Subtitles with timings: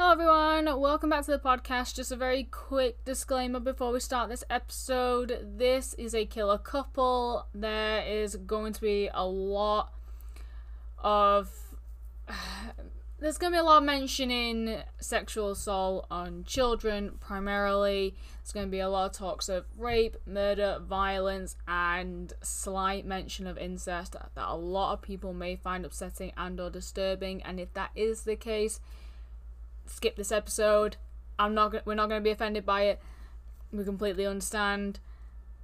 [0.00, 0.80] Hello, everyone.
[0.80, 1.94] Welcome back to the podcast.
[1.94, 5.46] Just a very quick disclaimer before we start this episode.
[5.58, 7.46] This is a killer couple.
[7.54, 9.92] There is going to be a lot
[10.96, 11.50] of.
[13.18, 18.16] There's going to be a lot of mentioning sexual assault on children, primarily.
[18.38, 23.46] There's going to be a lot of talks of rape, murder, violence, and slight mention
[23.46, 27.42] of incest that a lot of people may find upsetting and/or disturbing.
[27.42, 28.80] And if that is the case,
[29.90, 30.96] skip this episode.
[31.38, 31.86] I'm not.
[31.86, 33.00] We're not going to be offended by it.
[33.72, 35.00] We completely understand.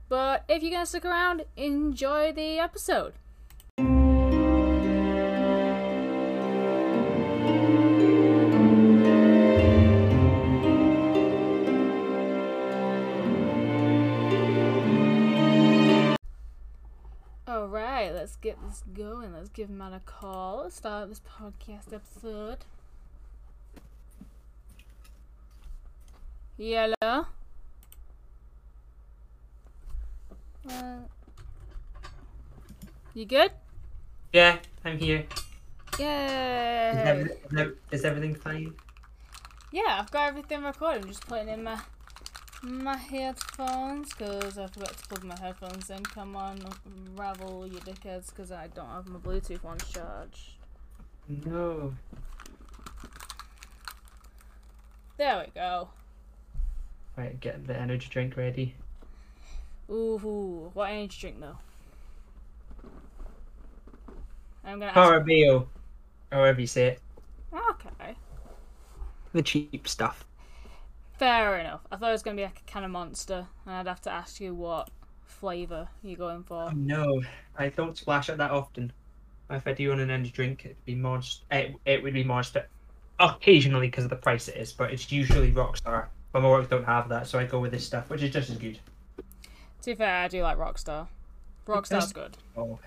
[0.09, 3.15] But if you're going to stick around, enjoy the episode.
[17.49, 19.33] All right, let's get this going.
[19.33, 20.71] Let's give out a call.
[20.71, 22.59] Start this podcast episode.
[26.59, 27.27] Hello?
[30.69, 30.99] Uh,
[33.15, 33.51] you good?
[34.33, 35.27] Yeah, I'm here.
[35.99, 37.03] Yeah.
[37.53, 38.75] every- is everything fine?
[39.73, 41.03] Yeah, I've got everything recorded.
[41.03, 41.79] I'm just putting in my
[42.63, 46.03] my headphones because I forgot to plug my headphones in.
[46.05, 46.59] Come on,
[47.15, 50.57] ravel you dickheads because I don't have my Bluetooth one charged.
[51.29, 51.95] No.
[55.19, 55.89] There we go.
[57.17, 58.75] Right, get the energy drink ready.
[59.91, 61.57] Ooh, what energy drink though?
[64.65, 64.95] I'm gonna ask.
[64.95, 65.69] Carabao,
[66.31, 67.01] however you say it.
[67.71, 68.17] Okay.
[69.33, 70.25] The cheap stuff.
[71.19, 71.81] Fair enough.
[71.91, 74.11] I thought it was gonna be like a can of monster, and I'd have to
[74.11, 74.91] ask you what
[75.25, 76.65] flavour you're going for.
[76.65, 77.23] Oh, no,
[77.57, 78.93] I don't splash it that often.
[79.49, 81.45] If I do want an energy drink, it'd be monster.
[81.53, 82.67] It, it would be monster.
[83.21, 86.09] Occasionally, because of the price it is, but it's usually Rockstar.
[86.37, 88.51] But my work don't have that, so I go with this stuff, which is just
[88.51, 88.79] as good.
[89.17, 89.23] To
[89.87, 91.07] be fair, I do like Rockstar.
[91.67, 92.37] Rockstar's good.
[92.55, 92.79] Oh,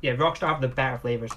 [0.00, 1.30] yeah, Rockstar have the better flavors.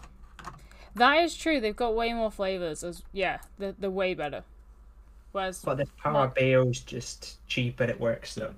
[0.96, 1.60] That is true.
[1.60, 2.82] They've got way more flavors.
[2.82, 4.46] As yeah, they're, they're way better.
[5.34, 8.54] Whereas, But the Power this Carabao's just cheap, and it works though.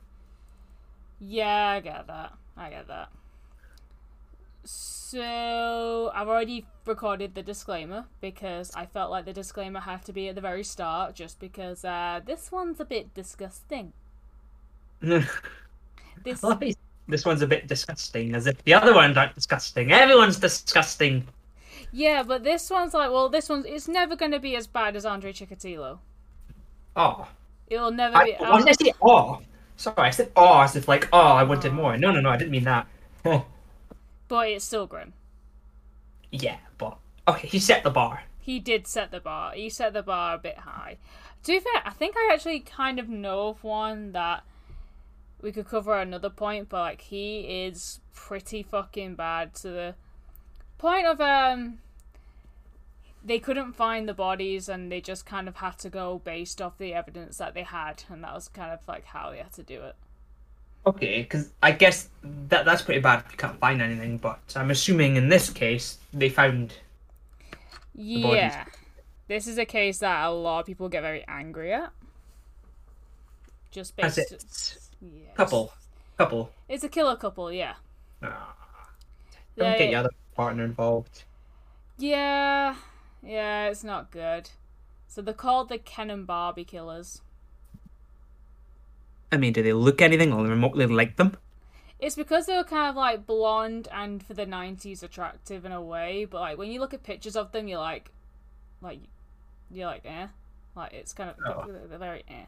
[1.20, 2.34] yeah, I get that.
[2.56, 3.10] I get that.
[4.64, 10.30] So I've already recorded the disclaimer because I felt like the disclaimer had to be
[10.30, 13.94] at the very start, just because uh, this one's a bit disgusting.
[16.24, 16.42] This
[17.08, 19.92] this one's a bit disgusting, as if the other ones aren't disgusting.
[19.92, 21.28] Everyone's disgusting.
[21.92, 24.96] Yeah, but this one's like, well, this one's it's never going to be as bad
[24.96, 26.00] as Andrei Chikatilo.
[26.96, 27.28] Oh,
[27.68, 28.36] It'll never I, be.
[28.40, 29.42] why did I say oh?
[29.78, 31.98] Sorry, I said oh as if like oh I wanted more.
[31.98, 32.88] No, no, no, I didn't mean that.
[34.28, 35.14] but it's still grim.
[36.32, 36.98] yeah, but
[37.28, 38.24] okay, he set the bar.
[38.40, 39.54] He did set the bar.
[39.54, 40.98] He set the bar a bit high.
[41.44, 44.44] To be fair, I think I actually kind of know of one that
[45.42, 49.96] we could cover another point, but like he is pretty fucking bad to the
[50.78, 51.80] point of um
[53.24, 56.78] they couldn't find the bodies and they just kind of had to go based off
[56.78, 59.64] the evidence that they had and that was kind of like how they had to
[59.64, 59.96] do it.
[60.88, 62.10] Okay, because I guess
[62.50, 64.18] that that's pretty bad if you can't find anything.
[64.18, 66.74] But I'm assuming in this case they found.
[67.96, 68.34] bodies.
[68.34, 68.66] Yeah.
[69.28, 71.92] This is a case that a lot of people get very angry at.
[73.72, 74.20] Just based.
[75.02, 75.34] Yes.
[75.36, 75.74] Couple,
[76.18, 76.52] couple.
[76.70, 77.74] It's a killer couple, yeah.
[78.24, 78.56] Ah,
[79.58, 81.24] don't They- get your other partner involved.
[81.98, 82.76] Yeah,
[83.24, 84.50] yeah, it's not good.
[85.08, 87.22] So they're called the Ken and Barbie killers.
[89.36, 91.38] I mean, do they look anything or remotely like them?
[92.00, 95.82] It's because they were kind of like blonde and for the '90s attractive in a
[95.82, 98.12] way, but like when you look at pictures of them, you're like,
[98.82, 99.00] like,
[99.72, 100.28] you're like, eh,
[100.76, 101.72] like it's kind of Oh.
[101.72, 102.46] they're, they're very eh.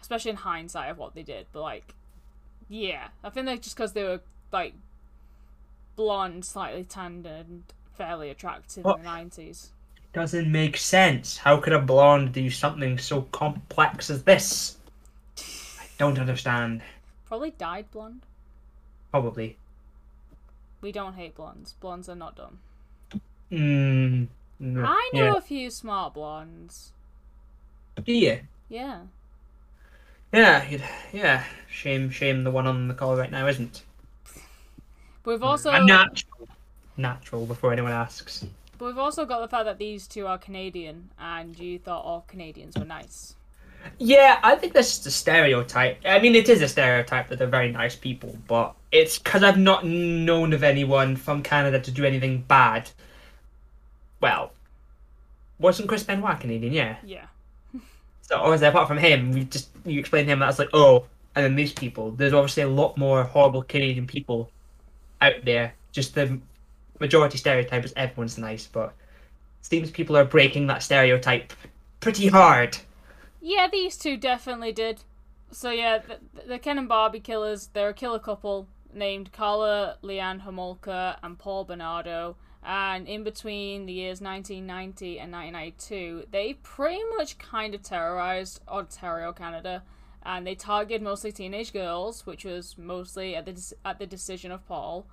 [0.00, 1.94] Especially in hindsight of what they did, but like,
[2.68, 4.20] yeah, I think that just because they were
[4.52, 4.74] like
[5.96, 7.64] blonde, slightly tanned, and
[7.96, 8.98] fairly attractive What?
[8.98, 9.68] in the '90s.
[10.12, 11.38] Doesn't make sense.
[11.38, 14.76] How could a blonde do something so complex as this?
[15.98, 16.82] Don't understand.
[17.26, 18.22] Probably dyed blonde.
[19.10, 19.56] Probably.
[20.80, 21.74] We don't hate blondes.
[21.80, 22.58] Blondes are not dumb.
[23.50, 24.26] Mm,
[24.58, 24.84] no.
[24.84, 25.36] I know Yeah.
[25.36, 26.92] a few smart blondes.
[28.04, 28.40] Do you?
[28.68, 29.02] Yeah.
[30.32, 30.66] Yeah,
[31.12, 31.44] yeah.
[31.68, 33.84] Shame, shame the one on the call right now isn't.
[35.24, 36.48] We've also A natural.
[36.96, 38.44] Natural before anyone asks.
[38.78, 42.24] but we've also got the fact that these two are Canadian and you thought all
[42.28, 43.36] Canadians were nice.
[43.98, 45.98] Yeah, I think that's just a stereotype.
[46.04, 49.58] I mean, it is a stereotype that they're very nice people, but it's because I've
[49.58, 52.90] not known of anyone from Canada to do anything bad.
[54.20, 54.52] Well,
[55.58, 56.72] wasn't Chris Benoit Canadian?
[56.72, 56.96] Yeah.
[57.04, 57.26] Yeah.
[58.26, 61.04] So obviously, apart from him, we just you explained to him that's like oh,
[61.34, 62.10] and then these people.
[62.12, 64.50] There's obviously a lot more horrible Canadian people
[65.20, 65.74] out there.
[65.92, 66.38] Just the
[67.00, 68.94] majority stereotype is everyone's nice, but
[69.60, 71.52] it seems people are breaking that stereotype
[72.00, 72.78] pretty hard.
[73.46, 75.02] Yeah, these two definitely did.
[75.50, 76.18] So yeah, the,
[76.48, 81.64] the Ken and Barbie killers, they're a killer couple named Karla Leanne Homolka and Paul
[81.64, 82.36] Bernardo.
[82.64, 89.34] And in between the years 1990 and 1992, they pretty much kind of terrorized Ontario,
[89.34, 89.82] Canada.
[90.22, 94.66] And they targeted mostly teenage girls, which was mostly at the, at the decision of
[94.66, 95.06] Paul.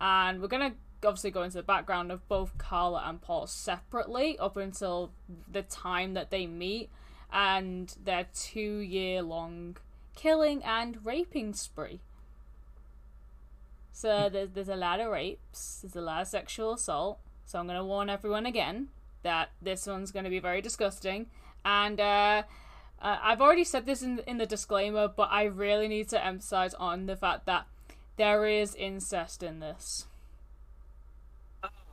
[0.00, 4.38] And we're going to obviously go into the background of both Karla and Paul separately
[4.38, 5.12] up until
[5.52, 6.88] the time that they meet
[7.32, 9.76] and their two year long
[10.14, 12.00] killing and raping spree.
[13.92, 17.18] So there's, there's a lot of rapes, there's a lot of sexual assault.
[17.44, 18.88] So I'm going to warn everyone again
[19.22, 21.26] that this one's going to be very disgusting.
[21.64, 22.42] And uh,
[23.00, 26.74] uh, I've already said this in, in the disclaimer, but I really need to emphasize
[26.74, 27.66] on the fact that
[28.16, 30.06] there is incest in this.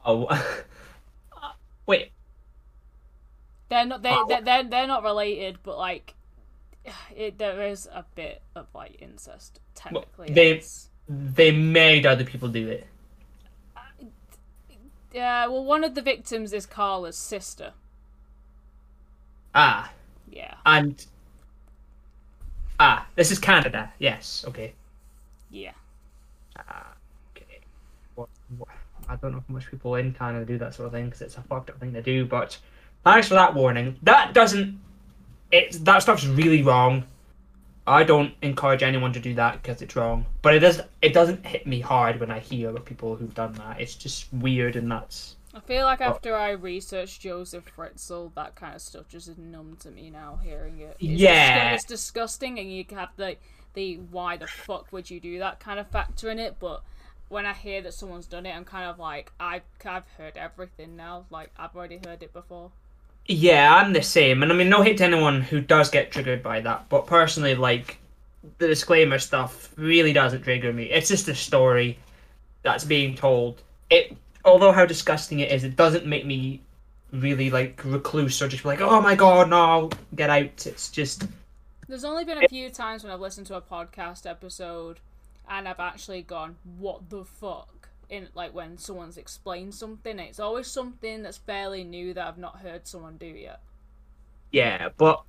[0.06, 0.27] Oh,
[1.85, 2.12] wait.
[3.73, 6.13] They're not they they're, they're they're not related, but like,
[7.15, 10.31] it there is a bit of like incest technically.
[10.31, 12.85] they- It's- They made other people do it.
[15.11, 17.73] yeah, well, one of the victims is Karla's sister.
[19.55, 19.91] Ah,
[20.31, 21.05] Yeah, and
[22.79, 23.91] ah, this is Canada.
[23.99, 24.45] Yes.
[24.47, 24.73] Okay.
[25.51, 25.73] yeah.
[26.57, 26.93] Ah,
[27.35, 27.59] okay.
[28.15, 28.69] What, what,
[29.09, 31.37] I don't know how much people in Canada do that sort of thing because it's
[31.37, 32.25] a fucked up thing to do.
[32.25, 32.57] But
[33.03, 33.97] thanks for that warning.
[34.03, 34.79] That doesn't.
[35.51, 37.05] It that stuff's really wrong.
[37.85, 40.25] I don't encourage anyone to do that because it's wrong.
[40.41, 40.81] But it does.
[41.01, 43.81] It doesn't hit me hard when I hear of people who've done that.
[43.81, 45.35] It's just weird and that's.
[45.53, 46.05] I feel like oh.
[46.05, 50.39] after I researched Josef Fritzl, that kind of stuff just is numb to me now.
[50.41, 51.73] Hearing it, it's Yeah.
[51.73, 53.35] it's disgusting, and you have the
[53.73, 56.56] the why the fuck would you do that kind of factor in it.
[56.59, 56.83] But
[57.27, 60.95] when I hear that someone's done it, I'm kind of like, I've I've heard everything
[60.95, 61.25] now.
[61.29, 62.71] Like I've already heard it before.
[63.25, 64.43] Yeah, I'm the same.
[64.43, 66.89] And I mean, no hate to anyone who does get triggered by that.
[66.89, 67.99] But personally, like,
[68.57, 70.85] the disclaimer stuff really doesn't trigger me.
[70.85, 71.97] It's just a story
[72.63, 73.61] that's being told.
[73.89, 76.61] It, although how disgusting it is, it doesn't make me
[77.11, 80.65] really like recluse or just be like, oh my god, no, get out.
[80.65, 81.23] It's just
[81.87, 84.99] There's only been a few times when I've listened to a podcast episode
[85.47, 90.67] and I've actually gone, "What the fuck?" In like when someone's explained something, it's always
[90.67, 93.61] something that's fairly new that I've not heard someone do yet.
[94.51, 94.89] yeah.
[94.97, 95.23] But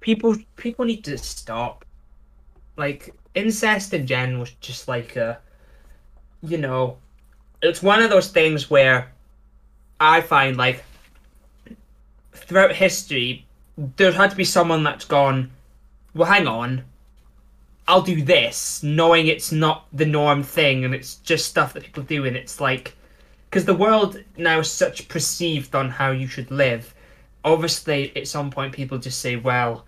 [0.00, 1.84] people, people need to stop.
[2.76, 5.40] Like incest in general is just like a,
[6.42, 6.98] you know,
[7.62, 9.12] it's one of those things where
[10.00, 10.84] I find like
[12.32, 13.46] throughout history,
[13.76, 15.50] there had to be someone that's gone,
[16.14, 16.84] well, hang on,
[17.88, 22.02] I'll do this, knowing it's not the norm thing and it's just stuff that people
[22.02, 22.94] do, and it's like,
[23.48, 26.94] because the world now is such perceived on how you should live.
[27.44, 29.86] Obviously, at some point, people just say, well,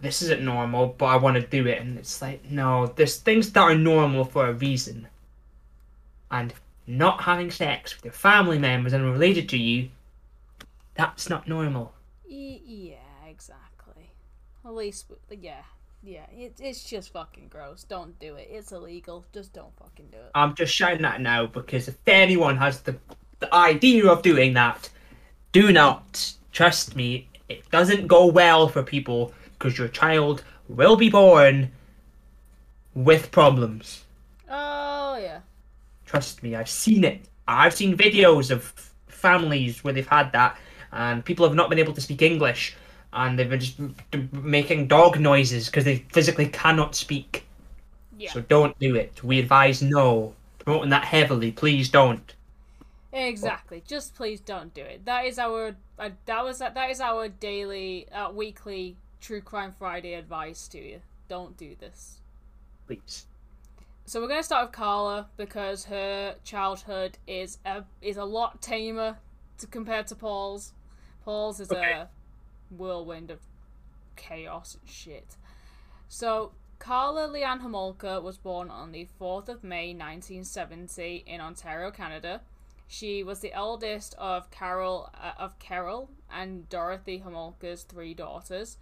[0.00, 1.80] this isn't normal, but I want to do it.
[1.80, 5.08] And it's like, no, there's things that are normal for a reason.
[6.30, 6.52] And
[6.86, 9.88] not having sex with your family members and related to you,
[10.94, 11.94] that's not normal.
[12.26, 12.96] Yeah,
[13.26, 14.10] exactly.
[14.62, 15.62] At least, yeah,
[16.04, 16.26] yeah.
[16.30, 17.84] It, it's just fucking gross.
[17.84, 18.48] Don't do it.
[18.50, 19.24] It's illegal.
[19.32, 20.30] Just don't fucking do it.
[20.34, 22.96] I'm just shouting that now because if anyone has the,
[23.40, 24.90] the idea of doing that,
[25.52, 26.34] do not.
[26.52, 31.70] Trust me, it doesn't go well for people because your child will be born
[32.94, 34.04] with problems.
[34.48, 35.40] Oh yeah.
[36.06, 37.22] Trust me, I've seen it.
[37.48, 38.72] I've seen videos of
[39.06, 40.58] families where they've had that,
[40.92, 42.76] and people have not been able to speak English,
[43.14, 43.78] and they've been just
[44.32, 47.46] making dog noises because they physically cannot speak.
[48.18, 48.32] Yeah.
[48.32, 49.22] So don't do it.
[49.24, 50.34] We advise no.
[50.58, 52.34] Promoting that heavily, please don't.
[53.12, 53.82] Exactly.
[53.86, 55.04] Just please don't do it.
[55.04, 60.14] That is our uh, that was that is our daily uh, weekly True Crime Friday
[60.14, 61.00] advice to you.
[61.28, 62.18] Don't do this.
[62.86, 63.26] Please.
[64.06, 69.16] So we're gonna start with Karla because her childhood is a is a lot tamer
[69.58, 70.72] to compared to Paul's.
[71.24, 71.92] Paul's is Okay.
[71.92, 72.08] a
[72.78, 73.40] whirlwind of
[74.16, 75.36] chaos and shit.
[76.08, 82.42] So Karla Leanne Homolka was born on the 4th of May 1970 in Ontario, Canada.
[82.86, 88.76] She was the eldest of Karel uh, of Karel and Dorothy Homolka's three daughters.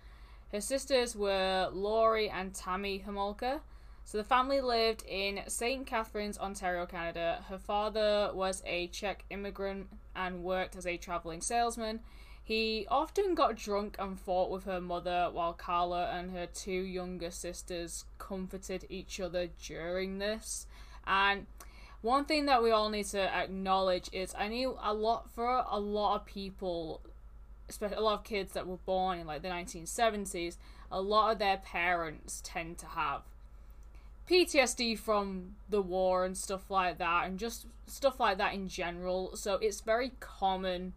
[0.50, 3.60] Her sisters were Laurie and Tammy Homolka.
[4.04, 5.86] So the family lived in St.
[5.86, 7.44] Catharines, Ontario, Canada.
[7.48, 12.00] Her father was a Czech immigrant and worked as a traveling salesman.
[12.44, 17.30] He often got drunk and fought with her mother while Karla and her two younger
[17.30, 20.66] sisters comforted each other during this.
[21.06, 21.46] And
[22.00, 25.78] one thing that we all need to acknowledge is I knew a lot for a
[25.78, 27.00] lot of people,
[27.68, 30.56] especially a lot of kids that were born in like the 1970s,
[30.90, 33.22] a lot of their parents tend to have
[34.28, 39.36] PTSD from the war and stuff like that, and just stuff like that in general.
[39.36, 40.94] So it's very common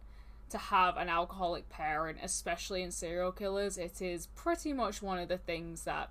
[0.49, 3.77] to have an alcoholic parent, especially in serial killers.
[3.77, 6.09] It is pretty much one of the things that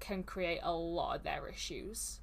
[0.00, 2.20] can create a lot of their issues.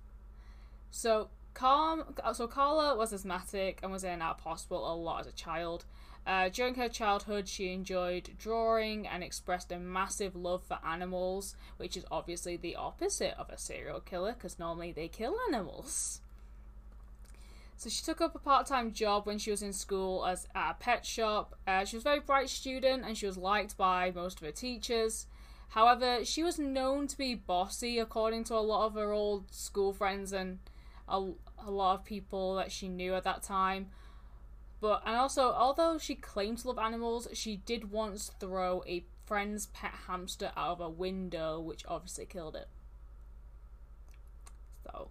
[0.90, 5.32] So, Calm, so Karla was asthmatic and was in of hospital a lot as a
[5.32, 5.86] child.
[6.26, 11.98] Uh, during her childhood, she enjoyed drawing and expressed a massive love for animals, which
[11.98, 16.22] is obviously the opposite of a serial killer because normally they kill animals.
[17.82, 20.74] So she took up a part-time job when she was in school as at a
[20.76, 21.56] pet shop.
[21.66, 24.52] Uh, she was a very bright student and she was liked by most of her
[24.52, 25.26] teachers.
[25.70, 29.94] However, she was known to be bossy, according to a lot of her old school
[29.94, 30.60] friends and
[31.10, 33.88] a, a lot of people that she knew at that time.
[34.80, 39.66] But and also, although she claimed to love animals, she did once throw a friend's
[39.66, 42.68] pet hamster out of a window, which obviously killed it.
[44.84, 45.10] So,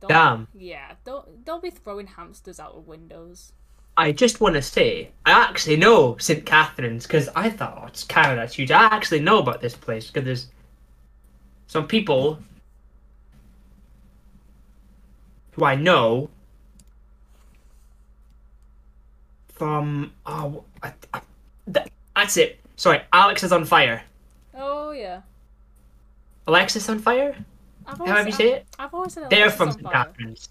[0.00, 0.48] don't, Damn.
[0.54, 3.52] Yeah, don't don't be throwing hamsters out of windows.
[3.96, 6.46] I just want to say, I actually know St.
[6.46, 8.70] Catharines because I thought, oh, it's Canada, that's huge.
[8.70, 10.46] I actually know about this place because there's
[11.66, 12.38] some people
[15.52, 16.30] who I know
[19.48, 20.12] from.
[20.24, 21.20] Oh, I, I,
[21.66, 22.60] that, that's it.
[22.76, 24.00] Sorry, Alexisonfire.
[24.54, 25.20] Oh yeah.
[26.48, 27.44] Alexisonfire?
[27.90, 28.66] I've How have you say it?
[28.78, 29.82] I've always said They're from St.
[29.82, 29.92] fire.
[29.92, 30.48] Catherine's.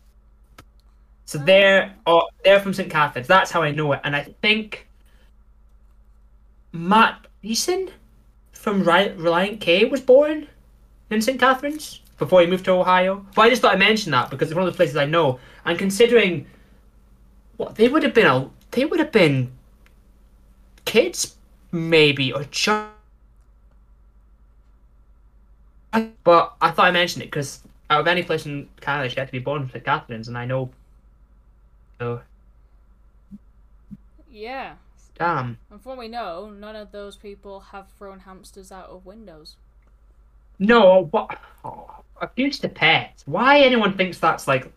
[1.25, 2.89] So they're oh, they're from St.
[2.89, 3.27] Catharines.
[3.27, 4.01] That's how I know it.
[4.03, 4.87] And I think
[6.71, 7.91] Matt Thiessen
[8.51, 10.47] from Relient K was born
[11.11, 11.39] in St.
[11.39, 13.25] Catharines before he moved to Ohio.
[13.35, 15.39] But I just thought I mentioned that because it's one of the places I know.
[15.65, 16.45] And considering
[17.57, 19.51] what they would have been, a, they would have been
[20.85, 21.35] kids
[21.71, 22.87] maybe or just.
[26.23, 29.27] But I thought I mentioned it because out of any place in Canada, she had
[29.27, 29.83] to be born St.
[29.83, 30.71] Catharines, and I know.
[31.99, 32.21] So
[34.29, 34.75] Yeah.
[35.15, 35.57] damn.
[35.69, 39.57] And from what we know, none of those people have thrown hamsters out of windows.
[40.59, 41.39] No, what?
[41.63, 43.23] Oh, abuse to pets.
[43.25, 44.71] Why anyone thinks that's like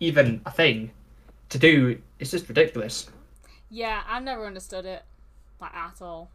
[0.00, 0.90] even a thing
[1.50, 2.00] to do?
[2.18, 3.10] It's just ridiculous.
[3.70, 5.04] Yeah, I've never understood it,
[5.60, 6.30] like at all.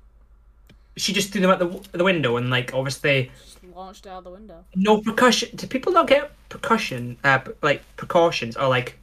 [0.98, 4.30] She just threw them out the the window, and like obviously Just launched out the
[4.32, 4.66] window.
[4.76, 5.50] no precaution.
[5.56, 7.18] Do people not get precaution?
[7.24, 8.98] Uh, like precautions or like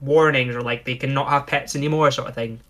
[0.00, 2.60] warnings or like they can not have pets anymore, sort of thing.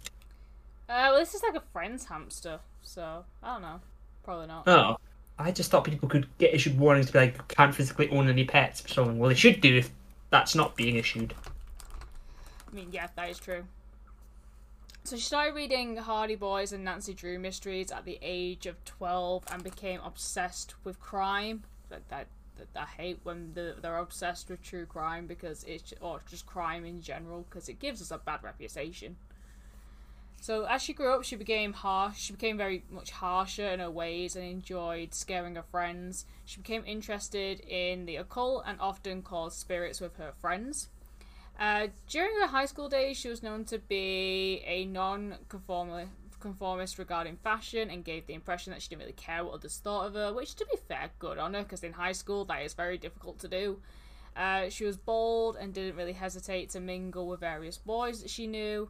[0.88, 3.80] Uh, well, this is like a friend's hamster, so I don't know.
[4.24, 4.66] Probably not.
[4.66, 4.96] Oh,
[5.38, 8.44] I just thought people could get issued warnings to be like can't physically own any
[8.44, 9.18] pets or something.
[9.18, 9.90] Well, they should do if
[10.30, 11.34] that's not being issued.
[12.70, 13.64] I mean, yeah, that is true.
[15.06, 19.44] So she started reading Hardy Boys and Nancy Drew mysteries at the age of 12
[19.52, 21.62] and became obsessed with crime.
[21.90, 26.22] That, that, that I hate when the, they're obsessed with true crime because it's or
[26.28, 29.14] just crime in general because it gives us a bad reputation.
[30.40, 32.18] So as she grew up, she became harsh.
[32.18, 36.26] She became very much harsher in her ways and enjoyed scaring her friends.
[36.44, 40.88] She became interested in the occult and often called spirits with her friends.
[41.58, 47.36] Uh, during her high school days, she was known to be a non-conformist conformist regarding
[47.36, 50.32] fashion and gave the impression that she didn't really care what others thought of her,
[50.32, 53.38] which, to be fair, good on her because in high school that is very difficult
[53.38, 53.80] to do.
[54.36, 58.46] Uh, she was bold and didn't really hesitate to mingle with various boys that she
[58.46, 58.88] knew.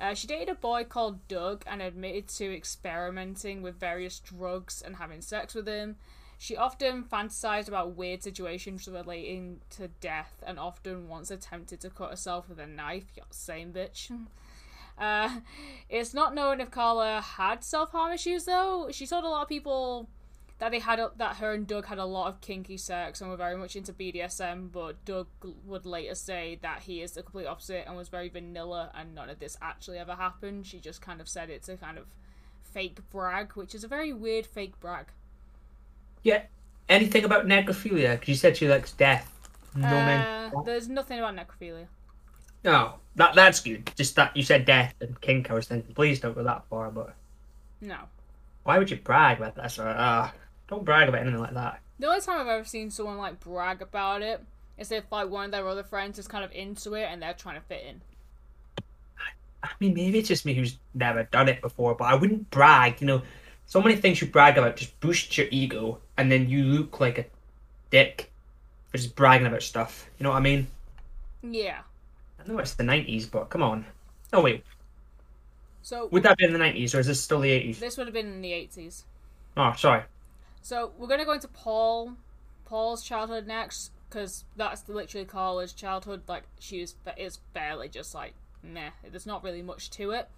[0.00, 4.96] Uh, she dated a boy called Doug and admitted to experimenting with various drugs and
[4.96, 5.96] having sex with him.
[6.40, 12.10] She often fantasized about weird situations relating to death and often once attempted to cut
[12.10, 13.06] herself with a knife.
[13.30, 14.10] Same bitch.
[15.00, 15.30] Uh,
[15.88, 18.88] it's not known if Karla had self harm issues though.
[18.90, 20.08] She told a lot of people
[20.58, 23.30] that they had a, that her and Doug had a lot of kinky sex and
[23.30, 25.28] were very much into BDSM, but Doug
[25.64, 29.30] would later say that he is the complete opposite and was very vanilla and none
[29.30, 30.66] of this actually ever happened.
[30.66, 32.06] She just kind of said it to kind of
[32.60, 35.06] fake brag, which is a very weird fake brag.
[36.22, 36.42] Yeah.
[36.88, 38.12] Anything about necrophilia?
[38.12, 39.30] Because you said she likes death.
[39.74, 40.52] No uh, men.
[40.64, 41.86] there's nothing about necrophilia.
[42.64, 43.90] No, that that's good.
[43.96, 45.50] Just that you said death and kink.
[45.50, 46.90] I was thinking, please don't go that far.
[46.90, 47.14] But
[47.80, 47.98] No.
[48.64, 49.70] why would you brag about that?
[49.70, 50.30] Sort uh,
[50.68, 51.80] don't brag about anything like that.
[51.98, 54.42] The only time I've ever seen someone like brag about it
[54.76, 57.34] is if like one of their other friends is kind of into it and they're
[57.34, 58.00] trying to fit in.
[59.62, 63.00] I mean, maybe it's just me who's never done it before, but I wouldn't brag.
[63.00, 63.22] You know,
[63.66, 67.18] so many things you brag about just boost your ego, and then you look like
[67.18, 67.24] a
[67.90, 68.30] dick
[68.90, 70.10] for just bragging about stuff.
[70.18, 70.66] You know what I mean?
[71.42, 71.80] Yeah.
[72.38, 73.86] I know it's the nineties, but come on.
[74.32, 74.64] Oh wait,
[75.82, 77.80] So would that be in the nineties, or is this still the eighties?
[77.80, 79.04] this would have been in the 80s.
[79.56, 80.02] Oh, sorry.
[80.62, 82.14] So we're gonna go into Paul,
[82.66, 86.22] Paul's childhood next, because that's literally Karla's childhood.
[86.28, 88.90] Like she was, it's barely just like meh.
[89.10, 90.28] There's not really much to it.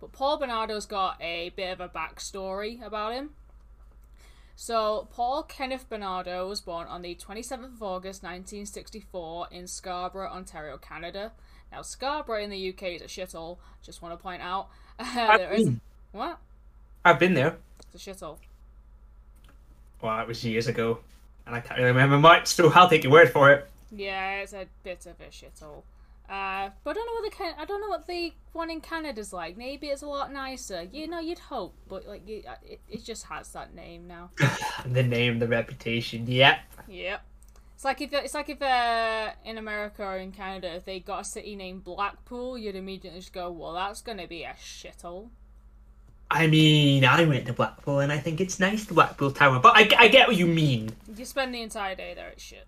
[0.00, 3.30] But Paul Bernardo's got a bit of a backstory about him.
[4.60, 10.76] So Paul Kenneth Bernardo was born on the 27th of August 1964 in Scarborough, Ontario,
[10.76, 11.30] Canada.
[11.70, 13.58] Now Scarborough in the UK is a shithole.
[13.84, 14.66] Just want to point out.
[15.14, 15.70] there is
[16.10, 16.40] what?
[17.04, 17.58] I've been there.
[17.94, 18.38] It's a shithole.
[20.02, 20.98] Well, that was years ago,
[21.46, 23.70] and I can't really remember much, so I'll take your word for it.
[23.92, 25.84] Yeah, it's a bit of a shithole.
[26.28, 28.82] Uh, but I don't know what the Can- I don't know what the one in
[28.82, 29.56] Canada's like.
[29.56, 30.86] Maybe it's a lot nicer.
[30.92, 34.30] You know, you'd hope, but like you, uh, it, it just has that name now.
[34.86, 36.26] the name, the reputation.
[36.26, 36.58] Yep.
[36.86, 37.22] yep.
[37.74, 41.20] It's like if it's like if uh, in America or in Canada, if they got
[41.20, 45.30] a city named Blackpool, you'd immediately just go, "Well, that's gonna be a shithole."
[46.30, 49.60] I mean, I went to Blackpool, and I think it's nice, the Blackpool Tower.
[49.60, 50.90] But I, I get what you mean.
[51.16, 52.66] You spend the entire day there, it's shit.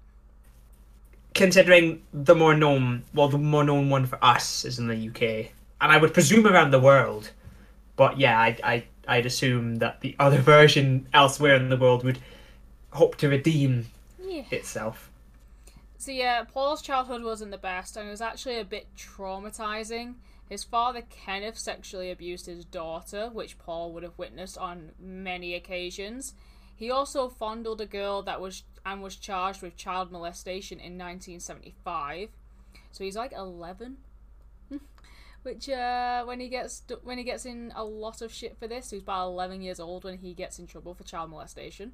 [1.34, 5.52] Considering the more known, well, the more known one for us is in the UK,
[5.80, 7.30] and I would presume around the world.
[7.96, 12.18] But yeah, I, I, I'd assume that the other version elsewhere in the world would
[12.92, 13.86] hope to redeem
[14.20, 14.42] Yeah.
[14.50, 15.10] itself.
[15.98, 20.14] So yeah, Paul's childhood wasn't the best, and it was actually a bit traumatizing.
[20.48, 26.34] His father Kenneth sexually abused his daughter, which Paul would have witnessed on many occasions.
[26.74, 32.30] He also fondled a girl that was and was charged with child molestation in 1975.
[32.92, 33.98] So he's like 11,
[35.42, 38.90] which uh, when he gets when he gets in a lot of shit for this,
[38.90, 41.92] he's about 11 years old when he gets in trouble for child molestation.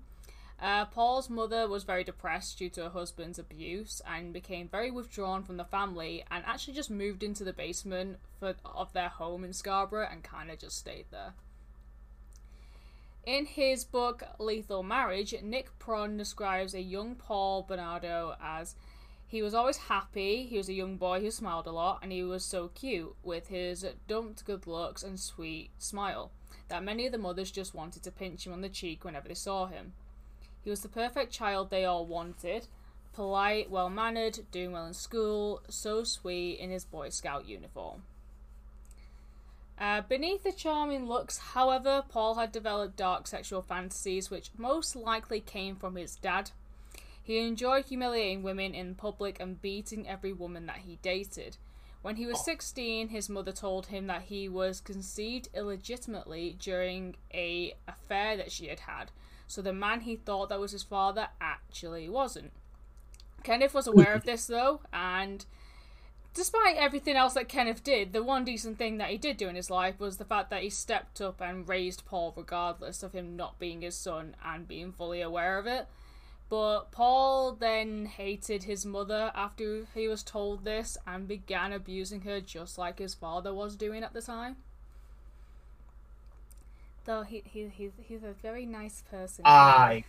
[0.58, 5.42] Uh, Paul's mother was very depressed due to her husband's abuse and became very withdrawn
[5.42, 9.52] from the family and actually just moved into the basement for, of their home in
[9.52, 11.34] Scarborough and kind of just stayed there.
[13.26, 18.76] In his book Lethal Marriage, Nick Pron describes a young Paul Bernardo as
[19.26, 22.22] he was always happy, he was a young boy who smiled a lot, and he
[22.22, 26.30] was so cute with his dumped good looks and sweet smile
[26.68, 29.34] that many of the mothers just wanted to pinch him on the cheek whenever they
[29.34, 29.94] saw him.
[30.62, 32.68] He was the perfect child they all wanted
[33.12, 38.02] polite, well mannered, doing well in school, so sweet in his Boy Scout uniform.
[39.78, 45.40] Uh, beneath the charming looks, however, Paul had developed dark sexual fantasies which most likely
[45.40, 46.50] came from his dad.
[47.22, 51.58] He enjoyed humiliating women in public and beating every woman that he dated.
[52.00, 57.74] When he was 16, his mother told him that he was conceived illegitimately during a
[57.88, 59.10] affair that she had had,
[59.48, 62.52] so the man he thought that was his father actually wasn't.
[63.42, 65.44] Kenneth was aware of this though, and
[66.36, 69.56] despite everything else that Kenneth did, the one decent thing that he did do in
[69.56, 73.36] his life was the fact that he stepped up and raised Paul regardless of him
[73.36, 75.86] not being his son and being fully aware of it.
[76.50, 82.40] But Paul then hated his mother after he was told this and began abusing her
[82.40, 84.56] just like his father was doing at the time.
[87.06, 89.44] Though he, he he's he's a very nice person.
[89.46, 90.04] I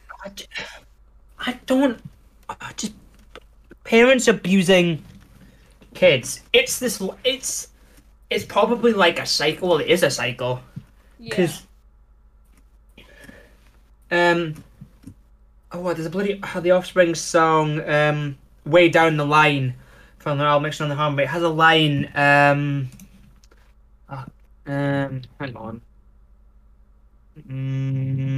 [1.40, 2.02] I don't.
[2.50, 2.94] I just
[3.84, 5.04] parents abusing
[5.98, 6.42] kids.
[6.54, 7.02] It's this.
[7.24, 7.70] It's
[8.30, 9.70] it's probably like a cycle.
[9.70, 10.62] Well, it is a cycle
[11.20, 11.30] yeah.
[11.30, 11.64] because
[14.12, 14.64] um.
[15.70, 19.76] Oh, what, there's a bloody how the Offspring song um way down the line
[20.20, 22.90] from their album Mixing on the Harm, but It has a line um.
[24.10, 24.26] ah,
[24.68, 25.82] um, hang on.
[27.50, 28.38] Mm,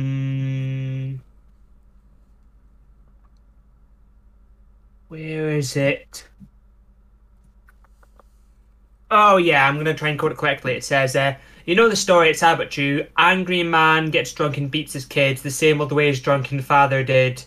[5.07, 6.28] where is it?
[9.11, 10.73] Oh yeah, I'm gonna try and quote it correctly.
[10.73, 12.29] It says, uh, "You know the story.
[12.29, 13.07] It's about you.
[13.17, 17.03] Angry man gets drunk and beats his kids the same old way his drunken father
[17.03, 17.43] did."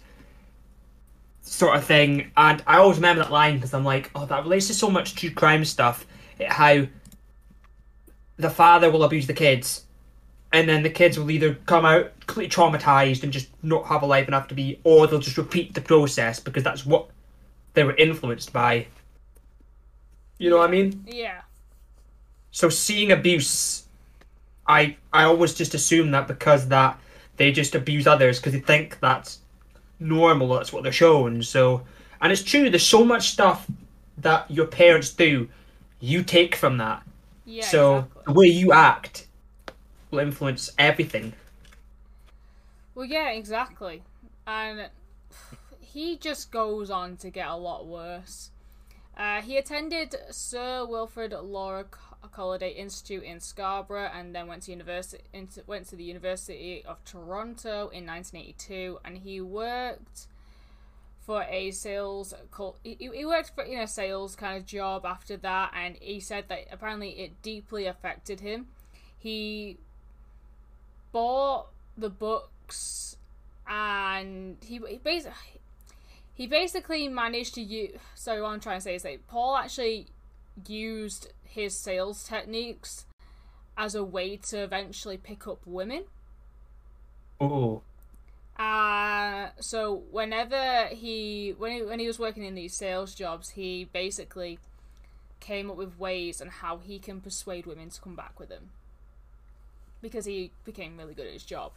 [1.42, 2.30] Sort of thing.
[2.36, 5.14] And I always remember that line because I'm like, oh, that relates to so much
[5.14, 6.06] true crime stuff.
[6.48, 6.86] How
[8.36, 9.84] the father will abuse the kids
[10.52, 14.06] and then the kids will either come out completely traumatized and just not have a
[14.06, 17.08] life enough to be, or they'll just repeat the process because that's what
[17.74, 18.86] they were influenced by.
[20.38, 21.04] You know what I mean?
[21.06, 21.40] Yeah.
[22.52, 23.84] So seeing abuse,
[24.66, 26.98] I I always just assume that because that
[27.36, 29.40] they just abuse others because they think that's
[29.98, 31.42] normal, that's what they're shown.
[31.42, 31.82] So,
[32.20, 32.70] and it's true.
[32.70, 33.66] There's so much stuff
[34.18, 35.48] that your parents do,
[36.00, 37.02] you take from that.
[37.44, 37.64] Yeah.
[37.64, 38.22] so exactly.
[38.26, 39.26] the way you act
[40.10, 41.32] will influence everything.
[42.94, 44.02] Well, yeah, exactly.
[44.46, 44.90] And
[45.80, 48.50] he just goes on to get a lot worse.
[49.16, 51.88] Uh, he attended Sir Wilfrid Laurier
[52.28, 55.24] Collegiate Institute in Scarborough, and then went to university
[55.66, 60.26] went to the University of Toronto in 1982, and he worked
[61.26, 62.34] for a sales.
[62.82, 66.44] He, he worked for you know sales kind of job after that, and he said
[66.48, 68.68] that apparently it deeply affected him.
[69.18, 69.78] He
[71.12, 73.16] bought the books,
[73.66, 75.60] and he, he basically
[76.34, 77.98] he basically managed to use.
[78.14, 80.06] So what I'm trying to say is that Paul actually
[80.66, 83.04] used his sales techniques
[83.76, 86.04] as a way to eventually pick up women.
[87.40, 87.82] Oh,
[88.58, 93.88] Uh, so whenever he when he when he was working in these sales jobs, he
[93.92, 94.58] basically
[95.40, 98.70] came up with ways on how he can persuade women to come back with him
[100.00, 101.72] because he became really good at his job.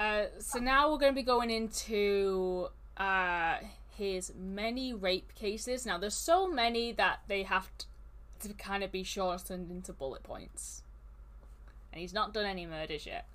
[0.00, 3.56] Uh, so now we're going to be going into uh,
[3.96, 5.86] his many rape cases.
[5.86, 10.22] Now there's so many that they have to, to kind of be shortened into bullet
[10.22, 10.82] points,
[11.92, 13.26] and he's not done any murders yet.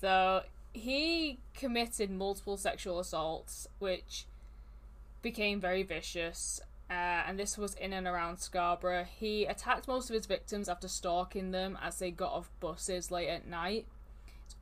[0.00, 4.26] So he committed multiple sexual assaults, which
[5.22, 6.60] became very vicious.
[6.90, 9.04] Uh, and this was in and around Scarborough.
[9.04, 13.28] He attacked most of his victims after stalking them as they got off buses late
[13.28, 13.86] at night.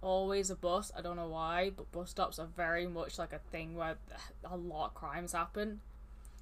[0.03, 0.93] Always a bus.
[0.97, 3.97] I don't know why, but bus stops are very much like a thing where
[4.45, 5.81] a lot of crimes happen.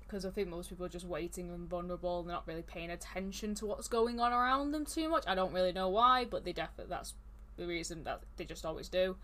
[0.03, 2.91] Because I think most people are just waiting and vulnerable and they're not really paying
[2.91, 5.25] attention to what's going on around them too much.
[5.27, 7.15] I don't really know why, but they definitely that's
[7.57, 9.17] the reason that they just always do.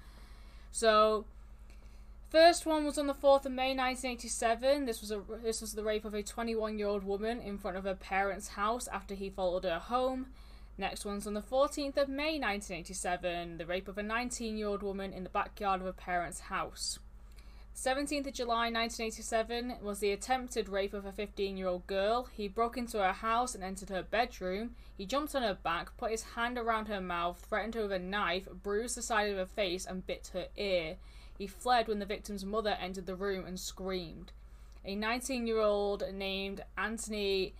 [0.72, 1.26] So,
[2.30, 4.86] first one was on the fourth of May, nineteen eighty-seven.
[4.86, 7.94] This was a this was the rape of a twenty-one-year-old woman in front of her
[7.94, 10.26] parents' house after he followed her home.
[10.80, 13.58] Next one's on the fourteenth of May, nineteen eighty-seven.
[13.58, 16.98] The rape of a nineteen-year-old woman in the backyard of her parents' house.
[17.76, 22.30] 17th of July 1987 was the attempted rape of a 15 year old girl.
[22.32, 24.74] He broke into her house and entered her bedroom.
[24.96, 27.98] He jumped on her back, put his hand around her mouth, threatened her with a
[27.98, 30.96] knife, bruised the side of her face, and bit her ear.
[31.36, 34.32] He fled when the victim's mother entered the room and screamed.
[34.82, 37.54] A 19 year old named Anthony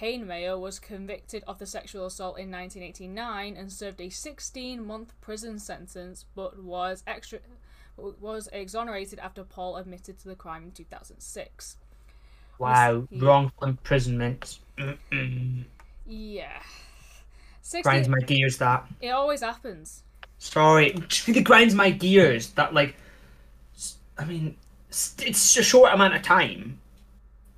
[0.00, 5.58] Hanemaayer was convicted of the sexual assault in 1989 and served a 16 month prison
[5.58, 7.38] sentence but was extra
[7.96, 11.76] was exonerated after Paul admitted to the crime in 2006.
[12.58, 14.58] wow, he- wrongful imprisonment.
[14.76, 15.64] Mm-mm.
[16.06, 16.60] Yeah.
[17.82, 18.58] Grinds my gears.
[18.58, 18.86] That.
[19.00, 20.02] it always happens.
[20.38, 20.94] Sorry,
[21.26, 22.50] it grinds my gears.
[22.50, 22.96] That like,
[24.18, 24.56] I mean,
[24.88, 26.78] it's a short amount of time.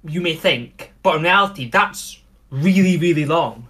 [0.09, 3.69] You may think, but in reality, that's really, really long.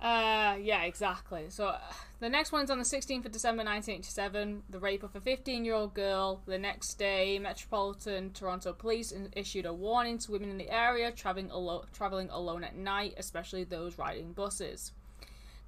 [0.00, 1.46] Uh, yeah, exactly.
[1.48, 1.78] So uh,
[2.20, 5.74] the next one's on the 16th of December 1987, the rape of a 15 year
[5.74, 6.40] old girl.
[6.46, 11.50] The next day, Metropolitan Toronto Police issued a warning to women in the area traveling,
[11.50, 14.92] alo- traveling alone at night, especially those riding buses.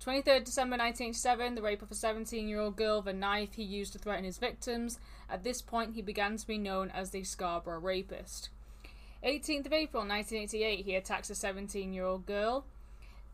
[0.05, 3.93] 23rd December 1987, the rape of a 17 year old girl a knife he used
[3.93, 4.99] to threaten his victims.
[5.31, 8.49] At this point, he began to be known as the Scarborough Rapist.
[9.25, 12.65] 18th of April 1988, he attacks a 17 year old girl.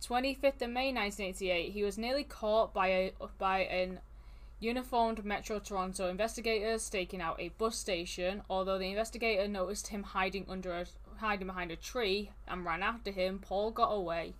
[0.02, 4.00] 25th of May 1988, he was nearly caught by a by an
[4.60, 8.42] uniformed Metro Toronto investigator staking out a bus station.
[8.50, 10.84] Although the investigator noticed him hiding under a
[11.16, 14.34] hiding behind a tree and ran after him, Paul got away.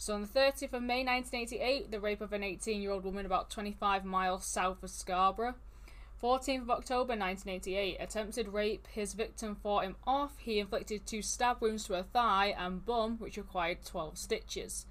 [0.00, 4.04] So on the 30th of May 1988, the rape of an 18-year-old woman about 25
[4.04, 5.56] miles south of Scarborough.
[6.22, 8.86] 14th of October 1988, attempted rape.
[8.92, 10.38] His victim fought him off.
[10.38, 14.86] He inflicted two stab wounds to her thigh and bum, which required 12 stitches.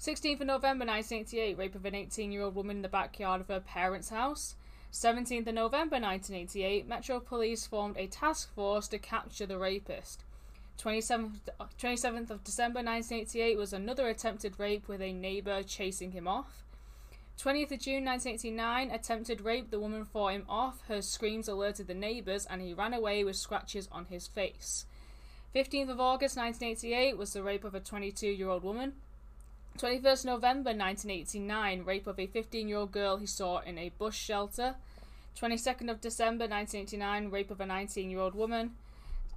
[0.00, 3.48] 16th of November 1988, rape of an 18 year old woman in the backyard of
[3.48, 4.56] her parents' house.
[4.90, 10.24] 17th of November 1988, Metro Police formed a task force to capture the rapist.
[10.78, 16.64] 27th, 27th of December 1988 was another attempted rape with a neighbour chasing him off.
[17.38, 19.70] 20th of June 1989, attempted rape.
[19.70, 20.82] The woman fought him off.
[20.88, 24.86] Her screams alerted the neighbours, and he ran away with scratches on his face.
[25.54, 28.94] 15th of August 1988 was the rape of a 22 year old woman.
[29.78, 34.16] 21st November 1989, rape of a 15 year old girl he saw in a bush
[34.16, 34.76] shelter.
[35.36, 38.76] 22nd of December 1989, rape of a 19 year old woman.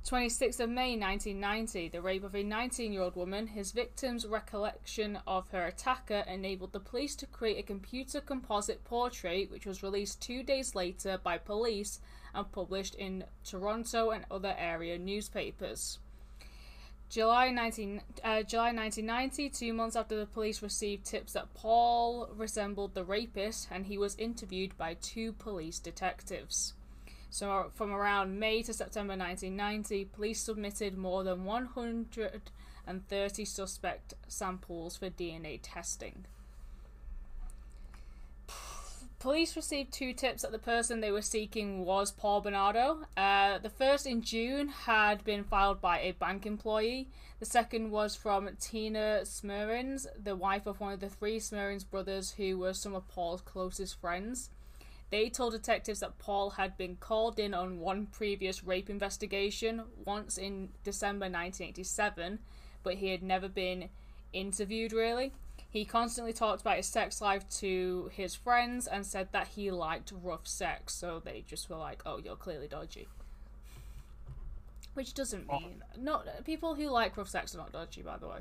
[0.08, 3.46] 26th of May 1990, the rape of a 19 year old woman.
[3.46, 9.52] His victim's recollection of her attacker enabled the police to create a computer composite portrait,
[9.52, 12.00] which was released two days later by police
[12.34, 16.00] and published in Toronto and other area newspapers.
[17.10, 22.94] July 19, uh, July 1990, two months after the police received tips that Paul resembled
[22.94, 26.76] the rapist, and he was interviewed by two police detectives.
[27.38, 35.12] So, from around May to September 1990, police submitted more than 130 suspect samples for
[35.12, 36.26] DNA testing.
[39.20, 43.04] Police received two tips that the person they were seeking was Paul Bernardo.
[43.16, 47.08] Uh, the first in June had been filed by a bank employee.
[47.40, 52.32] The second was from Tina Smirnis, the wife of one of the three Smirnis brothers
[52.32, 54.50] who were some of Paul's closest friends.
[55.10, 60.38] They told detectives that Paul had been called in on one previous rape investigation, once
[60.38, 62.40] in December 1987,
[62.84, 63.90] but he had never been
[64.34, 65.32] interviewed really.
[65.70, 70.12] He constantly talked about his sex life to his friends and said that he liked
[70.24, 73.08] rough sex, so they just were like, "Oh, you're clearly dodgy."
[74.94, 75.60] Which doesn't oh.
[75.60, 78.40] mean not people who like rough sex are not dodgy, by the way.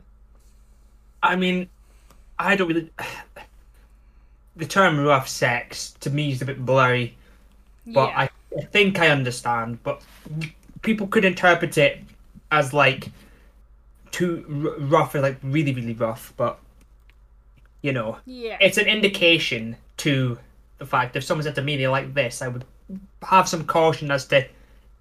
[1.23, 1.69] I mean,
[2.39, 2.91] I don't really.
[4.57, 7.17] The term rough sex to me is a bit blurry,
[7.87, 8.21] but yeah.
[8.21, 9.83] I, I think I understand.
[9.83, 10.03] But
[10.83, 12.01] people could interpret it
[12.51, 13.11] as like
[14.13, 16.59] too r- rough or like really really rough, but
[17.83, 18.57] you know, yeah.
[18.61, 20.39] it's an indication to
[20.79, 22.65] the fact if someone said to me they like this, I would
[23.23, 24.47] have some caution as to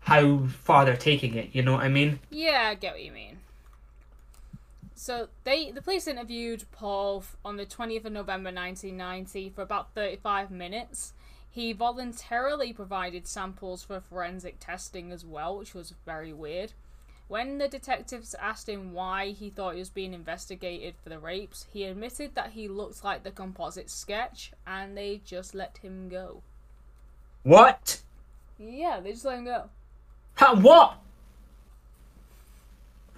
[0.01, 1.49] how far they're taking it.
[1.53, 2.19] You know what I mean?
[2.29, 3.34] Yeah, I get what you mean.
[5.05, 10.49] So they the police interviewed Paul on the 20th of November 1990 for about 35
[10.49, 11.13] minutes.
[11.47, 16.73] He voluntarily provided samples for forensic testing as well, which was very weird.
[17.27, 21.67] When the detectives asked him why he thought he was being investigated for the rapes,
[21.71, 26.41] he admitted that he looked like the composite sketch and they just let him go.
[27.43, 28.01] What?
[28.57, 29.69] Yeah, they just let him go.
[30.37, 30.97] Ha, what?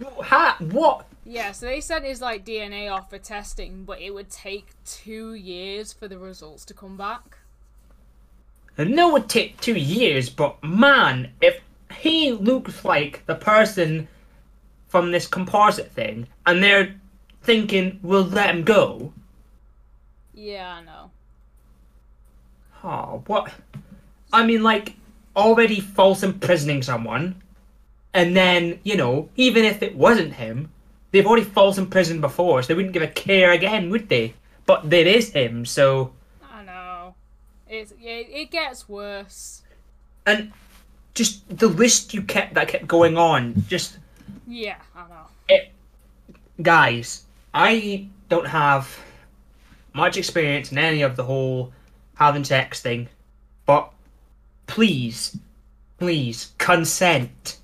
[0.03, 1.05] Ha, what?
[1.25, 5.33] Yeah, so they sent his like DNA off for testing, but it would take two
[5.33, 7.37] years for the results to come back.
[8.77, 11.59] I know it would take two years, but man, if
[11.99, 14.07] he looks like the person
[14.87, 16.95] from this composite thing, and they're
[17.41, 19.11] thinking we'll let him go,
[20.33, 21.11] Yeah, I know.
[22.83, 23.51] oh, what?
[24.31, 24.95] I mean, like,
[25.35, 27.41] already false imprisoning someone,
[28.17, 30.71] and then, you know, even if it wasn't him,
[31.11, 34.33] they've already false imprisoned before, so they wouldn't give a care again, would they?
[34.65, 36.13] But there is him, so.
[36.51, 37.13] I know.
[37.69, 39.61] It's it, it gets worse.
[40.25, 40.51] And
[41.13, 43.99] just the list you kept that kept going on, just
[44.47, 45.27] Yeah, I know.
[45.47, 45.71] it,
[46.61, 48.99] guys, I don't have
[49.93, 51.71] much experience in any of the whole
[52.15, 53.09] having sex thing,
[53.67, 53.91] but
[54.65, 55.37] please,
[55.99, 57.59] please consent.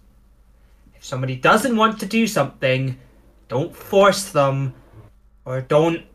[1.04, 2.98] If somebody doesn't want to do something,
[3.50, 4.74] don't force them,
[5.44, 6.06] or don't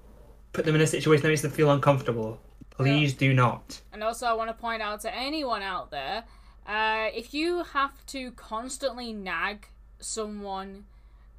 [0.55, 2.41] put them in a situation that makes them feel uncomfortable.
[2.71, 3.83] Please do not.
[3.93, 6.25] And also, I want to point out to anyone out there,
[6.67, 9.67] uh, if you have to constantly nag
[9.99, 10.87] someone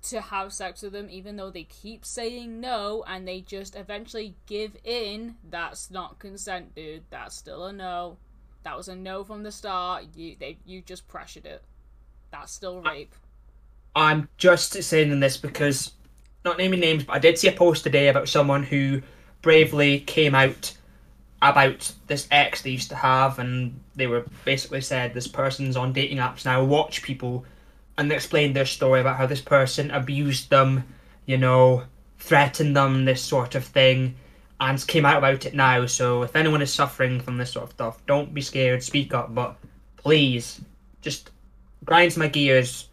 [0.04, 4.36] to have sex with them, even though they keep saying no and they just eventually
[4.46, 7.02] give in, that's not consent, dude.
[7.10, 8.18] That's still a no.
[8.62, 10.06] That was a no from the start.
[10.16, 11.64] You they you just pressured it.
[12.30, 13.16] That's still rape.
[14.00, 15.92] I'm just saying this because,
[16.46, 19.02] not naming names, but I did see a post today about someone who
[19.42, 20.74] bravely came out
[21.42, 25.92] about this ex they used to have, and they were basically said this person's on
[25.92, 27.44] dating apps now, watch people,
[27.98, 30.86] and they explained their story about how this person abused them,
[31.26, 31.84] you know,
[32.20, 34.16] threatened them, this sort of thing,
[34.62, 35.86] and came out about it now.
[35.86, 39.36] So if anyone is suffering from this sort of stuff, don't be scared, speak up,
[39.36, 39.58] but
[39.98, 40.62] please,
[41.02, 41.32] just
[41.84, 42.89] grinds my gears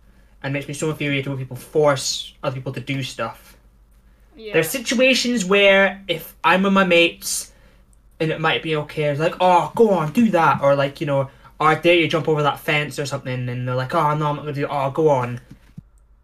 [0.46, 3.56] and makes me so infuriated when people force other people to do stuff.
[4.36, 4.52] Yeah.
[4.52, 7.52] There's situations where if I'm with my mates
[8.20, 11.06] and it might be okay, it's like, oh, go on, do that, or like, you
[11.08, 11.28] know,
[11.58, 14.26] or I dare you jump over that fence or something, and they're like, oh, no,
[14.26, 15.40] I'm not gonna do it, oh, go on.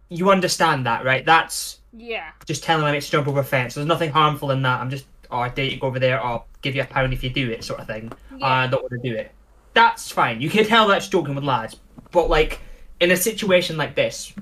[0.08, 1.26] You understand that, right?
[1.26, 2.30] That's yeah.
[2.46, 3.74] just telling my mates to jump over a fence.
[3.74, 4.80] There's nothing harmful in that.
[4.80, 7.24] I'm just, oh, I dare you go over there, I'll give you a pound if
[7.24, 8.12] you do it, sort of thing.
[8.38, 8.46] Yeah.
[8.46, 9.32] Uh, I don't want to do it.
[9.74, 10.40] That's fine.
[10.40, 11.80] You can tell that's joking with lads,
[12.12, 12.60] but like
[13.02, 14.32] in a situation like this,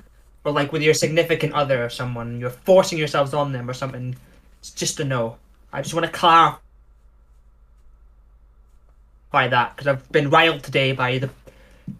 [0.45, 4.15] or like with your significant other or someone, you're forcing yourselves on them or something.
[4.59, 5.37] It's just a no.
[5.73, 6.59] I just want to clarify
[9.31, 11.29] that because I've been riled today by the,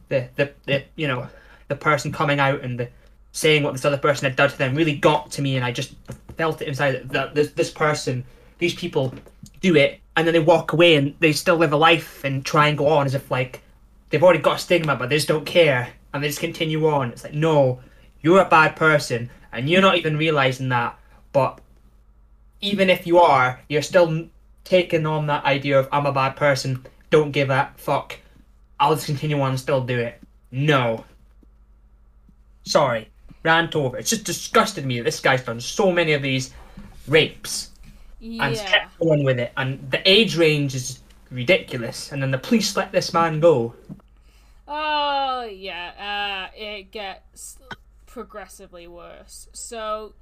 [0.09, 1.27] the, the, the, you know,
[1.67, 2.89] the person coming out and the
[3.31, 5.71] saying what this other person had done to them really got to me, and I
[5.71, 5.95] just
[6.37, 8.23] felt it inside that this this person,
[8.59, 9.15] these people,
[9.61, 12.67] do it, and then they walk away and they still live a life and try
[12.67, 13.63] and go on as if like
[14.11, 17.11] they've already got a stigma, but they just don't care and they just continue on.
[17.11, 17.79] It's like no,
[18.21, 20.97] you're a bad person, and you're not even realizing that.
[21.33, 21.59] But
[22.61, 24.27] even if you are, you're still
[24.63, 26.85] taking on that idea of I'm a bad person.
[27.09, 28.17] Don't give a fuck.
[28.79, 30.21] I'll just continue on and still do it.
[30.51, 31.05] No.
[32.63, 33.09] Sorry,
[33.43, 33.97] rant over.
[33.97, 36.53] It's just disgusted me that this guy's done so many of these
[37.07, 37.71] rapes
[38.21, 39.51] and kept going with it.
[39.57, 40.99] And the age range is
[41.31, 42.11] ridiculous.
[42.11, 43.73] And then the police let this man go.
[44.67, 47.57] Oh yeah, uh, it gets
[48.05, 49.47] progressively worse.
[49.53, 50.13] So,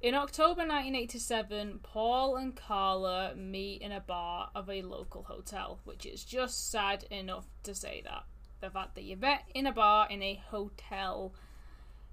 [0.00, 6.06] in October 1987, Paul and Karla meet in a bar of a local hotel, which
[6.06, 8.24] is just sad enough to say that.
[8.60, 11.32] The fact that you met in a bar in a hotel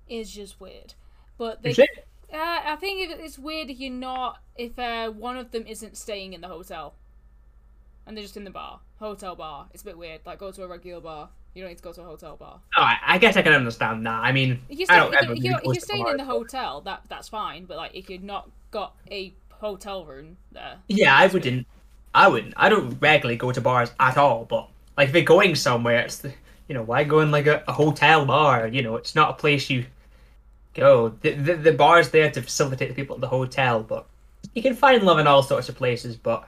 [0.08, 0.94] is just weird.
[1.38, 5.66] But they, uh, I think it's weird if you're not if uh, one of them
[5.66, 6.96] isn't staying in the hotel,
[8.06, 9.68] and they're just in the bar, hotel bar.
[9.74, 10.22] It's a bit weird.
[10.26, 11.30] Like go to a regular bar.
[11.54, 12.62] You don't need to go to a hotel bar.
[12.78, 14.20] Oh, I I guess I can understand that.
[14.24, 16.18] I mean, If you're, I don't if ever you're, if you're, if you're staying in
[16.18, 17.66] the hotel, that that's fine.
[17.66, 21.68] But like if you've not got a hotel room there, Yeah, I wouldn't.
[22.14, 22.54] I wouldn't.
[22.58, 24.46] I don't regularly go to bars at all.
[24.46, 26.34] But like, if you're going somewhere, it's the,
[26.68, 28.68] you know why go in like a, a hotel bar?
[28.68, 29.86] You know, it's not a place you
[30.76, 31.10] go.
[31.10, 34.08] The, the the bar's there to facilitate the people at the hotel, but
[34.56, 36.18] you can find love in all sorts of places.
[36.18, 36.48] But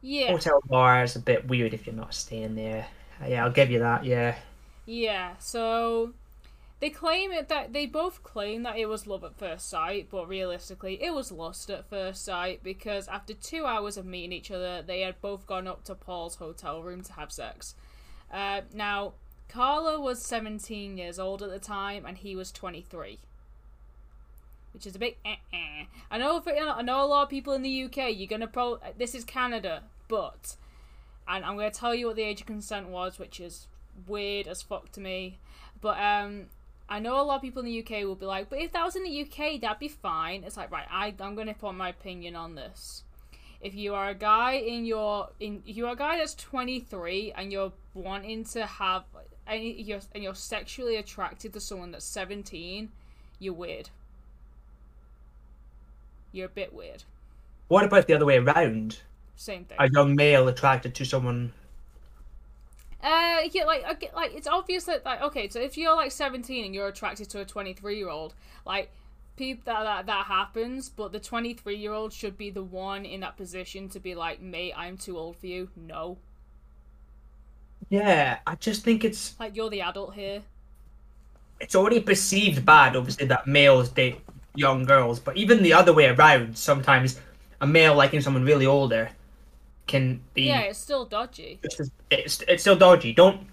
[0.00, 2.88] Yeah, hotel bar is a bit weird if you're not staying there.
[3.26, 4.04] Yeah, I'll give you that.
[4.04, 4.36] Yeah.
[4.86, 5.34] yeah.
[5.38, 6.12] So
[6.80, 10.28] they claim it that they both claim that it was love at first sight, but
[10.28, 14.82] realistically, it was lust at first sight because after two hours of meeting each other,
[14.82, 17.74] they had both gone up to Paul's hotel room to have sex.
[18.32, 19.14] Uh, now,
[19.48, 23.18] Karla was 17 years old at the time, and he was 23.
[24.72, 25.84] Which is a bit eh eh.
[26.10, 28.14] I know, for, I know a lot of people in the UK.
[28.14, 28.78] You're gonna pro.
[28.96, 30.56] This is Canada, but,
[31.28, 33.68] and I'm gonna tell you what the age of consent was, which is
[34.06, 35.38] weird as fuck to me.
[35.80, 36.46] But um,
[36.88, 38.84] I know a lot of people in the UK will be like, but if that
[38.84, 40.42] was in the UK, that'd be fine.
[40.44, 43.04] It's like, right, I, I'm going to put my opinion on this.
[43.60, 47.52] If you are a guy in your, in, if you're a guy that's 23 and
[47.52, 49.04] you're wanting to have,
[49.46, 52.90] and you're, and you're sexually attracted to someone that's 17,
[53.38, 53.90] you're weird.
[56.32, 57.02] You're a bit weird.
[57.66, 59.00] What about the other way around?
[59.38, 59.80] Same thing.
[59.80, 61.52] A young male attracted to someone.
[63.02, 66.64] Uh, yeah, like, I like it's obvious that like okay, so if you're like 17
[66.64, 68.34] and you're attracted to a 23 year old,
[68.66, 68.90] like
[69.36, 73.20] people that, that that happens, but the 23 year old should be the one in
[73.20, 75.70] that position to be like, mate, I'm too old for you.
[75.76, 76.18] No,
[77.90, 80.42] Yeah, I just think it's like you're the adult here.
[81.60, 84.20] it's already perceived bad, obviously, that males date
[84.54, 87.20] young girls, but even the other way around, sometimes
[87.60, 89.10] a male liking someone really older
[89.88, 91.58] can be Yeah, it's still dodgy.
[91.62, 93.12] just it's it's still dodgy.
[93.12, 93.46] Don't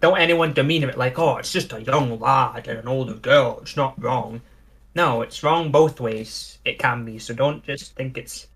[0.00, 3.58] don't anyone demean it like, oh, it's just a young lad and an older girl.
[3.62, 4.42] It's not wrong.
[4.94, 6.58] No, it's wrong both ways.
[6.64, 7.18] It can be.
[7.18, 8.46] So don't just think it's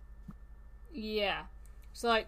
[0.93, 1.43] Yeah.
[1.93, 2.27] So like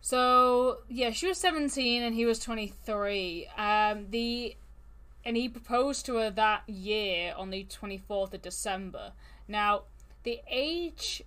[0.00, 3.48] So yeah, she was seventeen and he was twenty three.
[3.56, 4.56] Um the
[5.24, 9.12] and he proposed to her that year on the twenty fourth of December.
[9.48, 9.82] Now,
[10.24, 11.22] the age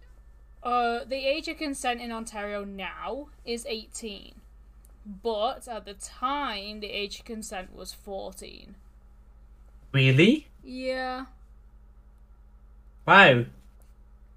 [0.65, 4.33] uh the age of consent in Ontario now is eighteen.
[5.05, 8.75] But at the time the age of consent was fourteen.
[9.91, 11.25] really Yeah.
[13.05, 13.45] wow.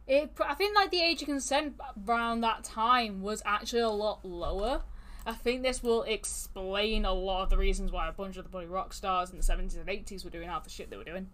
[0.07, 1.75] It, I think like the age of consent
[2.07, 4.83] around that time was actually a lot lower.
[5.27, 8.49] I think this will explain a lot of the reasons why a bunch of the
[8.49, 11.05] bloody rock stars in the seventies and eighties were doing half the shit they were
[11.05, 11.29] doing.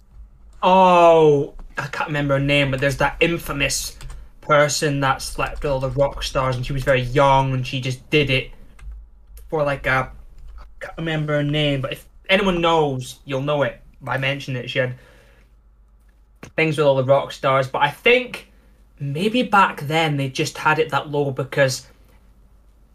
[0.63, 3.97] Oh, I can't remember her name, but there's that infamous
[4.45, 7.81] person that slept with all the rock stars, and she was very young, and she
[7.81, 8.51] just did it
[9.49, 10.11] for like a.
[10.59, 14.71] I can't remember her name, but if anyone knows, you'll know it by mentioning it.
[14.71, 14.95] She had
[16.57, 18.53] things with all the rock stars, but I think
[19.01, 21.87] maybe back then they just had it that low because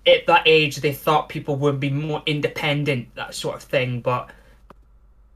[0.08, 4.30] at that age they thought people would be more independent, that sort of thing, but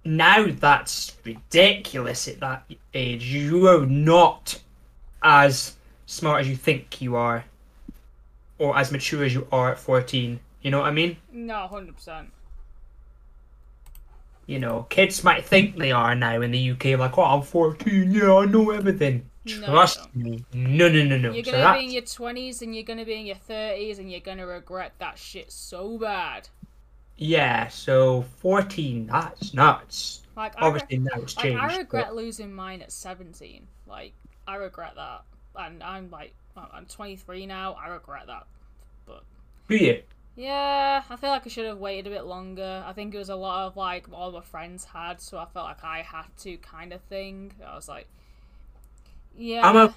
[0.05, 3.25] now that's ridiculous at that age.
[3.25, 4.59] You are not
[5.21, 5.75] as
[6.13, 7.45] smart as you think you are,
[8.59, 10.39] or as mature as you are at 14.
[10.61, 11.17] You know what I mean?
[11.31, 12.31] No, hundred percent.
[14.45, 18.11] You know, kids might think they are now in the UK, like, oh, I'm 14,
[18.11, 19.29] yeah, I know everything.
[19.45, 20.43] No, Trust me.
[20.53, 21.31] No, no, no, no.
[21.31, 24.09] You're gonna that's, be in your twenties and you're gonna be in your thirties and
[24.09, 26.47] you're gonna regret that shit so bad.
[27.17, 30.21] yeah, so 14, that's nuts.
[30.37, 31.61] Like I, re- Obviously, now it's like, changed.
[31.61, 33.67] I but- regret losing mine at seventeen.
[33.85, 34.13] Like
[34.47, 35.23] I regret that,
[35.55, 37.73] and I'm like I'm 23 now.
[37.73, 38.45] I regret that.
[39.67, 40.01] Do you?
[40.35, 42.83] Yeah, I feel like I should have waited a bit longer.
[42.85, 45.65] I think it was a lot of like all my friends had, so I felt
[45.65, 47.53] like I had to kind of thing.
[47.65, 48.07] I was like,
[49.37, 49.67] yeah.
[49.67, 49.93] I'm a,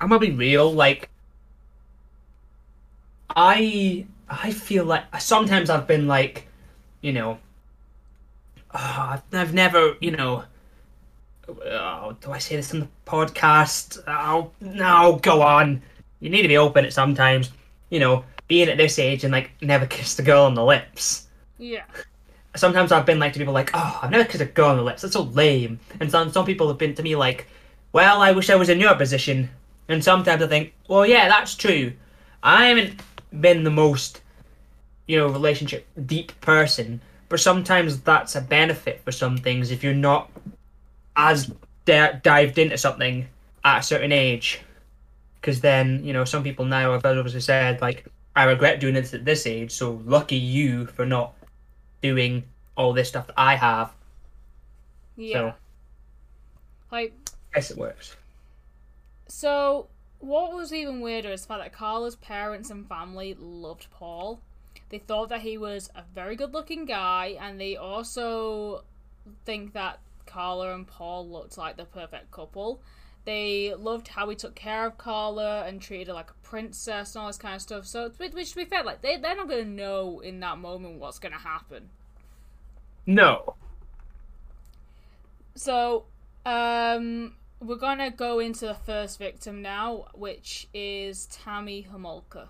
[0.00, 0.70] I'm gonna be real.
[0.70, 1.08] Like,
[3.34, 6.46] I, I feel like sometimes I've been like,
[7.00, 7.38] you know,
[8.70, 10.44] uh, I've never, you know,
[11.48, 14.02] oh, do I say this on the podcast?
[14.06, 15.82] Oh, no, go on.
[16.20, 17.50] You need to be open at sometimes.
[17.90, 21.28] You know, being at this age and like never kissed a girl on the lips.
[21.58, 21.84] Yeah.
[22.56, 24.82] Sometimes I've been like to people like, oh, I've never kissed a girl on the
[24.82, 25.02] lips.
[25.02, 25.80] That's so lame.
[26.00, 27.46] And some some people have been to me like,
[27.92, 29.50] well, I wish I was in your position.
[29.88, 31.92] And sometimes I think, well, yeah, that's true.
[32.42, 33.00] I haven't
[33.40, 34.22] been the most,
[35.06, 39.94] you know, relationship deep person, but sometimes that's a benefit for some things if you're
[39.94, 40.30] not
[41.16, 41.52] as
[41.84, 43.26] dived into something
[43.64, 44.60] at a certain age.
[45.40, 49.14] Because then, you know, some people now have obviously said, like, I regret doing this
[49.14, 51.34] at this age, so lucky you for not
[52.02, 52.44] doing
[52.76, 53.92] all this stuff that I have.
[55.16, 55.32] Yeah.
[55.34, 55.54] So,
[56.90, 57.12] Like,
[57.52, 58.16] I guess it works.
[59.28, 59.86] so
[60.18, 64.40] what was even weirder is the fact that Karla's parents and family loved Paul.
[64.88, 68.84] They thought that he was a very good looking guy, and they also
[69.44, 69.98] think that
[70.34, 72.82] Karla and Paul looked like the perfect couple.
[73.24, 77.22] They loved how he took care of Karla and treated her like a princess and
[77.22, 77.86] all this kind of stuff.
[77.86, 81.20] So, which to be fair, like they they're not gonna know in that moment what's
[81.20, 81.88] gonna happen.
[83.06, 83.54] No.
[85.54, 86.06] So,
[86.44, 92.48] um, we're gonna go into the first victim now, which is Tammy Homolka.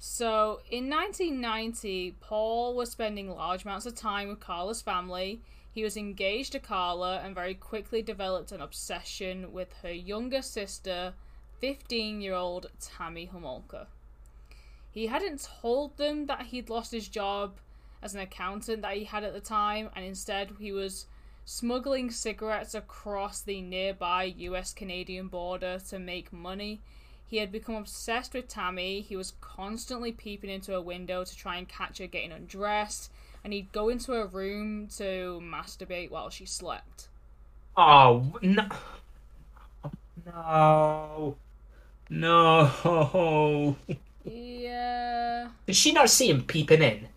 [0.00, 5.42] So, in 1990, Paul was spending large amounts of time with Karla's family.
[5.74, 11.14] He was engaged to Karla and very quickly developed an obsession with her younger sister,
[11.60, 13.86] 15 year old Tammy Homolka.
[14.90, 17.56] He hadn't told them that he'd lost his job
[18.02, 21.06] as an accountant that he had at the time, and instead he was
[21.46, 26.82] smuggling cigarettes across the nearby US Canadian border to make money.
[27.26, 29.00] He had become obsessed with Tammy.
[29.00, 33.10] He was constantly peeping into a window to try and catch her getting undressed,
[33.44, 37.08] and he'd go into her room to masturbate while she slept.
[37.76, 38.66] Oh, no.
[40.24, 41.36] No.
[42.10, 43.76] No.
[44.24, 45.48] Yeah.
[45.66, 47.08] Did she not see him peeping in?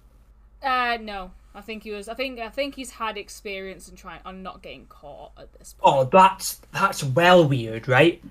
[0.61, 1.31] Uh no.
[1.53, 4.61] I think he was I think I think he's had experience in trying on not
[4.61, 5.97] getting caught at this point.
[5.97, 8.21] Oh, that's that's well weird, right?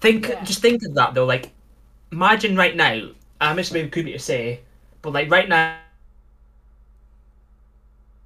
[0.00, 0.44] Think, Yeah.
[0.44, 1.24] just think of that though.
[1.26, 1.52] Like,
[2.12, 3.10] imagine right now.
[3.40, 4.62] I miss maybe creepy to say,
[5.02, 5.78] but like right now,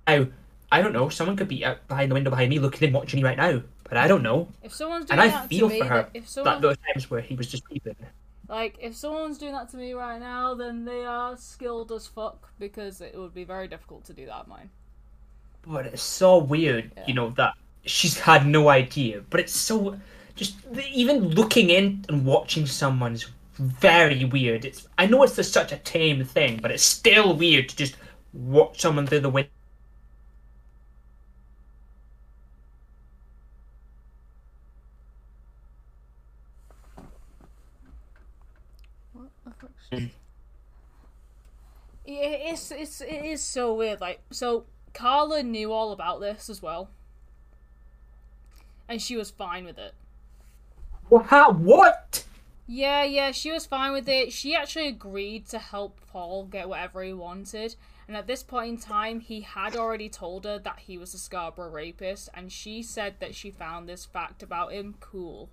[0.07, 0.27] now,
[0.71, 1.09] I don't know.
[1.09, 3.63] Someone could be out behind the window behind me, looking in, watching me right now.
[3.85, 4.49] But I don't know.
[4.63, 6.09] If someone's doing And I that feel to me, for her.
[6.15, 7.97] if That those times where he was just peeping.
[8.49, 12.51] Like, if someone's doing that to me right now, then they are skilled as fuck
[12.59, 14.71] because it would be very difficult to do that mine.
[15.67, 17.05] But it's so weird, Yeah.
[17.07, 19.23] you know, that she's had no idea.
[19.31, 19.99] But it's so
[20.35, 20.57] just
[20.91, 23.27] even looking in and watching someone's
[23.59, 24.65] very weird.
[24.65, 27.97] It's I know it's just such a tame thing, but it's still weird to just
[28.33, 29.51] watch someone through the window.
[42.05, 44.01] Yeah, it's it's it is so weird.
[44.01, 46.91] Like, so Karla knew all about this as well,
[48.89, 49.95] and she was fine with it.
[51.09, 51.57] What?
[51.57, 52.25] What?
[52.67, 54.33] Yeah, yeah, she was fine with it.
[54.33, 57.77] She actually agreed to help Paul get whatever he wanted.
[58.09, 61.19] And at this point in time, he had already told her that he was a
[61.19, 65.49] Scarborough rapist, and she said that she found this fact about him cool.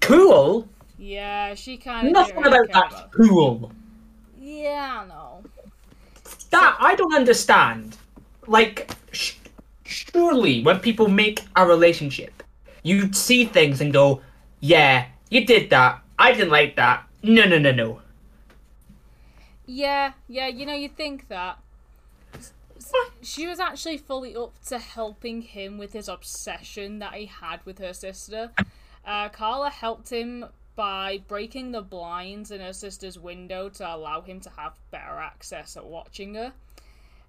[0.00, 0.68] Cool?
[0.98, 3.70] Yeah, she kind of Nothing about that's cool.
[4.40, 5.44] Yeah, I know.
[6.50, 7.96] That I don't understand.
[8.46, 9.34] Like, sh-
[9.84, 12.42] surely when people make a relationship,
[12.82, 14.22] you see things and go,
[14.60, 16.00] "Yeah, you did that.
[16.18, 17.04] I didn't like that.
[17.22, 18.00] No, no, no, no."
[19.66, 21.58] Yeah, yeah, you know, you think that.
[23.20, 27.78] She was actually fully up to helping him with his obsession that he had with
[27.78, 28.52] her sister.
[29.04, 34.40] Uh, Karla helped him by breaking the blinds in her sister's window to allow him
[34.40, 36.52] to have better access at watching her.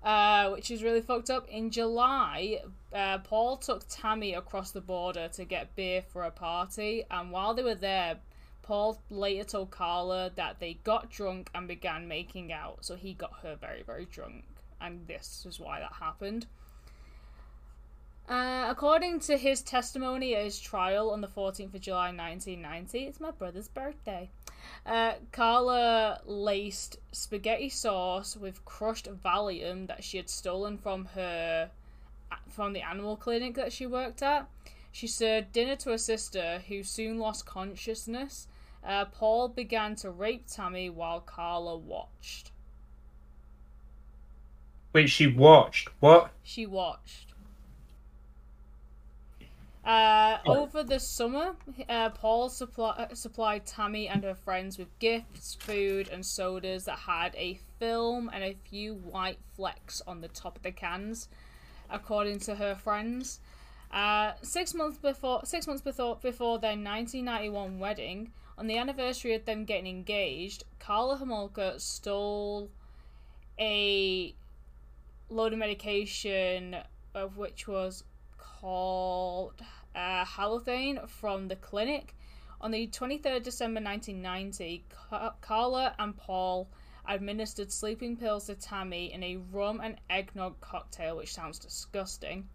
[0.04, 1.50] Uh, which is really fucked up.
[1.50, 2.62] In July,
[2.94, 7.56] uh, Paul took Tammy across the border to get beer for a party, and while
[7.56, 8.18] they were there,
[8.62, 13.40] Paul later told Karla that they got drunk and began making out, so he got
[13.42, 14.46] her very, very drunk,
[14.80, 16.46] and this is why that happened.
[18.28, 23.22] Uh, according to his testimony at his trial on the 14th of July 1990, it's
[23.22, 24.30] my brother's birthday.
[24.86, 31.70] Uh, Karla laced spaghetti sauce with crushed Valium that she had stolen from her
[32.50, 34.48] from the animal clinic that she worked at.
[34.92, 38.48] She served dinner to her sister, who soon lost consciousness.
[38.84, 42.52] Uh, Paul began to rape Tammy while Karla watched.
[44.92, 45.90] Wait, she watched.
[46.00, 46.32] What?
[46.44, 47.27] She watched.
[49.88, 51.56] Uh, over the summer,
[51.88, 57.34] uh, Paul supply- supplied Tammy and her friends with gifts, food, and sodas that had
[57.36, 61.30] a film and a few white flecks on the top of the cans,
[61.90, 63.40] according to her friends.
[63.90, 69.46] Uh, six months before, six months before before their 1991 wedding, on the anniversary of
[69.46, 72.70] them getting engaged, Karla Homolka stole
[73.58, 74.36] a
[75.30, 76.76] load of medication,
[77.16, 78.04] of which was
[78.60, 79.62] called
[79.96, 82.16] uh, halothane from the clinic.
[82.60, 84.84] On the 23rd December 1990,
[85.42, 86.68] Karla and Paul
[87.08, 92.48] administered sleeping pills to Tammy in a rum and eggnog cocktail, which sounds disgusting.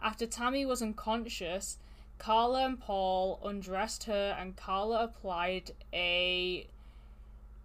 [0.00, 1.78] After Tammy was unconscious,
[2.18, 6.66] Karla and Paul undressed her, and Karla applied a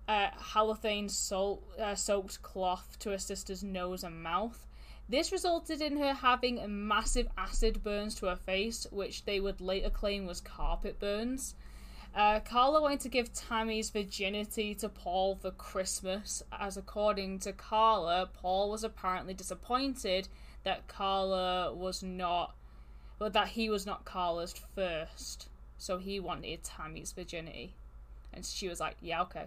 [0.08, 4.67] uh, halothane salt, uh, soaked cloth to her sister's nose and mouth.
[5.10, 9.90] This resulted in her having massive acid burns to her face, which they would later
[9.90, 11.56] claim was carpet burns.
[12.14, 18.28] Uh, Karla wanted to give Tammy's virginity to Paul for Christmas, as according to Karla,
[18.34, 20.28] Paul was apparently disappointed
[20.64, 22.56] that Karla was not,
[23.20, 25.48] but that he was not Karla's first,
[25.78, 27.76] so he wanted Tammy's virginity,
[28.34, 29.46] and she was like, "Yeah, okay."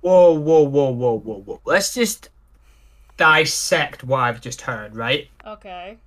[0.00, 1.60] Whoa, whoa, whoa, whoa, whoa, whoa!
[1.64, 2.28] Let's just
[3.22, 5.28] dissect what I've just heard, right?
[5.46, 5.98] Okay.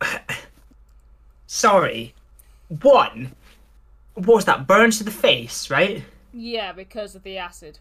[1.46, 2.14] Sorry.
[2.66, 3.36] One,
[4.14, 4.66] what was that?
[4.66, 6.02] Burns to the face, right?
[6.32, 7.78] Yeah, because of the acid.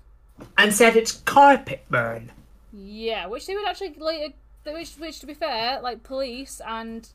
[0.60, 2.32] And said it's carpet burn.
[2.72, 4.36] Yeah, which they would actually later,
[4.68, 7.10] uh, which, which to be fair, like police and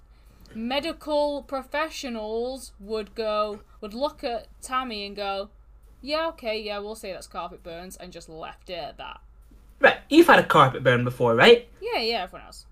[0.52, 5.50] medical professionals would go, would look at Tammy and go,
[6.02, 9.20] yeah, okay, yeah, we'll say that's carpet burns, and just left it at that.
[9.85, 11.68] Right, you've had a carpet burn before, right?
[11.82, 12.64] Yeah, yeah, everyone else.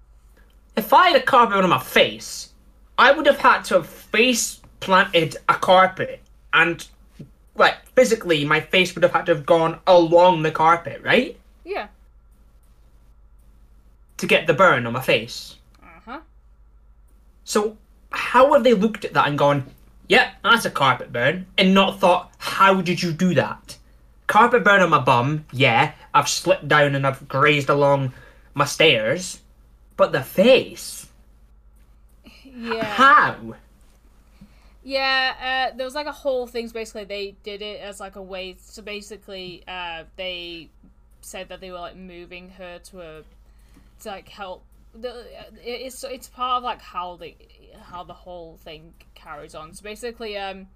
[0.76, 2.54] If I had a carpet burn on my face,
[2.96, 6.22] I would have had to have face planted a carpet
[6.54, 6.86] and,
[7.54, 11.38] like, physically, my face would have had to have gone along the carpet, right?
[11.64, 11.88] Yeah.
[14.16, 15.56] To get the burn on my face.
[15.82, 16.20] Uh huh.
[17.44, 17.76] So,
[18.08, 19.66] how have they looked at that and gone,
[20.08, 23.76] yep, that's a carpet burn, and not thought, how did you do that?
[24.32, 28.14] Carpet burn on my bum, yeah, I've slipped down and I've grazed along
[28.54, 29.42] my stairs,
[29.98, 31.06] but the face?
[32.42, 32.82] Yeah.
[32.82, 33.56] How?
[34.82, 36.66] Yeah, uh, there was like a whole thing.
[36.68, 38.56] Basically, they did it as like a way.
[38.58, 40.70] So basically, uh, they
[41.20, 43.22] said that they were like moving her to a
[44.00, 44.64] to like help.
[44.94, 45.26] The,
[45.62, 47.34] it's it's part of like how the
[47.82, 49.74] how the whole thing carries on.
[49.74, 50.68] So basically, um,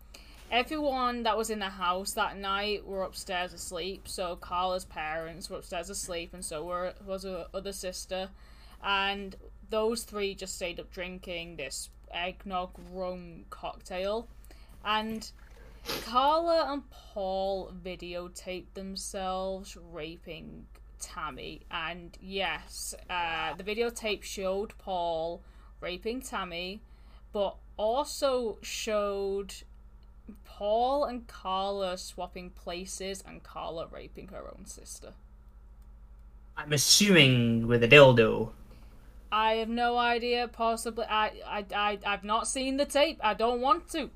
[0.50, 4.08] everyone that was in the house that night were upstairs asleep.
[4.08, 8.30] So Karla's parents were upstairs asleep, and so were was her other sister,
[8.82, 9.36] and
[9.70, 14.28] those three just stayed up drinking this eggnog rum cocktail,
[14.84, 15.30] and
[16.04, 20.66] Karla and Paul videotaped themselves raping
[21.00, 25.42] Tammy, and yes, uh, the videotape showed Paul
[25.80, 26.80] raping Tammy,
[27.32, 29.52] but also showed
[30.56, 35.12] Paul and Karla swapping places and Karla raping her own sister.
[36.56, 38.52] I'm assuming with a dildo.
[39.30, 40.48] I have no idea.
[40.48, 43.20] Possibly, I, I, I, I've not seen the tape.
[43.22, 44.08] I don't want to.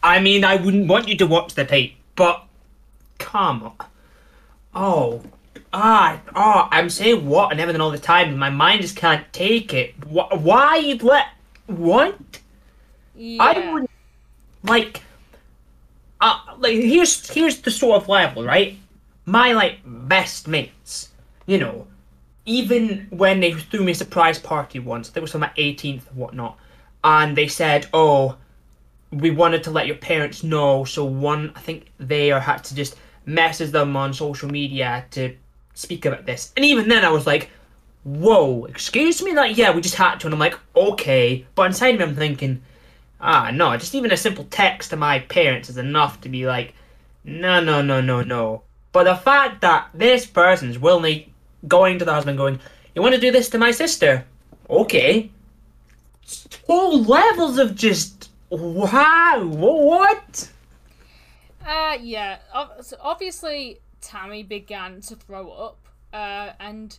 [0.00, 2.44] I mean, I wouldn't want you to watch the tape, but
[3.18, 3.86] come on.
[4.72, 5.22] Oh,
[5.72, 8.38] ah, oh, I'm saying what and everything all the time.
[8.38, 9.94] My mind just can't take it.
[10.04, 11.26] Wh- why you let
[11.66, 12.16] what?
[13.16, 13.42] Yeah.
[13.42, 13.90] I wouldn't
[14.62, 15.02] like.
[16.20, 18.76] Uh, like here's here's the sort of level, right?
[19.24, 21.08] My like best mates,
[21.46, 21.86] you know,
[22.44, 26.14] even when they threw me a surprise party once, it was on my 18th or
[26.14, 26.58] whatnot,
[27.04, 28.36] and they said, "Oh,
[29.10, 32.74] we wanted to let your parents know," so one, I think they or had to
[32.74, 35.34] just message them on social media to
[35.74, 37.50] speak about this, and even then, I was like,
[38.04, 41.96] "Whoa, excuse me?" Like, yeah, we just had to, and I'm like, "Okay," but inside
[41.96, 42.62] me, I'm thinking,
[43.20, 46.74] ah, no, just even a simple text to my parents is enough to be like,
[47.24, 48.62] no, no, no, no, no.
[48.92, 51.32] But the fact that this person's willingly
[51.68, 52.60] going to the husband going,
[52.94, 54.24] you want to do this to my sister?
[54.68, 55.30] Okay.
[56.66, 60.50] Whole levels of just, wow, what?
[61.66, 62.38] Uh, yeah.
[62.80, 65.78] So obviously, Tammy began to throw up,
[66.12, 66.98] uh, and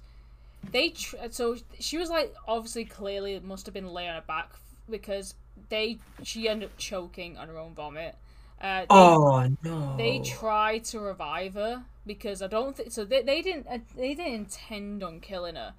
[0.72, 4.51] they tr- so she was like obviously clearly it must have been laying her back
[4.89, 5.34] because
[5.70, 8.16] they she ended up choking on her own vomit.
[8.62, 9.95] Uh, they, Oh no.
[9.97, 13.05] they tried to revive her because I don't think so.
[13.05, 15.74] They, they didn't uh, they didn't intend on killing her.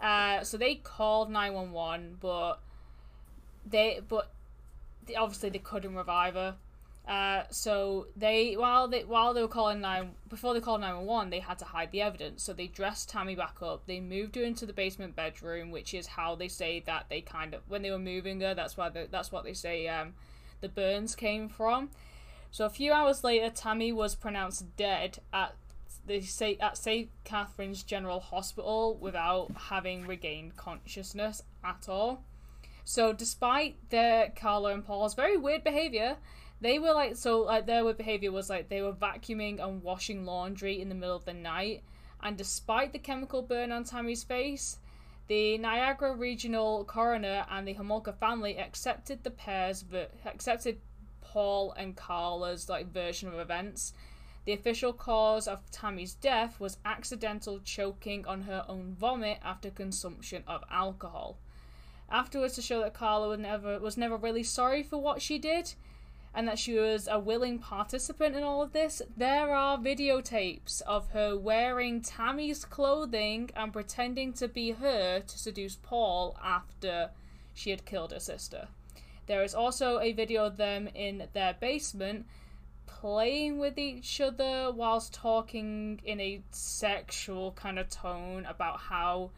[0.00, 2.60] Uh, so they called nine one one, but
[3.68, 4.30] they but
[5.06, 6.56] they, obviously they couldn't revive her.
[7.06, 11.06] Uh, so they while they while they were calling nine before they called nine one
[11.06, 12.44] one, they had to hide the evidence.
[12.44, 13.86] So they dressed Tammy back up.
[13.86, 17.54] They moved her into the basement bedroom, which is how they say that they kind
[17.54, 18.54] of when they were moving her.
[18.54, 19.88] That's why they, that's what they say.
[19.88, 20.14] Um,
[20.60, 21.90] the burns came from.
[22.52, 25.56] So a few hours later, Tammy was pronounced dead at
[26.06, 27.10] they say at St.
[27.24, 32.24] Catharines General Hospital without having regained consciousness at all.
[32.84, 36.16] So despite their Karla and Paul's very weird behavior,
[36.62, 40.80] they were like so like their behavior was like they were vacuuming and washing laundry
[40.80, 41.82] in the middle of the night,
[42.22, 44.78] and despite the chemical burn on Tammy's face,
[45.26, 50.78] the Niagara Regional Coroner and the Homolka family accepted the pair's ver- accepted
[51.20, 53.92] Paul and Karla's like version of events.
[54.44, 60.44] The official cause of Tammy's death was accidental choking on her own vomit after consumption
[60.46, 61.38] of alcohol.
[62.10, 65.74] Afterwards, to show that Karla was never was never really sorry for what she did,
[66.34, 71.10] and that she was a willing participant in all of this, there are videotapes of
[71.10, 77.10] her wearing Tammy's clothing and pretending to be her to seduce Paul after
[77.52, 78.68] she had killed her sister.
[79.26, 82.26] There is also a video of them in their basement
[82.86, 89.30] playing with each other whilst talking in a sexual kind of tone about how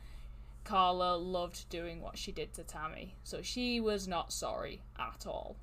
[0.65, 3.15] Karla loved doing what she did to Tammy.
[3.25, 5.57] So she was not sorry at all.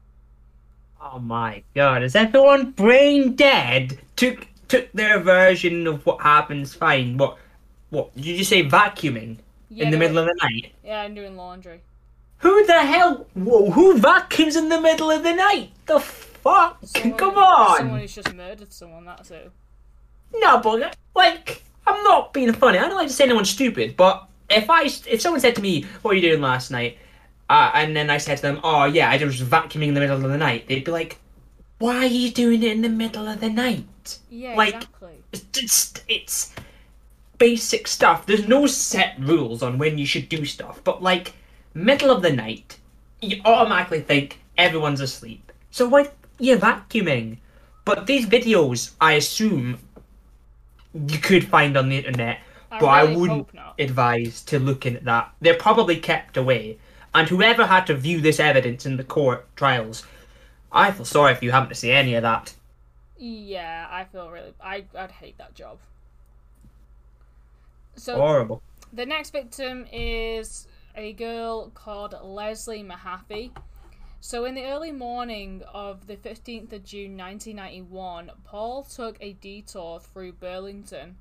[1.04, 4.00] Oh my god, is everyone brain dead?
[4.16, 7.18] Took took their version of what happens fine.
[7.18, 7.38] What
[7.90, 9.38] what did you say vacuuming
[9.70, 10.72] Yeah, in the middle of the night?
[10.84, 11.82] Yeah, and doing laundry.
[12.38, 15.72] Who the hell whoa, who vacuums in the middle of the night?
[15.88, 16.78] The fuck?
[16.84, 17.78] Someone- Come on!
[17.78, 19.40] Someone who's just murdered someone, that's who.
[20.34, 22.78] No, but like, I'm not being funny.
[22.78, 25.84] I don't like to say anyone's stupid, but if I if someone said to me,
[26.02, 26.98] "What are you doing last night?"
[27.52, 30.24] Uh, and then I said to them, "Oh yeah, I was vacuuming in the middle
[30.24, 31.20] of the night," they'd be like,
[31.80, 35.16] "Why are you doing it in the middle of the night?" Yeah, Like- exactly.
[35.34, 36.56] It's it's, it's
[37.38, 38.26] basic stuff.
[38.26, 41.34] There's no set rules on when you should do stuff, but like
[41.74, 42.78] middle of the night,
[43.22, 45.52] you automatically think everyone's asleep.
[45.72, 47.40] So why you're vacuuming?
[47.84, 49.80] But these videos, I assume,
[50.94, 52.40] you could find on the internet.
[52.72, 55.34] I but I wouldn't advise to look into that.
[55.42, 56.78] They're probably kept away.
[57.14, 60.06] And whoever had to view this evidence in the court trials,
[60.72, 62.54] I feel sorry if you having to see any of that.
[63.18, 64.54] Yeah, I feel really.
[64.60, 65.80] I, I'd hate that job.
[67.96, 68.64] So, Horrible.
[68.94, 73.52] The next victim is a girl called Leslie Mahaffy.
[74.22, 80.00] So, in the early morning of the 15th of June 1991, Paul took a detour
[80.00, 81.18] through Burlington,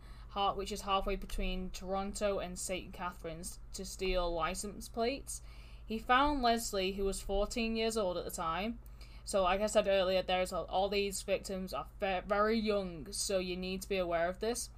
[0.55, 2.93] which is halfway between Toronto and St.
[2.93, 5.43] Catharines, to steal license plates.
[5.91, 8.79] He found Leslie, who was 14 years old at the time.
[9.25, 13.83] So, like I said earlier, there's all these victims are very young, so you need
[13.83, 14.71] to be aware of this.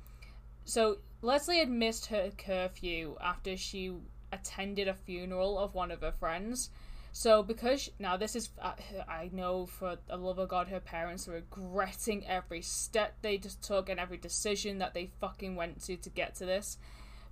[0.64, 3.92] So Leslie had missed her curfew after she
[4.32, 6.70] attended a funeral of one of her friends.
[7.12, 8.72] So because now this is uh,
[9.06, 13.62] I know for the love of God her parents are regretting every step they just
[13.62, 16.78] took and every decision that they fucking went to to get to this.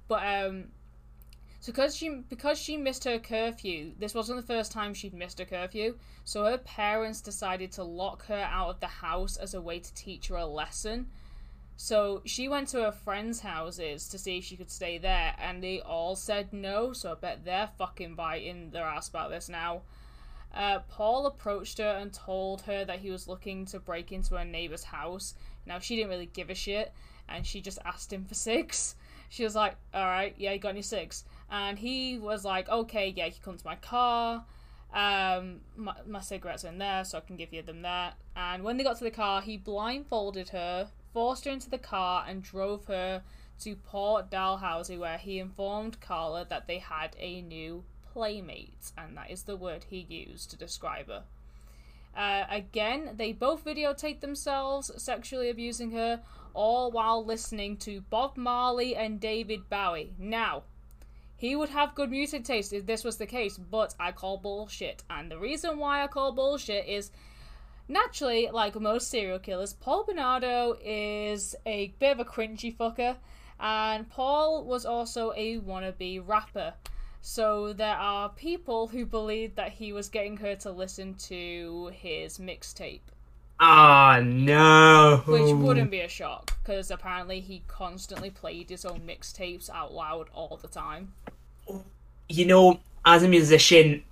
[0.06, 0.64] But um
[1.60, 5.38] so because she because she missed her curfew, this wasn't the first time she'd missed
[5.38, 5.98] her curfew.
[6.24, 9.94] So her parents decided to lock her out of the house as a way to
[9.94, 11.08] teach her a lesson.
[11.76, 15.62] So she went to her friends' houses to see if she could stay there, and
[15.62, 16.94] they all said no.
[16.94, 19.82] So I bet they're fucking biting their ass about this now.
[20.54, 24.44] Uh, Paul approached her and told her that he was looking to break into her
[24.44, 25.34] neighbor's house.
[25.66, 26.92] Now she didn't really give a shit,
[27.28, 28.96] and she just asked him for six.
[29.28, 31.24] She was like, "All right, yeah, you got any six?
[31.50, 34.44] And he was like, "Okay, yeah, you come to my car.
[34.92, 38.62] Um, my, my cigarettes are in there, so I can give you them there." And
[38.62, 42.42] when they got to the car, he blindfolded her, forced her into the car, and
[42.42, 43.22] drove her
[43.60, 49.30] to Port Dalhousie, where he informed Karla that they had a new playmate, and that
[49.30, 51.24] is the word he used to describe her.
[52.16, 56.20] Uh, again, they both videotaped themselves sexually abusing her,
[56.54, 60.12] all while listening to Bob Marley and David Bowie.
[60.18, 60.64] Now,
[61.40, 65.02] he would have good music taste if this was the case, but I call bullshit.
[65.08, 67.10] And the reason why I call bullshit is
[67.88, 73.16] Naturally, like most serial killers, Paul Bernardo is a bit of a cringy fucker,
[73.58, 76.74] and Paul was also a wannabe rapper.
[77.20, 82.38] So there are people who believe that he was getting her to listen to his
[82.38, 83.00] mixtape.
[83.62, 85.22] Ah, no.
[85.26, 90.28] Which wouldn't be a shock, because apparently he constantly played his own mixtapes out loud
[90.32, 91.12] all the time.
[92.30, 94.02] You know, as a musician,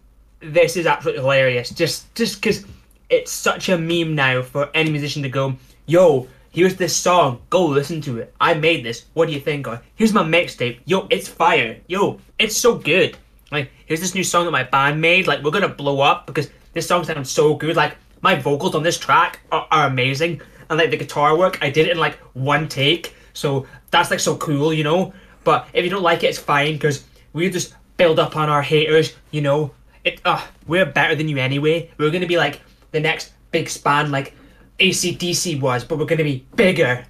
[0.41, 1.71] this is absolutely hilarious.
[1.71, 2.67] Just, just because
[3.09, 7.41] it's such a meme now for any musician to go, "Yo, here's this song.
[7.49, 8.35] Go listen to it.
[8.39, 9.07] I made this.
[9.15, 10.81] What do you think?" Or here's my mixtape.
[10.85, 11.81] Yo, it's fire.
[11.87, 13.17] Yo, it's so good.
[13.51, 15.27] Like, here's this new song that my band made.
[15.27, 17.77] Like, we're gonna blow up because this song sounds so good.
[17.77, 21.71] Like, my vocals on this track are, are amazing, and like the guitar work, I
[21.71, 23.15] did it in like one take.
[23.33, 25.13] So that's like so cool, you know.
[25.45, 28.63] But if you don't like it, it's fine because we just build up on our
[28.63, 29.73] haters, you know.
[30.05, 31.91] It, uh, we're better than you anyway.
[31.99, 32.61] We're gonna be like
[32.93, 34.35] the next big span like
[34.79, 37.05] ACDC was, but we're gonna be bigger.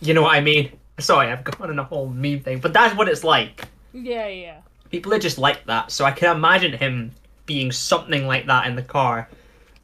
[0.00, 0.72] You know what I mean?
[0.98, 3.66] Sorry, I've gone on a whole meme thing, but that's what it's like.
[3.92, 4.60] Yeah, yeah.
[4.90, 7.12] People are just like that, so I can imagine him
[7.44, 9.28] being something like that in the car.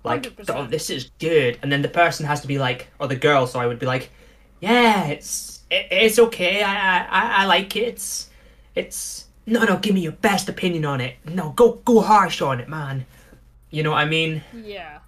[0.04, 0.54] Like, 100%.
[0.56, 3.46] oh, this is good, and then the person has to be like, or the girl,
[3.46, 4.10] so I would be like,
[4.60, 6.62] yeah, it's it, it's okay.
[6.62, 7.84] I, I I like it.
[7.84, 8.30] It's
[8.74, 9.76] it's no no.
[9.78, 11.16] Give me your best opinion on it.
[11.24, 13.04] No, go go harsh on it, man.
[13.70, 14.42] You know what I mean?
[14.54, 14.98] Yeah.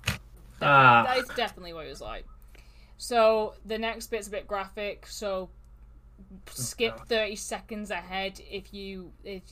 [0.62, 1.04] Ah.
[1.06, 2.26] that is definitely what it was like.
[2.96, 5.50] So the next bit's a bit graphic, so
[6.50, 6.98] skip.
[7.06, 9.42] 30 seconds ahead if you if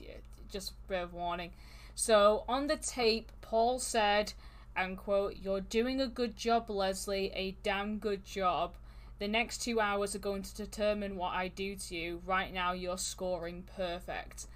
[0.51, 1.53] just a bit of warning.
[1.95, 4.33] So on the tape, Paul said,
[4.77, 8.75] and quote, You're doing a good job, Leslie, a damn good job.
[9.19, 12.23] The next two hours are going to determine what I do to you.
[12.27, 14.47] Right now, you're scoring perfect.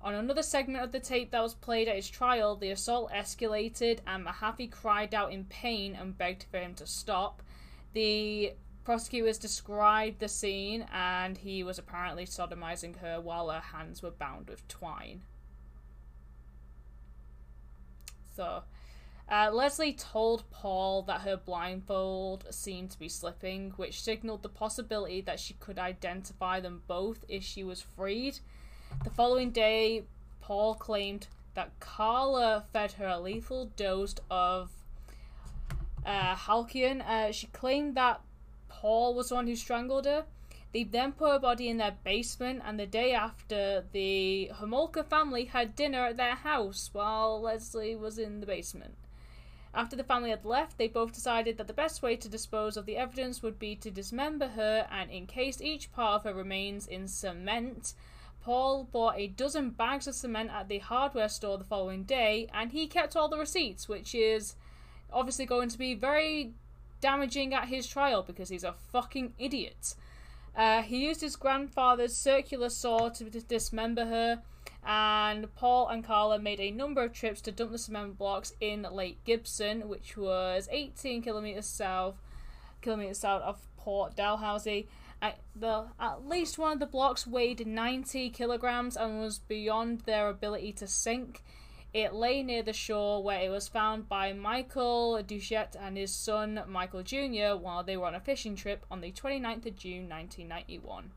[0.00, 4.00] On another segment of the tape that was played at his trial, the assault escalated
[4.06, 7.42] and Mahaffy cried out in pain and begged for him to stop.
[7.92, 8.54] The
[8.84, 14.48] prosecutors described the scene and he was apparently sodomizing her while her hands were bound
[14.48, 15.22] with twine.
[18.34, 18.64] So,
[19.30, 25.20] uh, Leslie told Paul that her blindfold seemed to be slipping, which signaled the possibility
[25.22, 28.40] that she could identify them both if she was freed.
[29.04, 30.04] The following day,
[30.40, 34.70] Paul claimed that Karla fed her a lethal dose of
[36.04, 37.00] uh, Halcion.
[37.00, 38.20] Uh, she claimed that
[38.68, 40.24] Paul was the one who strangled her.
[40.72, 45.44] They then put her body in their basement, and the day after, the Homolka family
[45.44, 48.94] had dinner at their house while Leslie was in the basement.
[49.74, 52.84] After the family had left, they both decided that the best way to dispose of
[52.84, 57.08] the evidence would be to dismember her and encase each part of her remains in
[57.08, 57.94] cement.
[58.42, 62.72] Paul bought a dozen bags of cement at the hardware store the following day, and
[62.72, 64.56] he kept all the receipts, which is
[65.10, 66.52] obviously going to be very
[67.00, 69.94] damaging at his trial because he's a fucking idiot.
[70.54, 74.42] Uh, he used his grandfather's circular saw to dismember her,
[74.84, 78.86] and Paul and Karla made a number of trips to dump the cement blocks in
[78.90, 82.16] Lake Gibson, which was 18 kilometers south,
[82.80, 84.88] kilometers south of Port Dalhousie.
[85.20, 90.28] At, the, at least one of the blocks weighed 90 kilograms and was beyond their
[90.28, 91.44] ability to sink.
[91.94, 96.60] It lay near the shore where it was found by Michael Duchette and his son
[96.66, 97.54] Michael Jr.
[97.56, 101.12] while they were on a fishing trip on the 29th of June 1991.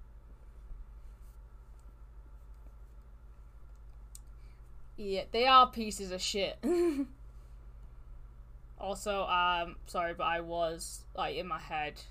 [4.97, 6.57] Yeah, they are pieces of shit.
[8.79, 12.01] also, um, sorry, but I was like in my head.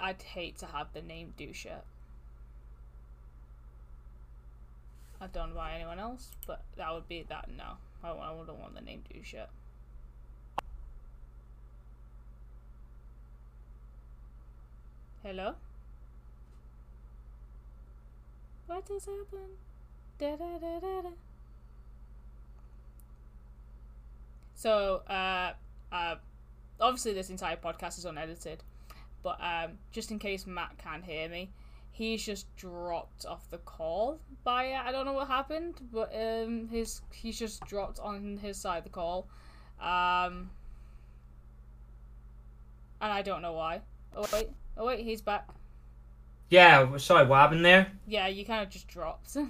[0.00, 1.84] I'd hate to have the name Duchette.
[5.20, 7.48] I don't know about anyone else, but that would be that.
[7.56, 9.48] No, I, I wouldn't want the name Duchette.
[15.22, 15.54] Hello.
[18.66, 19.56] What has happened?
[20.18, 21.10] Da, da, da, da, da.
[24.56, 25.52] So, uh,
[25.92, 26.16] uh,
[26.80, 28.64] obviously this entire podcast is unedited,
[29.22, 31.50] but um, just in case Matt can't hear me,
[31.92, 37.02] he's just dropped off the call by I don't know what happened, but um, his
[37.12, 39.28] he's just dropped on his side of the call,
[39.78, 40.50] um,
[43.02, 43.82] and I don't know why.
[44.16, 44.48] Oh wait,
[44.78, 45.48] oh wait, he's back.
[46.48, 47.88] Yeah, sorry, what happened there?
[48.06, 49.36] Yeah, you kind of just dropped.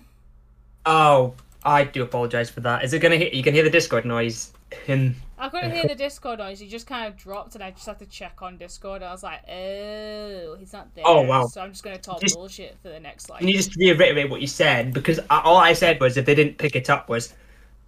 [0.88, 1.34] Oh,
[1.64, 2.84] I do apologize for that.
[2.84, 3.34] Is it gonna hit?
[3.34, 4.52] You can hear the Discord noise.
[4.88, 6.58] In I couldn't hear the Discord noise.
[6.60, 9.02] He just kind of dropped, and I just had to check on Discord.
[9.02, 11.04] I was like, oh, he's not there.
[11.06, 11.46] Oh, wow.
[11.46, 13.40] So I'm just gonna talk Just- bullshit for the next like.
[13.40, 14.92] can you just reiterate what you said?
[14.92, 17.34] Because all I said was if they didn't pick it up was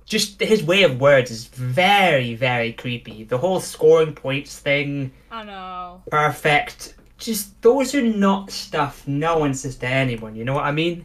[0.04, 3.24] just his way of words is very, very creepy.
[3.24, 6.02] The whole scoring points thing, I know.
[6.10, 6.94] perfect.
[7.18, 10.36] Just those are not stuff no one says to anyone.
[10.36, 11.04] You know what I mean?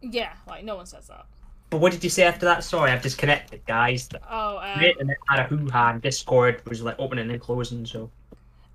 [0.00, 1.26] Yeah, like no one says that.
[1.72, 2.64] But what did you say after that?
[2.64, 4.06] Sorry, I've disconnected, guys.
[4.06, 7.86] The Oh, uh, internet had a hoo ha, and Discord was like opening and closing.
[7.86, 8.10] So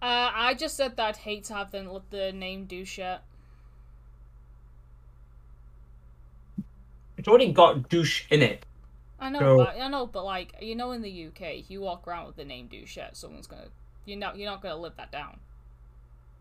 [0.02, 3.22] uh, I just said that I'd hate to have the, the name douche yet.
[7.20, 8.66] it's already got douche in it.
[9.20, 11.82] I know, So- but I know, but like you know, in the UK, if you
[11.82, 13.68] walk around with the name douchette, someone's gonna
[14.06, 15.40] you're not you're not gonna live that down.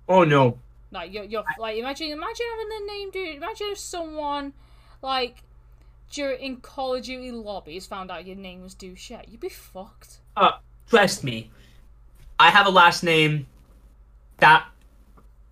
[0.09, 0.59] Oh no.
[0.91, 3.37] Like you're, you're like imagine imagine having the name dude.
[3.37, 4.55] Imagine if someone
[5.03, 5.43] like
[6.11, 9.29] during in Call of Duty lobbies found out your name was douchette.
[9.29, 10.19] You'd be fucked.
[10.37, 10.53] Uh,
[10.89, 11.51] trust me,
[12.39, 13.47] I have a last name
[14.39, 14.67] that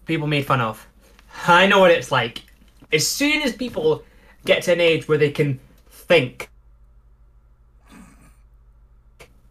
[0.07, 0.87] people made fun of.
[1.47, 2.43] I know what it's like.
[2.93, 4.05] As soon as people
[4.45, 5.59] get to an age where they can
[5.91, 6.49] think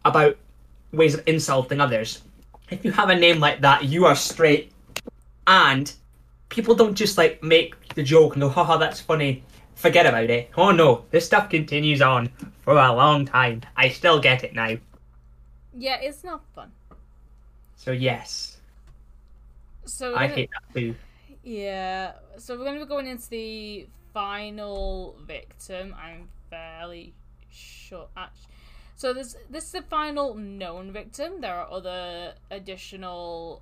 [0.04, 0.36] about
[0.92, 2.22] ways of insulting others,
[2.70, 4.72] if you have a name like that, you are straight.
[5.46, 5.92] And
[6.48, 9.42] people don't just like make the joke and go, haha, that's funny.
[9.74, 10.50] Forget about it.
[10.56, 12.28] Oh no, this stuff continues on
[12.62, 13.62] for a long time.
[13.76, 14.76] I still get it now.
[15.76, 16.70] Yeah, it's not fun.
[17.76, 18.58] So yes,
[19.84, 20.94] So I gonna- hate that too.
[21.42, 25.94] Yeah, so we're going to be going into the final victim.
[26.00, 27.12] I'm fairly
[27.50, 28.06] sure.
[28.16, 28.48] Actually,
[28.96, 31.42] so this this is the final known victim.
[31.42, 33.60] There are other additional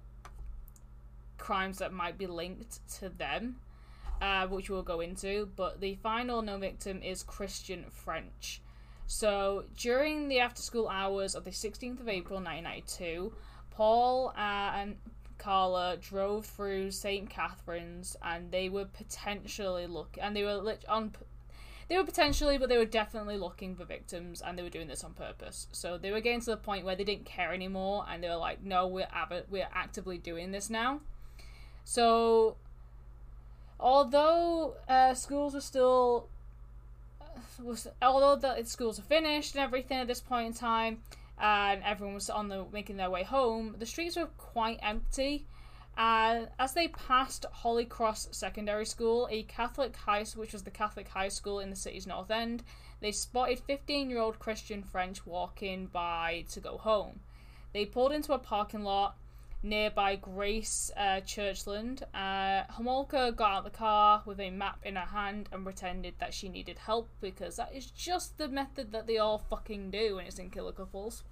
[1.38, 3.56] crimes that might be linked to them,
[4.23, 5.51] uh, which we'll go into.
[5.57, 8.62] But the final known victim is Kristen French.
[9.09, 13.35] So during the after school hours of the 16th of April 1992,
[13.70, 14.97] Paul and
[15.39, 17.29] Karla drove through St.
[17.29, 21.12] Catharines and they were potentially look and they were lit- on
[21.89, 25.03] they were potentially but they were definitely looking for victims and they were doing this
[25.03, 25.66] on purpose.
[25.73, 28.37] So they were getting to the point where they didn't care anymore and they were
[28.37, 31.01] like no we're av- we're actively doing this now.
[31.85, 32.57] So
[33.79, 36.29] although uh, schools were still
[37.62, 40.99] was although the schools are finished and everything at this point in time
[41.39, 45.47] and everyone was on the making their way home the streets were quite empty
[45.97, 50.70] and as they passed Holy Cross Secondary School, a Catholic high school, which was the
[50.70, 52.62] Catholic high school in the city's north end,
[53.01, 57.20] they spotted 15-year-old Kristen French walking by to go home.
[57.75, 59.16] They pulled into a parking lot
[59.62, 62.02] nearby Grace uh, Churchland.
[62.14, 66.34] Uh, Homolka got out the car with a map in her hand and pretended that
[66.34, 70.26] she needed help because that is just the method that they all fucking do when
[70.26, 71.22] it's in killer couples.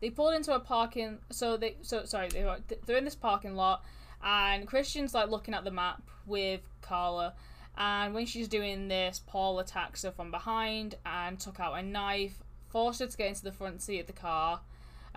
[0.00, 1.18] They pulled into a parking.
[1.30, 1.76] So they.
[1.82, 2.28] So sorry.
[2.28, 3.84] They were, they're in this parking lot,
[4.22, 7.34] and Kristen's like looking at the map with Karla.
[7.78, 12.42] And when she's doing this, Paul attacks her from behind and took out a knife,
[12.68, 14.60] forced her to get into the front seat of the car.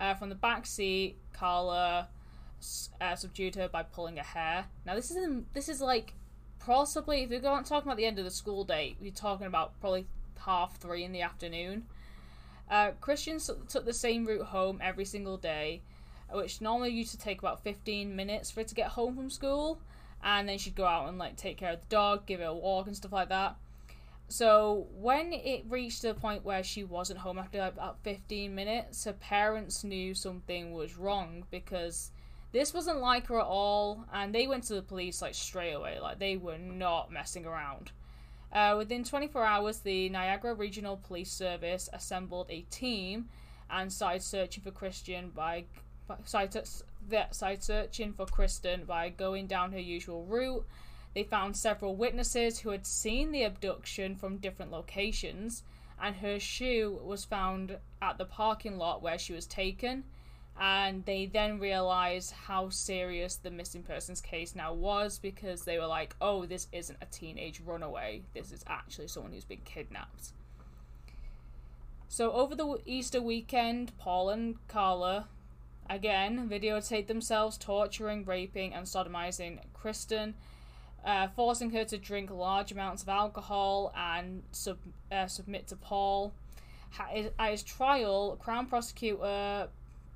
[0.00, 2.08] Uh, from the back seat, Karla
[3.00, 4.64] uh, subdued her by pulling her hair.
[4.86, 6.14] Now this is in, this is like
[6.58, 9.78] possibly if we're going talking about the end of the school day, we're talking about
[9.80, 10.06] probably
[10.38, 11.84] half three in the afternoon.
[12.70, 15.82] Uh, Kristen's took the same route home every single day,
[16.32, 19.80] which normally used to take about 15 minutes for her to get home from school,
[20.22, 22.54] and then she'd go out and like take care of the dog, give it a
[22.54, 23.56] walk and stuff like that.
[24.30, 29.12] So when it reached the point where she wasn't home after about 15 minutes, her
[29.12, 32.12] parents knew something was wrong because
[32.52, 35.98] this wasn't like her at all, and they went to the police like straight away.
[35.98, 37.90] Like they were not messing around.
[38.52, 43.28] Uh, within 24 hours, the Niagara Regional Police Service assembled a team
[43.68, 45.64] and started searching for Kristen by
[46.24, 50.64] started searching for Kristen by going down her usual route.
[51.14, 55.64] They found several witnesses who had seen the abduction from different locations,
[56.00, 60.04] and her shoe was found at the parking lot where she was taken.
[60.58, 65.86] And they then realized how serious the missing persons case now was because they were
[65.86, 68.22] like, oh, this isn't a teenage runaway.
[68.34, 70.32] This is actually someone who's been kidnapped.
[72.08, 75.28] So, over the Easter weekend, Paul and Karla
[75.88, 80.34] again videotaped themselves torturing, raping, and sodomizing Kristen,
[81.04, 84.78] uh, forcing her to drink large amounts of alcohol and sub-
[85.10, 86.32] uh, submit to Paul.
[86.98, 89.68] At his trial, Crown Prosecutor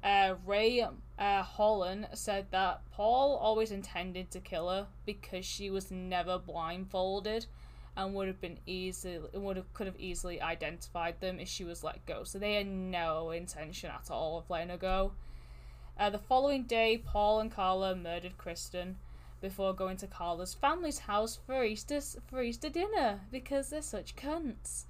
[0.02, 5.90] uh, Ray uh, Houlahan said that Paul always intended to kill her because she was
[5.90, 7.46] never blindfolded
[7.96, 11.84] and would have been easily would have could have easily identified them if she was
[11.84, 12.24] let go.
[12.24, 15.12] So they had no intention at all of letting her go.
[15.98, 18.96] Uh, the following day, Paul and Karla murdered Kristen
[19.44, 24.84] before going to Karla's family's house for Easter for Easter dinner because they're such cunts.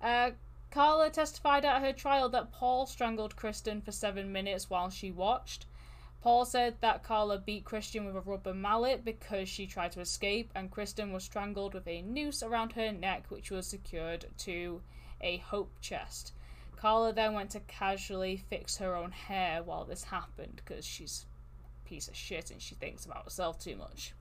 [0.00, 0.30] Uh,
[0.70, 5.66] Karla testified at her trial that Paul strangled Kristen for seven minutes while she watched.
[6.22, 10.50] Paul said that Karla beat Kristen with a rubber mallet because she tried to escape,
[10.54, 14.80] and Kristen was strangled with a noose around her neck, which was secured to
[15.20, 16.32] a hope chest.
[16.74, 21.26] Karla then went to casually fix her own hair while this happened because she's
[21.90, 24.14] piece of shit and she thinks about herself too much.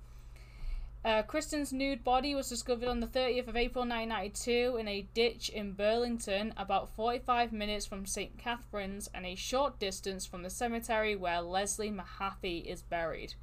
[1.05, 5.47] Uh, Kristen's nude body was discovered on the 30th of April 1992 in a ditch
[5.47, 8.37] in Burlington, about 45 minutes from St.
[8.37, 13.35] Catharines and a short distance from the cemetery where Leslie Mahaffy is buried.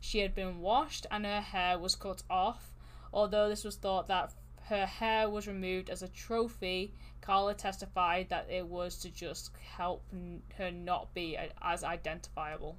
[0.00, 2.72] She had been washed and her hair was cut off,
[3.12, 4.32] although this was thought that
[4.64, 6.92] her hair was removed as a trophy.
[7.20, 10.02] Karla testified that it was to just help
[10.58, 12.76] her not be as identifiable.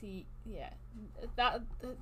[0.00, 0.70] The yeah,
[1.36, 1.96] that the,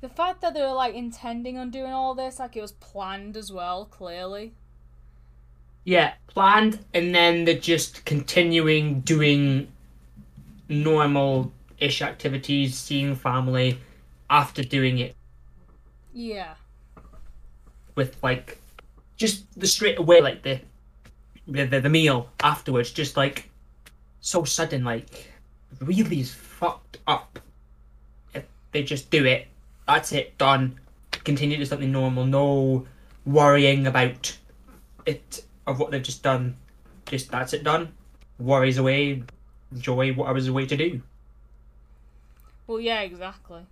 [0.00, 3.36] the fact that they were like intending on doing all this, like it was planned
[3.36, 4.54] as well, clearly.
[5.84, 9.70] Yeah, planned, and then they're just continuing doing
[10.68, 13.78] normal ish activities, seeing family
[14.30, 15.16] after doing it
[16.12, 16.54] Yeah.
[17.94, 18.58] with like
[19.16, 20.60] just the straight away like the
[21.46, 23.50] the the, the meal afterwards, just like
[24.20, 25.29] so sudden, like
[25.80, 27.38] really is fucked up.
[28.34, 29.48] If they just do it,
[29.86, 30.78] that's it, done.
[31.10, 32.86] Continue to something normal, no
[33.26, 34.36] worrying about
[35.06, 36.56] it of what they've just done.
[37.06, 37.92] Just that's it done.
[38.38, 39.22] Worries away,
[39.78, 41.02] joy, whatever's the way to do.
[42.66, 43.62] Well, yeah, exactly.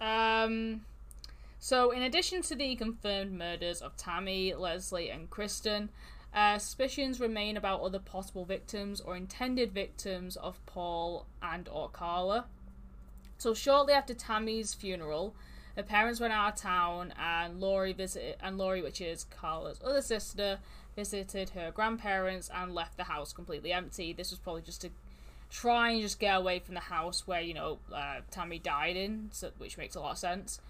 [0.00, 0.82] Um,
[1.58, 5.88] so, in addition to the confirmed murders of Tammy, Leslie, and Kristen,
[6.36, 12.44] uh, suspicions remain about other possible victims or intended victims of Paul and or Karla.
[13.38, 15.34] So, shortly after Tammy's funeral,
[15.76, 20.02] her parents went out of town, and Laurie visited, and Laurie, which is Karla's other
[20.02, 20.58] sister,
[20.94, 24.12] visited her grandparents and left the house completely empty.
[24.12, 24.90] This was probably just to
[25.50, 29.30] try and just get away from the house where you know uh, Tammy died in,
[29.32, 30.60] so, which makes a lot of sense.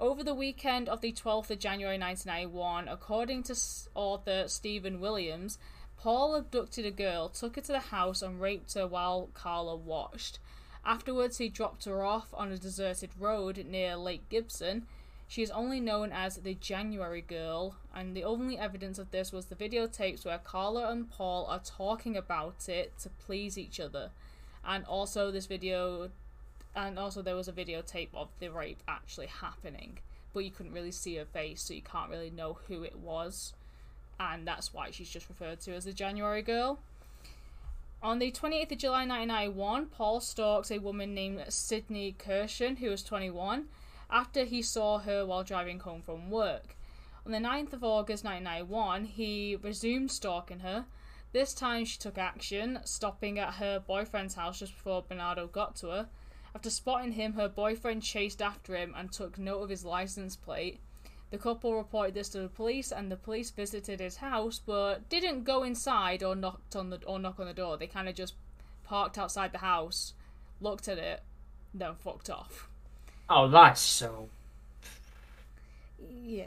[0.00, 3.56] Over the weekend of the 12th of January 1991, according to
[3.96, 5.58] author Stephen Williams,
[5.96, 10.38] Paul abducted a girl, took her to the house, and raped her while Karla watched.
[10.84, 14.86] Afterwards, he dropped her off on a deserted road near Lake Gibson.
[15.26, 19.46] She is only known as the January Girl, and the only evidence of this was
[19.46, 24.12] the videotapes where Karla and Paul are talking about it to please each other.
[24.64, 26.10] And also, this video,
[26.78, 29.98] and also, there was a videotape of the rape actually happening,
[30.32, 33.52] but you couldn't really see her face, so you can't really know who it was,
[34.20, 36.78] and that's why she's just referred to as the January Girl.
[38.00, 43.02] On the 28th of July 1991, Paul stalks a woman named Sydney Kirshen, who was
[43.02, 43.66] 21,
[44.08, 46.76] after he saw her while driving home from work.
[47.26, 50.86] On the 9th of August 1991, he resumed stalking her.
[51.32, 55.88] This time she took action, stopping at her boyfriend's house just before Bernardo got to
[55.88, 56.08] her.
[56.54, 60.80] After spotting him, her boyfriend chased after him and took note of his license plate.
[61.30, 65.44] The couple reported this to the police, and the police visited his house, but didn't
[65.44, 67.76] go inside or knocked on the or knock on the door.
[67.76, 68.34] They kind of just
[68.84, 70.14] parked outside the house,
[70.60, 71.22] looked at it,
[71.74, 72.68] then fucked off.
[73.28, 74.30] Oh, that's so.
[76.22, 76.46] Yeah.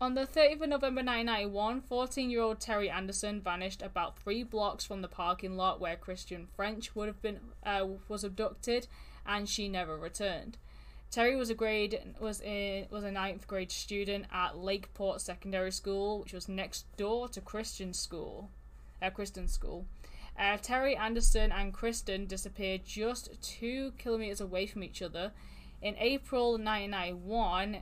[0.00, 4.84] On the 30th of November 1991, 14 year old Terri Anderson vanished about three blocks
[4.84, 8.86] from the parking lot where Kristen French would have been uh, was abducted,
[9.26, 10.56] and she never returned.
[11.10, 16.20] Terri was a grade was a was a ninth grade student at Lakeport Secondary School,
[16.20, 18.50] which was next door to Kristen School,
[19.02, 19.84] uh, Kristen School.
[20.38, 25.32] Uh, Terri Anderson and Kristen disappeared just two kilometers away from each other.
[25.82, 27.78] In April 1991,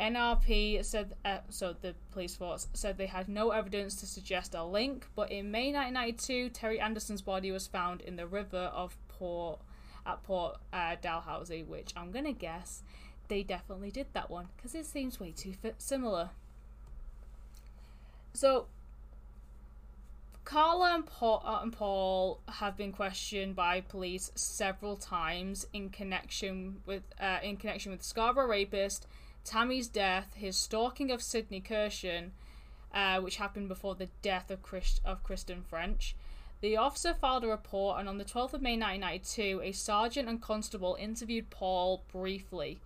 [0.00, 4.64] NRP said, uh, so the police force said they had no evidence to suggest a
[4.64, 9.60] link, but in May 1992, Terri Anderson's body was found in the river of Port
[10.06, 12.82] at Port uh, Dalhousie, which I'm gonna guess
[13.28, 16.30] they definitely did that one because it seems way too similar.
[18.32, 18.66] So,
[20.44, 26.78] Karla and Paul, uh, and Paul have been questioned by police several times in connection
[26.86, 29.06] with uh, in connection with Scarborough rapist,
[29.44, 32.30] Tammy's death, his stalking of Sydney Kirshen,
[32.94, 36.14] uh, which happened before the death of Christ- of Kristen French.
[36.60, 40.42] The officer filed a report, and on the 12th of May 1992, a sergeant and
[40.42, 42.80] constable interviewed Paul briefly.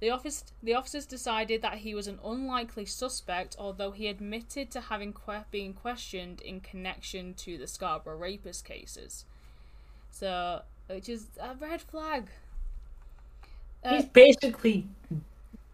[0.00, 4.80] The, office, the officers decided that he was an unlikely suspect, although he admitted to
[4.80, 9.26] having que- been questioned in connection to the Scarborough rapist cases.
[10.10, 12.30] So, which is a red flag.
[13.84, 14.88] Uh, He's basically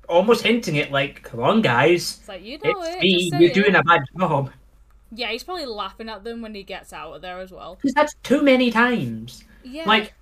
[0.09, 3.01] almost hinting it like, "Come on, guys, it's like you know it's it.
[3.01, 3.31] Me.
[3.33, 4.51] You're it." doing a bad job."
[5.13, 7.77] Yeah, he's probably laughing at them when he gets out of there as well.
[7.77, 9.45] Because that's too many times.
[9.63, 9.85] Yeah.
[9.87, 10.15] Like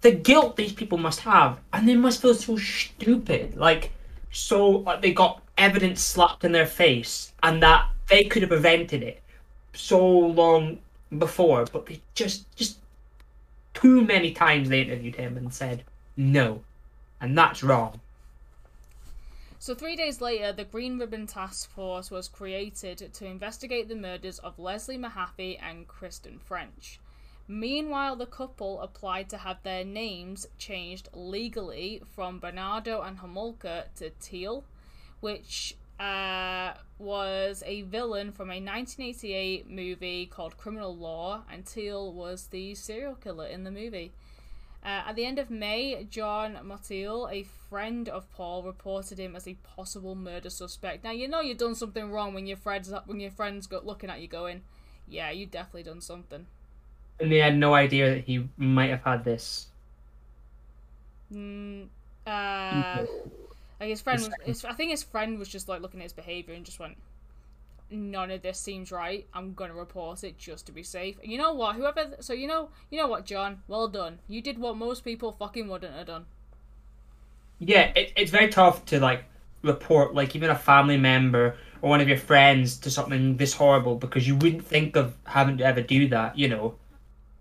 [0.00, 3.56] the guilt these people must have, and they must feel so stupid.
[3.56, 3.92] Like
[4.30, 9.02] so, like they got evidence slapped in their face, and that they could have prevented
[9.02, 9.22] it
[9.74, 10.78] so long
[11.18, 12.78] before, but they just just
[13.74, 15.84] too many times they interviewed him and said
[16.16, 16.60] no,
[17.20, 18.00] and that's wrong.
[19.66, 24.38] So, three days later, the Green Ribbon Task Force was created to investigate the murders
[24.38, 27.00] of Leslie Mahaffy and Kristen French.
[27.48, 34.10] Meanwhile, the couple applied to have their names changed legally from Bernardo and Homolka to
[34.20, 34.62] Teale,
[35.18, 42.46] which uh, was a villain from a 1988 movie called Criminal Law, and Teal was
[42.52, 44.12] the serial killer in the movie.
[44.86, 49.48] Uh, at the end of May, John Motil, a friend of Paul, reported him as
[49.48, 51.02] a possible murder suspect.
[51.02, 54.10] Now you know you've done something wrong when your friends when your friends got looking
[54.10, 54.62] at you going,
[55.08, 56.46] "Yeah, you definitely done something."
[57.18, 59.66] And they had no idea that he might have had this.
[61.32, 61.88] Mm,
[62.24, 63.06] uh,
[63.80, 66.12] like his friend was, his, I think his friend was just like looking at his
[66.12, 66.96] behavior and just went,
[67.90, 69.26] "None of this seems right.
[69.34, 71.76] I'm gonna report it just to be safe." And you know what?
[71.76, 73.62] Whoever, so you know, you know what, John?
[73.68, 74.20] Well done.
[74.28, 76.26] You did what most people fucking wouldn't have done.
[77.58, 79.24] Yeah, it, it's very tough to like
[79.62, 83.96] report like even a family member or one of your friends to something this horrible
[83.96, 86.38] because you wouldn't think of having to ever do that.
[86.38, 86.74] You know,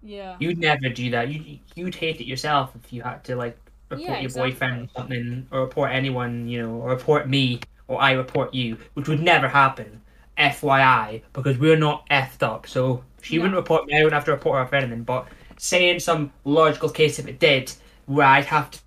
[0.01, 0.39] Yeah.
[0.39, 1.29] you'd never do that.
[1.29, 3.57] You you'd hate it yourself if you had to like
[3.89, 6.47] report Yeah, your boyfriend or something or report anyone.
[6.47, 10.01] You know, or report me or I report you, which would never happen.
[10.37, 12.67] FYI, because we're not effed up.
[12.67, 13.43] So she No.
[13.43, 13.93] wouldn't report me.
[13.97, 15.03] I wouldn't have to report her for anything.
[15.03, 15.27] But
[15.57, 17.71] say in some logical case, if it did,
[18.05, 18.79] where I'd have to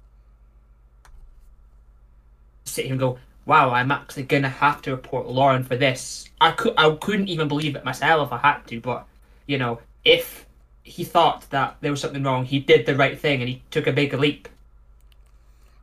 [2.64, 6.52] sit here and go, "Wow, I'm actually gonna have to report Lauren for this." I
[6.52, 8.80] could, I couldn't even believe it myself if I had to.
[8.80, 9.06] But
[9.46, 10.46] you know, if
[10.82, 13.86] he thought that there was something wrong, he did the right thing and he took
[13.86, 14.48] a big leap.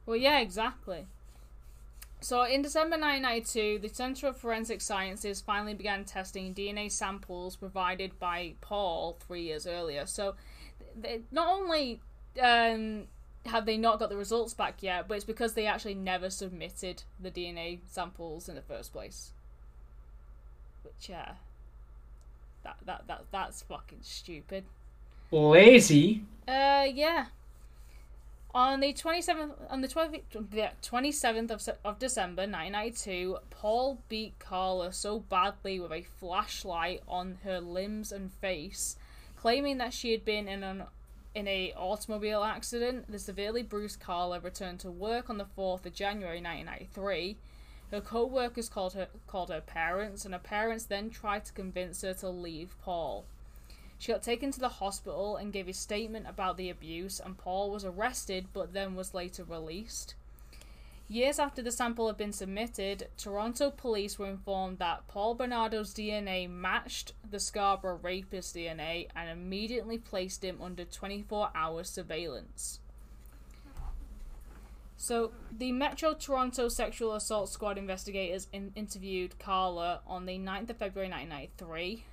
[0.05, 1.07] Well, yeah, exactly.
[2.25, 8.17] So, in December 1992, the Centre of Forensic Sciences finally began testing DNA samples provided
[8.17, 10.07] by Paul three years earlier.
[10.07, 10.33] So,
[10.99, 12.01] they, not only
[12.41, 13.03] um,
[13.45, 17.03] have they not got the results back yet, but it's because they actually never submitted
[17.19, 19.29] the DNA samples in the first place.
[20.81, 21.33] Which, uh,
[22.63, 24.63] that, that, that, that's fucking stupid.
[25.29, 26.23] Lazy.
[26.47, 27.25] Uh, yeah.
[28.55, 34.93] On the 27th, on the 12th, the 27th of, of December 1992, Paul beat Karla
[34.93, 38.95] so badly with a flashlight on her limbs and face,
[39.35, 40.83] claiming that she had been in an
[41.35, 43.11] in a automobile accident.
[43.11, 47.35] The severely bruised Karla returned to work on the 4th of January 1993.
[47.91, 52.13] Her co-workers called her called her parents, and her parents then tried to convince her
[52.13, 53.25] to leave Paul.
[53.97, 57.71] She got taken to the hospital and gave a statement about the abuse, and Paul
[57.71, 60.15] was arrested but then was later released.
[61.07, 66.49] Years after the sample had been submitted, Toronto police were informed that Paul Bernardo's DNA
[66.49, 72.79] matched the Scarborough rapist's DNA and immediately placed him under 24 hour surveillance.
[74.97, 80.77] So, the Metro Toronto Sexual Assault Squad investigators in- interviewed Karla on the 9th of
[80.77, 82.05] February 1993.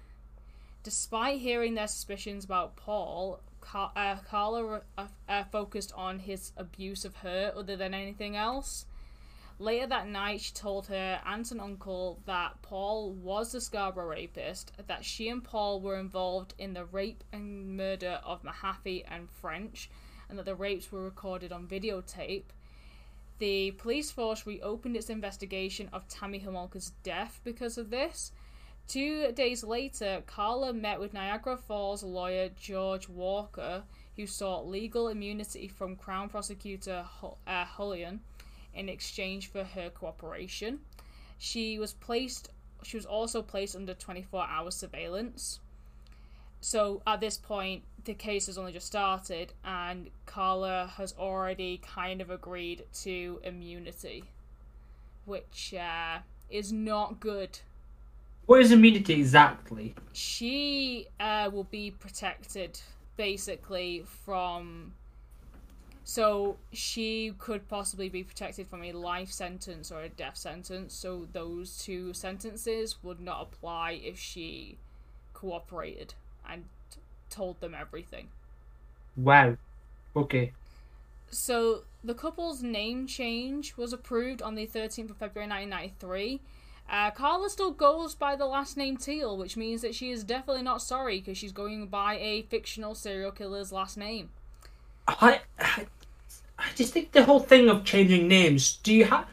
[0.83, 7.05] Despite hearing their suspicions about Paul, Car- uh, Karla uh, uh, focused on his abuse
[7.05, 8.87] of her other than anything else.
[9.59, 14.73] Later that night, she told her aunt and uncle that Paul was the Scarborough rapist,
[14.89, 19.89] that she and Paul were involved in the rape and murder of Mahaffy and French,
[20.29, 22.47] and that the rapes were recorded on videotape.
[23.39, 28.33] The police force reopened its investigation of Tammy Homolka's death because of this.
[28.89, 33.85] Two days later, Karla met with Niagara Falls lawyer George Walker,
[34.17, 37.65] who sought legal immunity from Crown Prosecutor Hu- uh,
[38.75, 40.81] in exchange for her cooperation.
[41.39, 42.51] She was placed.
[42.83, 45.61] She was also placed under 24-hour surveillance.
[46.61, 52.21] So at this point, the case has only just started, and Karla has already kind
[52.21, 54.25] of agreed to immunity,
[55.25, 56.19] which uh,
[56.51, 57.59] is not good
[58.47, 59.95] What is immunity exactly?
[60.13, 62.79] she uh, will be protected
[63.17, 64.93] basically from
[66.05, 71.27] so she could possibly be protected from a life sentence or a death sentence so
[71.33, 74.77] those two sentences would not apply if she
[75.33, 76.15] cooperated
[76.49, 76.65] and
[77.31, 78.29] told them everything
[79.17, 79.57] Wow.
[80.17, 80.53] Okay.
[81.31, 86.41] so the couple's name change was approved on the 13th of February 1993.
[86.89, 90.63] Uh, Karla still goes by the last name Teale, which means that she is definitely
[90.63, 94.29] not sorry because she's going by a fictional serial killer's last name.
[95.09, 95.87] I, I,
[96.59, 98.77] I just think the whole thing of changing names.
[98.83, 99.27] Do you have?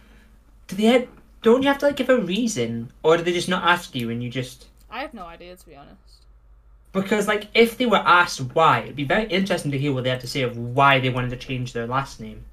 [0.67, 0.85] Do they?
[0.85, 1.07] Have,
[1.41, 4.09] don't you have to like give a reason, or do they just not ask you
[4.09, 4.67] and you just?
[4.89, 5.99] I have no idea to be honest.
[6.91, 10.09] Because like if they were asked why, it'd be very interesting to hear what they
[10.09, 12.45] had to say of why they wanted to change their last name.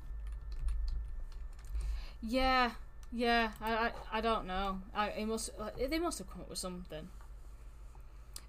[2.23, 2.73] Yeah,
[3.13, 4.81] yeah, I, I, I don't know.
[4.95, 7.09] I it must they must have come up with something.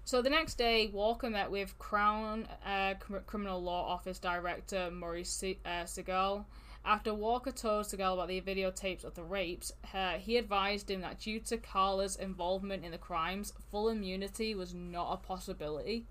[0.04, 2.94] So the next day, Walker met with Crown uh,
[3.26, 6.46] Criminal Law Office Director Murray Se- uh, Segal.
[6.84, 11.20] After Walker told Segal about the videotapes of the rapes, uh, he advised him that
[11.20, 16.06] due to Karla's involvement in the crimes, full immunity was not a possibility.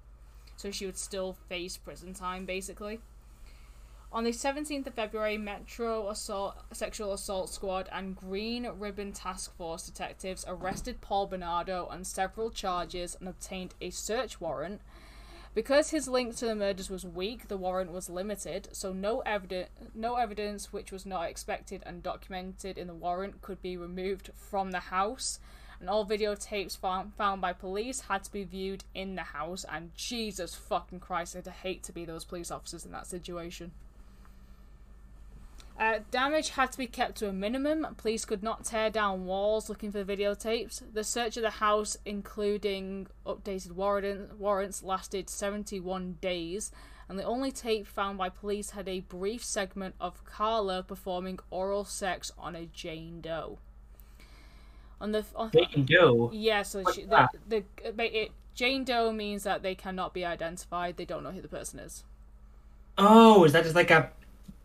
[0.58, 3.00] So she would still face prison time, basically.
[4.10, 9.86] On the 17th of February, Metro Assault, Sexual Assault Squad and Green Ribbon Task Force
[9.86, 14.80] detectives arrested Paul Bernardo on several charges and obtained a search warrant.
[15.54, 19.70] Because his link to the murders was weak, the warrant was limited, so no, evidence,
[19.94, 24.72] no evidence which was not expected and documented in the warrant could be removed from
[24.72, 25.40] the house.
[25.82, 29.66] And all videotapes found, found by police had to be viewed in the house.
[29.70, 33.74] And Jesus fucking Christ, I'd hate to be those police officers in that situation.
[35.80, 37.86] Uh, damage had to be kept to a minimum.
[37.98, 40.82] Police could not tear down walls looking for videotapes.
[40.92, 46.72] The search of the house, including updated warrant- warrants, lasted 71 days,
[47.08, 51.86] and the only tape found by police had a brief segment of Karla performing oral
[51.86, 53.60] sex on a Jane Doe.
[55.00, 56.32] On the on, Jane Doe.
[56.34, 57.64] Yeah, so she, the, the
[58.00, 60.98] it, Jane Doe means that they cannot be identified.
[60.98, 62.04] They don't know who the person is.
[62.98, 64.12] Oh, is that just like a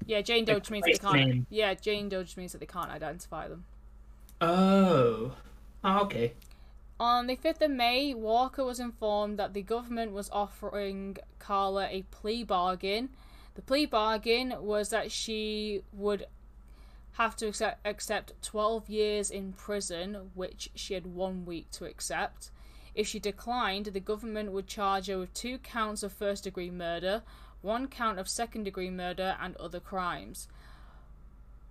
[0.06, 1.14] yeah, Jane Doe means that they can't.
[1.14, 1.46] Name.
[1.50, 3.64] Yeah, Jane Doe means that they can't identify them.
[4.40, 5.32] Oh.
[5.84, 6.34] oh, okay.
[6.98, 12.02] On the 5th of May, Walker was informed that the government was offering Karla a
[12.10, 13.10] plea bargain.
[13.54, 16.26] The plea bargain was that she would
[17.12, 22.50] have to accept, accept 12 years in prison, which she had one week to accept.
[22.94, 27.22] If she declined, the government would charge her with two counts of first degree murder,
[27.62, 30.48] one count of second degree murder, and other crimes.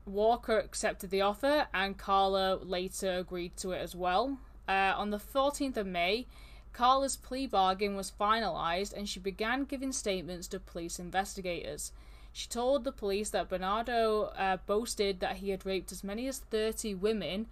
[0.06, 4.40] Walker accepted the offer, and Karla later agreed to it as well.
[4.68, 6.26] Uh, on the 14th of May,
[6.74, 11.92] Karla's plea bargain was finalised, and she began giving statements to police investigators.
[12.34, 16.40] She told the police that Bernardo uh, boasted that he had raped as many as
[16.40, 17.48] 30 women,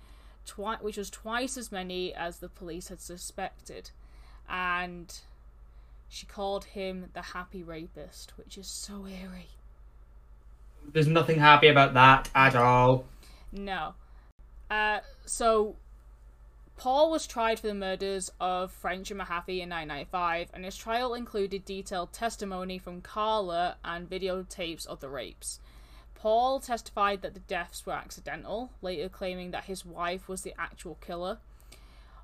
[0.45, 3.91] twi- which was twice as many as the police had suspected.
[4.47, 5.19] And
[6.09, 9.51] she called him the happy rapist, which is so eerie.
[10.91, 13.05] There's nothing happy about that at all.
[13.51, 13.93] No.
[14.71, 15.75] Uh, so,
[16.77, 21.13] Paul was tried for the murders of French and Mahaffy in 1995, and his trial
[21.13, 25.59] included detailed testimony from Karla and videotapes of the rapes.
[26.15, 30.95] Paul testified that the deaths were accidental, later claiming that his wife was the actual
[30.95, 31.37] killer.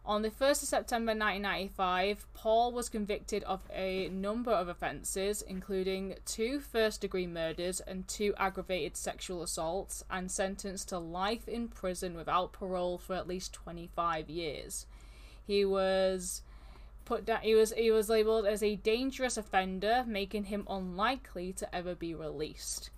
[0.07, 6.13] On the 1st of September 1995, Paul was convicted of a number of offences, including
[6.27, 12.15] two first degree murders and two aggravated sexual assaults, and sentenced to life in prison
[12.15, 14.85] without parole for at least 25 years.
[15.43, 16.43] He was
[17.05, 21.75] put down he was he was labeled as a dangerous offender making him unlikely to
[21.75, 22.89] ever be released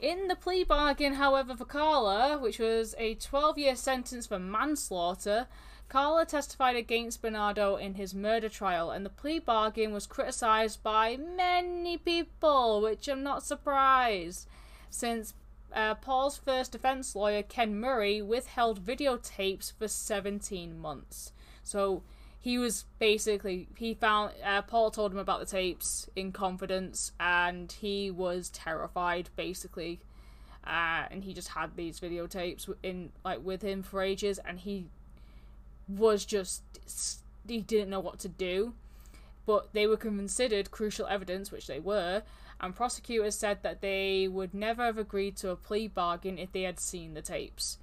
[0.00, 5.46] in the plea bargain however for karla which was a 12 year sentence for manslaughter
[5.88, 11.16] Karla testified against Bernardo in his murder trial, and the plea bargain was criticised by
[11.16, 14.48] many people, which I'm not surprised,
[14.90, 15.34] since
[15.72, 21.32] uh, Paul's first defense lawyer, Ken Murray, withheld videotapes for 17 months.
[21.62, 22.02] So
[22.40, 27.70] he was basically, he found, uh, Paul told him about the tapes in confidence, and
[27.70, 30.00] he was terrified, basically.
[30.66, 34.86] Uh, and he just had these videotapes in like with him for ages, and he
[35.88, 36.62] was just
[37.46, 38.74] he didn't know what to do.
[39.44, 42.22] But they were considered crucial evidence, which they were,
[42.60, 46.62] and prosecutors said that they would never have agreed to a plea bargain if they
[46.62, 47.78] had seen the tapes.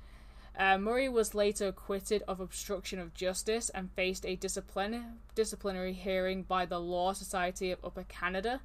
[0.58, 6.44] Uh, Murray was later acquitted of obstruction of justice and faced a discipline- disciplinary hearing
[6.44, 8.62] by the Law Society of Upper Canada.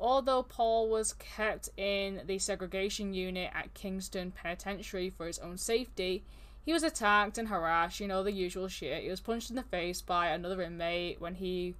[0.00, 6.24] Although Paul was kept in the segregation unit at Kingston Penitentiary for his own safety,
[6.64, 9.02] he was attacked and harassed, you know, the usual shit.
[9.02, 11.74] He was punched in the face by another inmate when he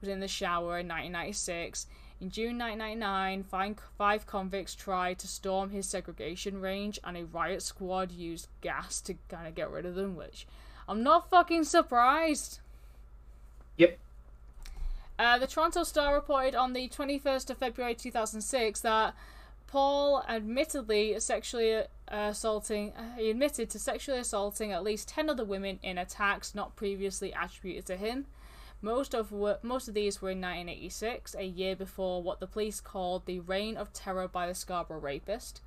[0.00, 1.86] was in the shower in 1996.
[2.20, 7.62] In June 1999, five, five convicts tried to storm his segregation range, and a riot
[7.62, 10.46] squad used gas to kind of get rid of them, which
[10.88, 12.60] I'm not fucking surprised.
[13.76, 13.98] Yep.
[15.18, 19.14] Uh, the Toronto Star reported on the 21st of February 2006 that
[19.74, 22.92] Paul admittedly sexually uh, assaulting.
[22.92, 27.32] Uh, he admitted to sexually assaulting at least 10 other women in attacks not previously
[27.32, 28.26] attributed to him.
[28.80, 29.32] Most of
[29.64, 33.76] most of these were in 1986, a year before what the police called the reign
[33.76, 35.60] of terror by the Scarborough rapist.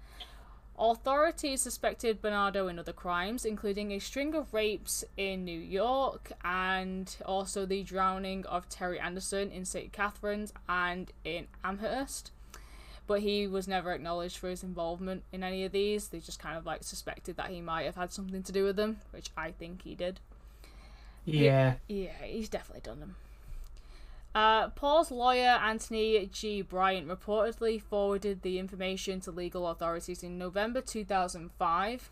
[0.80, 7.14] Authorities suspected Bernardo in other crimes, including a string of rapes in New York and
[7.26, 9.92] also the drowning of Terri Anderson in St.
[9.92, 12.32] Catharines and in Amherst.
[13.08, 16.10] But he was never acknowledged for his involvement in any of these.
[16.10, 18.76] They just kind of like suspected that he might have had something to do with
[18.76, 20.20] them, which I think he did.
[21.24, 21.76] Yeah.
[21.88, 23.16] Yeah, he's definitely done them.
[24.36, 26.62] Uh, Paul's lawyer, Anthony G.
[26.62, 32.12] Bryant, reportedly forwarded the information to legal authorities in November 2005.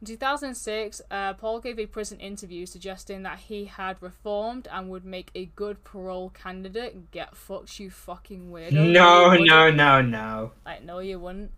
[0.00, 5.06] In 2006, uh, Paul gave a prison interview suggesting that he had reformed and would
[5.06, 7.10] make a good parole candidate.
[7.12, 8.72] Get fucked, you fucking weirdo.
[8.92, 10.52] No, You no, no, no.
[10.66, 11.50] Like, no, you wouldn't.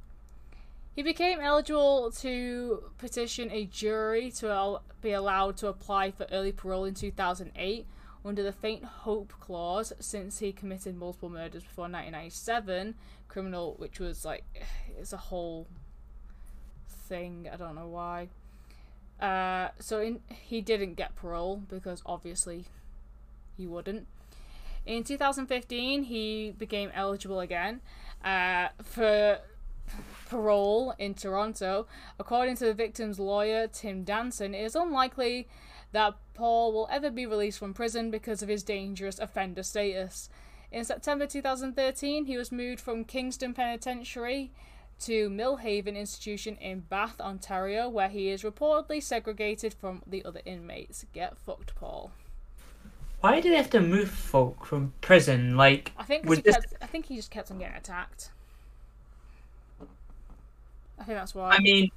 [0.94, 6.52] He became eligible to petition a jury to al- be allowed to apply for early
[6.52, 7.86] parole in 2008
[8.24, 12.96] under the faint hope clause since he committed multiple murders before 1997
[13.28, 14.42] criminal which was like
[14.98, 15.68] it's a whole
[17.08, 18.28] thing i don't know why
[19.20, 22.66] uh, so in, he didn't get parole because obviously
[23.56, 24.06] he wouldn't
[24.86, 27.80] in 2015 he became eligible again
[28.24, 29.40] uh, for
[30.28, 31.86] parole in Toronto.
[32.18, 35.48] According to the victim's lawyer, Tim Danson, it is unlikely
[35.92, 40.28] that Paul will ever be released from prison because of his dangerous offender status.
[40.70, 44.52] In September 2013, he was moved from Kingston Penitentiary
[45.00, 51.04] to Millhaven Institution in Bath, Ontario, where he is reportedly segregated from the other inmates.
[51.12, 52.10] Get fucked, Paul.
[53.20, 55.56] Why do they have to move folk from prison?
[55.56, 56.56] Like, I think 'cause was he this?
[56.56, 58.30] kept, I think he just kept on getting attacked.
[60.98, 61.50] I think that's why.
[61.50, 61.90] I mean,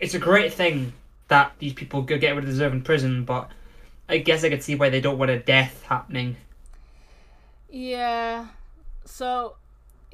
[0.00, 0.92] it's a great thing
[1.28, 3.50] that these people go get rid of deserve in prison, but
[4.08, 6.36] I guess I could see why they don't want a death happening.
[7.70, 8.48] Yeah.
[9.06, 9.56] So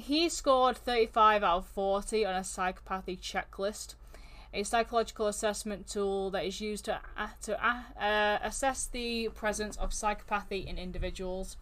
[0.01, 3.95] he scored 35 out of 40 on a psychopathy checklist,
[4.53, 9.91] a psychological assessment tool that is used to uh, to uh, assess the presence of
[9.91, 11.57] psychopathy in individuals.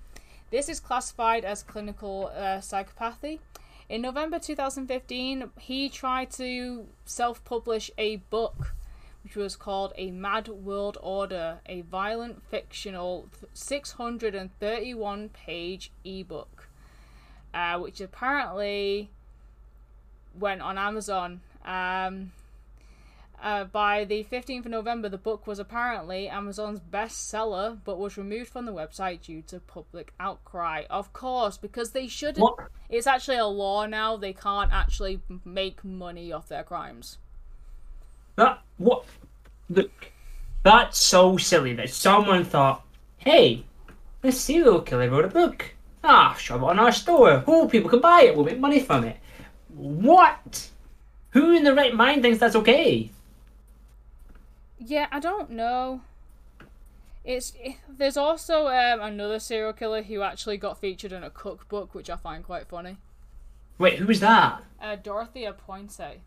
[0.51, 3.40] This is classified as clinical uh, psychopathy.
[3.89, 8.74] In November 2015, he tried to self-publish a book
[9.23, 16.57] which was called A Mad World Order, a violent fictional 631 page ebook,
[17.55, 19.11] uh, which apparently
[20.39, 21.41] went on Amazon.
[21.65, 22.33] Um,
[23.41, 28.51] uh, by the 15th of November, the book was apparently Amazon's bestseller, but was removed
[28.51, 30.85] from the website due to public outcry.
[30.91, 32.39] Of course, because they shouldn't.
[32.39, 32.69] What?
[32.89, 34.16] It's actually a law now.
[34.16, 37.19] They can't actually make money off their crimes.
[38.35, 39.05] That what?
[39.70, 40.11] Look,
[40.65, 42.85] that's so silly that someone thought,
[43.19, 43.65] "Hey,
[44.20, 45.75] the serial killer wrote a book.
[46.10, 47.44] Ah, shove it on our store.
[47.47, 48.35] Oh, people can buy it.
[48.35, 49.18] We'll make money from it."
[49.68, 50.70] What?
[51.30, 53.10] Who in the right mind thinks that's okay?
[54.78, 56.01] Yeah, I don't know.
[57.24, 61.94] It's it, there's also um, another serial killer who actually got featured in a cookbook,
[61.94, 62.97] which I find quite funny.
[63.76, 64.62] Wait, who was that?
[64.80, 66.20] Uh, Dorothea Puente.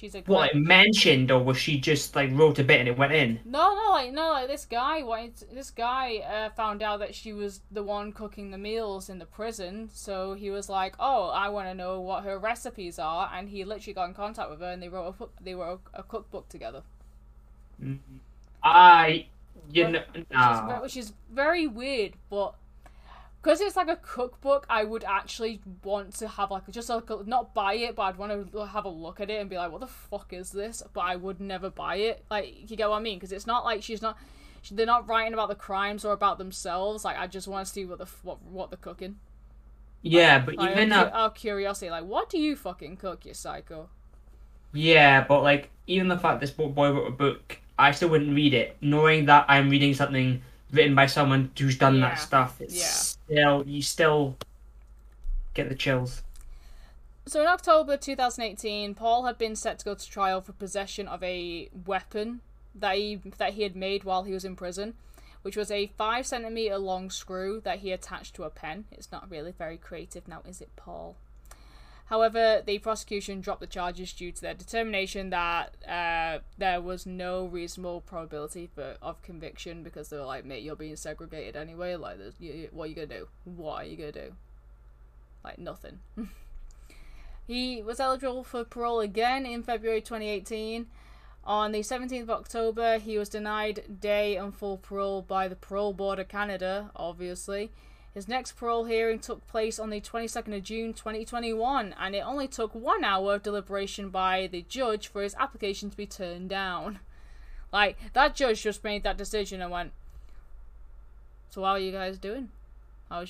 [0.00, 2.96] She's a What, like mentioned, or was she just like wrote a bit and it
[2.96, 3.38] went in?
[3.44, 5.34] no, no, like no, like this guy wanted.
[5.52, 9.26] This guy uh, found out that she was the one cooking the meals in the
[9.26, 13.50] prison, so he was like, "Oh, I want to know what her recipes are," and
[13.50, 16.02] he literally got in contact with her, and they wrote a book- they wrote a
[16.02, 16.82] cookbook together.
[18.62, 19.26] I,
[19.70, 22.54] you know, which, is, which is very weird, but
[23.42, 27.22] because it's like a cookbook, I would actually want to have like just like a,
[27.26, 29.70] not buy it, but I'd want to have a look at it and be like,
[29.72, 32.24] "What the fuck is this?" But I would never buy it.
[32.30, 33.18] Like, you get what I mean?
[33.18, 34.16] Because it's not like she's not.
[34.62, 37.04] she- They're not writing about the crimes or about themselves.
[37.04, 39.16] Like, I just want to see what the what what they're cooking.
[40.02, 43.88] Yeah, but Like, even out curiosity, like, what do you fucking cook, you psycho?
[44.72, 48.54] yeah, but like even the fact this boy wrote a book, I still wouldn't read
[48.54, 50.42] it, knowing that I'm reading something
[50.72, 52.60] written by someone who's done Yeah, that stuff.
[52.60, 52.86] It's yeah.
[52.86, 54.36] still you still
[55.54, 56.22] get the chills.
[57.26, 61.22] So in October 2018, Paul had been set to go to trial for possession of
[61.22, 62.40] a weapon
[62.74, 64.94] that he that he had made while he was in prison,
[65.42, 68.84] which was a 5 centimeter long screw that he attached to a pen.
[68.90, 71.16] It's not really very creative now, is it, Paul?
[72.10, 77.46] However, the prosecution dropped the charges due to their determination that uh, there was no
[77.46, 81.94] reasonable probability for, of conviction because they were like, mate, you're being segregated anyway.
[81.94, 83.28] Like, you, what are you gonna do?
[83.44, 84.32] What are you gonna do?
[85.44, 86.00] Like, nothing.
[87.46, 90.88] he was eligible for parole again in February 2018.
[91.44, 95.92] On the 17th of October, he was denied day and full parole by the Parole
[95.92, 97.70] Board of Canada, obviously.
[98.12, 102.48] His next parole hearing took place on the 22nd of June 2021, and it only
[102.48, 106.98] took one hour of deliberation by the judge for his application to be turned down.
[107.72, 109.92] Like, that judge just made that decision and went,
[111.50, 112.50] So, how are you guys doing?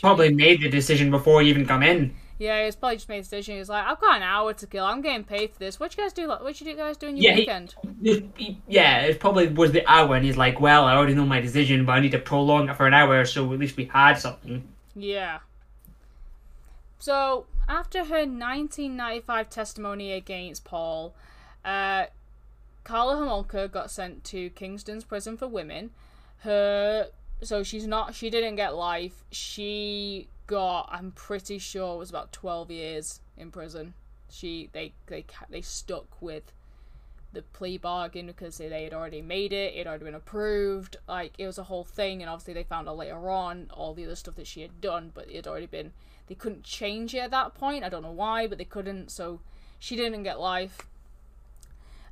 [0.01, 2.15] Probably made the decision before he even come in.
[2.39, 3.57] Yeah, he's probably just made a decision.
[3.57, 4.85] He's like, I've got an hour to kill.
[4.85, 5.79] I'm getting paid for this.
[5.79, 6.29] What you guys do?
[6.29, 7.75] What you guys doing your yeah, weekend?
[8.03, 11.27] He, he, yeah, it probably was the hour, and he's like, well, I already know
[11.27, 13.87] my decision, but I need to prolong it for an hour, so at least we
[13.87, 14.67] had something.
[14.95, 15.41] Yeah.
[16.99, 21.15] So after her 1995 testimony against Paul,
[21.65, 22.07] uh,
[22.85, 25.91] Karla Homolka got sent to Kingston's prison for women.
[26.39, 27.09] Her
[27.43, 29.25] so she's not she didn't get life.
[29.31, 33.95] She got I'm pretty sure it was about 12 years in prison.
[34.31, 36.53] She they they they stuck with
[37.33, 40.97] the plea bargain because they had already made it, it had already been approved.
[41.09, 44.05] Like it was a whole thing, and obviously they found out later on all the
[44.05, 45.93] other stuff that she had done, but it had already been.
[46.27, 47.85] They couldn't change it at that point.
[47.85, 49.11] I don't know why, but they couldn't.
[49.11, 49.41] So
[49.79, 50.87] she didn't get life.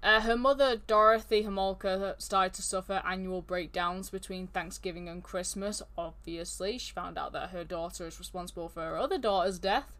[0.00, 5.82] Uh, her mother, Dorothy Homolka, started to suffer annual breakdowns between Thanksgiving and Christmas.
[5.96, 9.92] Obviously, she found out that her daughter is responsible for her other daughter's death.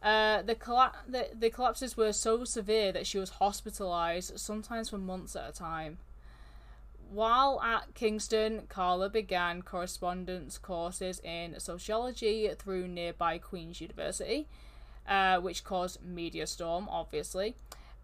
[0.00, 4.98] Uh, the, colla- the, the collapses were so severe that she was hospitalized, sometimes for
[4.98, 5.98] months at a time.
[7.10, 14.46] While at Kingston, Karla began correspondence courses in sociology through nearby Queen's University,
[15.08, 17.56] uh, which caused media storm, obviously.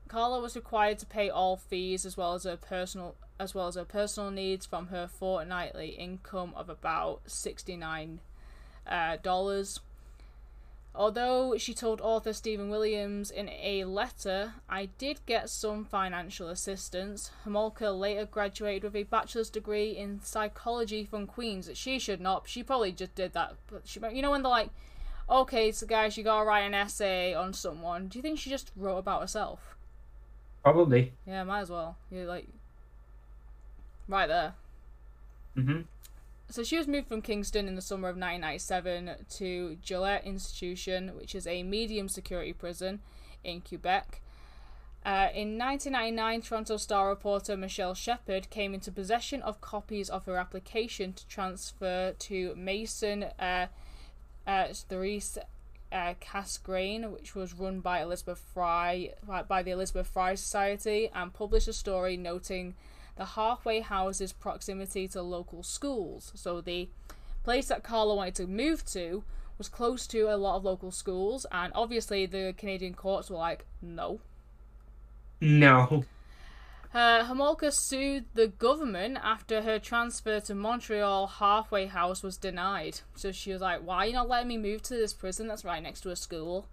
[0.08, 3.74] Karla was required to pay all fees as well as her personal as well as
[3.74, 8.20] her personal needs from her fortnightly income of about sixty nine
[8.86, 9.80] uh, dollars.
[10.94, 17.30] Although she told author Stephen Williams in a letter, I did get some financial assistance.
[17.44, 21.68] Homolka later graduated with a bachelor's degree in psychology from Queen's.
[21.74, 22.48] She should not.
[22.48, 23.56] She probably just did that.
[23.70, 24.70] But she, you know, when they're like,
[25.28, 28.72] "Okay, so guys, you gotta write an essay on someone." Do you think she just
[28.74, 29.75] wrote about herself?
[30.66, 31.12] Probably.
[31.26, 31.96] Yeah, might as well.
[32.10, 32.48] You're like,
[34.08, 34.54] right there.
[35.56, 35.84] Mhm
[36.48, 41.34] so she was moved from Kingston in the summer of 1997 to Joliette Institution, which
[41.34, 43.00] is a medium security prison
[43.42, 44.20] in Quebec.
[45.04, 50.36] Uh, in 1999, Toronto Star reporter Michelle Shephard came into possession of copies of her
[50.36, 53.66] application to transfer to Mason uh,
[54.46, 55.38] uh, Therese
[55.96, 56.14] uh,
[56.62, 59.12] Green, which was run by Elizabeth Fry
[59.48, 62.74] by the Elizabeth Fry Society, and published a story noting
[63.16, 66.32] the halfway house's proximity to local schools.
[66.34, 66.88] So the
[67.44, 69.24] place that Karla wanted to move to
[69.56, 73.64] was close to a lot of local schools, and obviously the Canadian courts were like,
[73.80, 74.20] no.
[75.40, 76.04] No.
[76.94, 83.00] Uh, Homolka sued the government after her transfer to Montreal halfway house was denied.
[83.14, 85.64] So she was like, Why are you not letting me move to this prison that's
[85.64, 86.66] right next to a school?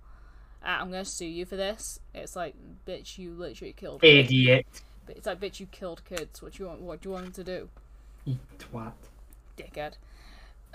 [0.64, 1.99] Uh, I'm going to sue you for this.
[2.14, 2.56] It's like,
[2.88, 4.19] bitch, you literally killed me.
[4.19, 4.65] Idiot.
[5.10, 6.41] It's like, bitch, you killed kids.
[6.41, 6.81] What do you want?
[6.81, 7.69] What do you want them to do?
[8.23, 8.94] You twat.
[9.57, 9.94] Dickhead.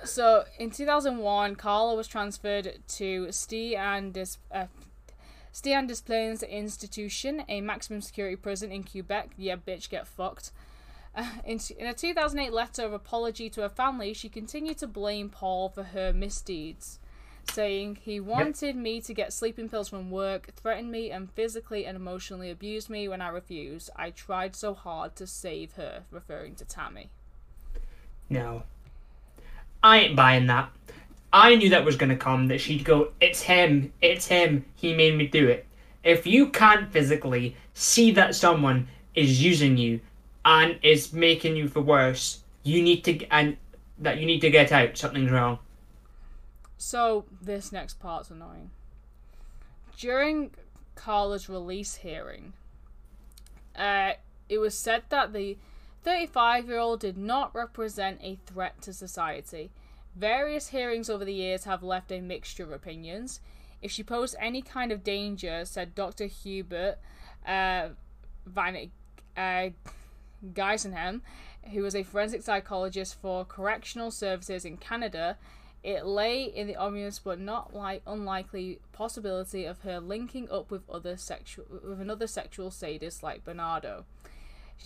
[0.05, 4.66] So in 2001, Karla was transferred to Ste Dis uh,
[5.59, 9.30] Ste Plains Institution, a maximum security prison in Quebec.
[9.36, 10.52] Yeah, bitch, get fucked.
[11.16, 15.28] Uh, in, in a 2008 letter of apology to her family, she continued to blame
[15.28, 17.01] Paul for her misdeeds
[17.51, 21.97] saying he wanted me to get sleeping pills from work, threatened me, and physically and
[21.97, 23.90] emotionally abused me when I refused.
[23.97, 27.10] I tried so hard to save her, referring to Tammy.
[28.28, 28.64] No.
[29.82, 30.70] I ain't buying that.
[31.32, 34.94] I knew that was going to come, that she'd go, It's him, it's him, he
[34.94, 35.66] made me do it.
[36.02, 40.00] If you can't physically see that someone is using you
[40.44, 43.56] and is making you for worse, you need to, and
[43.98, 45.59] that you need to get out, something's wrong.
[46.78, 48.70] So, this next part's annoying.
[49.98, 50.52] During
[50.94, 52.52] Karla's release hearing,
[53.74, 54.12] uh,
[54.48, 55.59] it was said that the
[56.05, 59.70] 35 year old did not represent a threat to society.
[60.19, 63.40] Various hearings over the years have left a mixture of opinions.
[63.81, 66.27] If she posed any kind of danger, said Dr.
[66.27, 66.99] Hubert
[67.47, 67.90] uh,
[68.45, 68.90] Van
[69.36, 69.69] uh,
[71.73, 75.39] who was a forensic psychologist for correctional services in Canada,
[75.85, 80.82] it lay in the obvious but not like unlikely possibility of her linking up with
[80.90, 84.05] other sexual with another sexual sadist like Bernardo.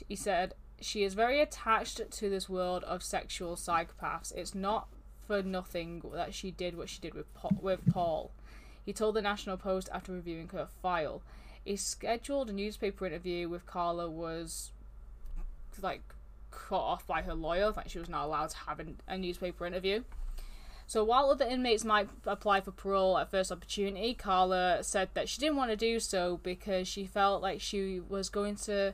[0.06, 4.34] He said she is very attached to this world of sexual psychopaths.
[4.34, 4.88] It's not
[5.26, 8.30] for nothing that she did what she did with Paul, with Paul.
[8.84, 11.22] He told the National Post after reviewing her file.
[11.64, 14.72] A scheduled newspaper interview with Karla was
[15.80, 16.02] like
[16.50, 17.72] cut off by her lawyer.
[17.76, 20.02] Like she was not allowed to have a newspaper interview.
[20.86, 25.40] So while other inmates might apply for parole at first opportunity, Karla said that she
[25.40, 28.92] didn't want to do so because she felt like she was going to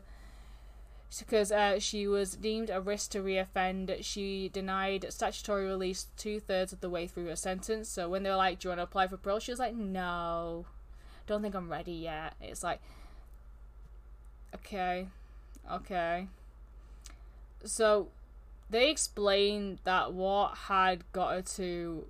[1.17, 4.05] because uh, she was deemed a risk to reoffend.
[4.05, 7.89] She denied statutory release two thirds of the way through her sentence.
[7.89, 9.75] So when they were like, "Do you want to apply for parole?" she was like,
[9.75, 10.67] "No,
[11.27, 12.81] don't think I'm ready yet." It's like,
[14.55, 15.09] okay,
[15.71, 16.27] okay.
[17.65, 18.09] So
[18.71, 22.07] they explained that what had got her to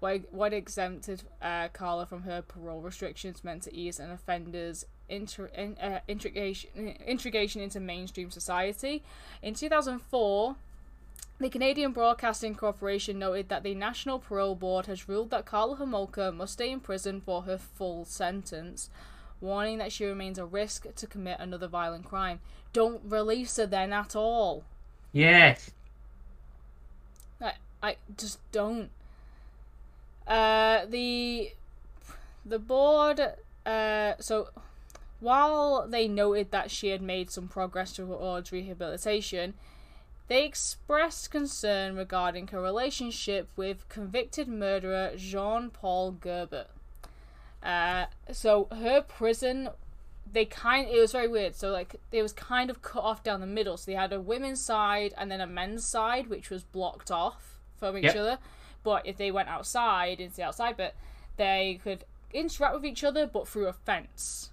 [0.00, 5.46] what, what exempted uh, Karla from her parole restrictions meant to ease an offender's inter,
[5.56, 9.02] in, uh, integration, integration into mainstream society.
[9.42, 10.56] In 2004,
[11.38, 16.34] the Canadian Broadcasting Corporation noted that the National Parole Board has ruled that Karla Homolka
[16.34, 18.90] must stay in prison for her full sentence,
[19.40, 22.40] warning that she remains a risk to commit another violent crime.
[22.72, 24.64] Don't release her then at all.
[25.12, 25.72] Yes.
[27.40, 28.90] I, I just don't.
[30.26, 31.52] Uh, the
[32.44, 33.20] the board.
[33.66, 34.48] Uh, so
[35.22, 39.54] while they noted that she had made some progress towards rehabilitation,
[40.26, 46.66] they expressed concern regarding her relationship with convicted murderer Jean Paul Gerbet.
[47.62, 49.68] Uh, so her prison,
[50.30, 51.54] they kind it was very weird.
[51.54, 53.76] So like it was kind of cut off down the middle.
[53.76, 57.60] So they had a women's side and then a men's side, which was blocked off
[57.76, 58.16] from each yep.
[58.16, 58.38] other.
[58.82, 60.96] But if they went outside into the outside bit,
[61.36, 64.50] they could interact with each other, but through a fence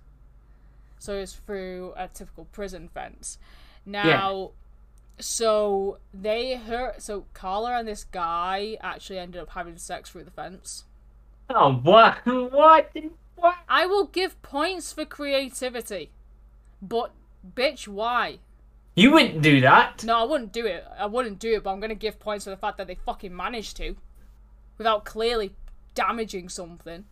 [0.99, 3.37] so it's through a typical prison fence.
[3.85, 4.47] Now, yeah.
[5.19, 7.01] so they hurt.
[7.01, 10.83] So Karla and this guy actually ended up having sex through the fence.
[11.49, 12.19] Oh, what?
[12.25, 12.91] What?
[13.35, 13.55] What?
[13.69, 16.11] I will give points for creativity,
[16.81, 17.11] but
[17.55, 18.39] bitch, why?
[18.95, 20.03] You wouldn't do that.
[20.03, 20.85] No, I wouldn't do it.
[20.97, 23.33] I wouldn't do it, but I'm gonna give points for the fact that they fucking
[23.33, 23.95] managed to,
[24.77, 25.55] without clearly
[25.95, 27.05] damaging something.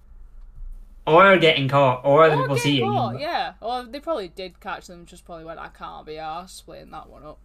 [1.08, 2.86] Or getting caught, or the people seeing.
[2.86, 3.54] Caught, yeah.
[3.62, 7.08] Or they probably did catch them, just probably went, I can't be arsed splitting that
[7.10, 7.40] one up.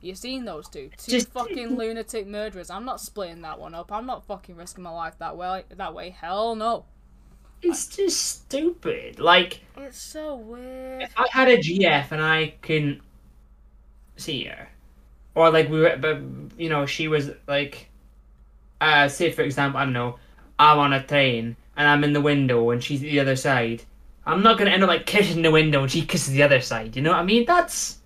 [0.00, 0.90] You've seen those two.
[0.96, 1.28] Two just...
[1.30, 2.70] fucking lunatic murderers.
[2.70, 3.92] I'm not splitting that one up.
[3.92, 5.62] I'm not fucking risking my life that way.
[5.76, 6.10] That way.
[6.10, 6.86] Hell no.
[7.62, 9.20] It's just stupid.
[9.20, 9.60] Like.
[9.76, 11.02] It's so weird.
[11.02, 13.00] If I had a GF and I can
[14.16, 14.68] see her,
[15.36, 16.20] or like we were, but
[16.58, 17.90] you know, she was like,
[18.80, 20.18] uh, say for example, I don't know,
[20.58, 23.84] I'm on a train and I'm in the window and she's the other side,
[24.26, 26.96] I'm not gonna end up like kissing the window and she kisses the other side.
[26.96, 27.46] You know what I mean?
[27.46, 27.98] That's,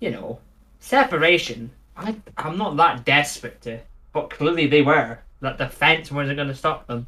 [0.00, 0.40] you know,
[0.80, 1.70] separation.
[1.96, 3.80] I I'm not that desperate to,
[4.12, 5.20] but clearly they were.
[5.40, 7.06] That the fence wasn't gonna stop them.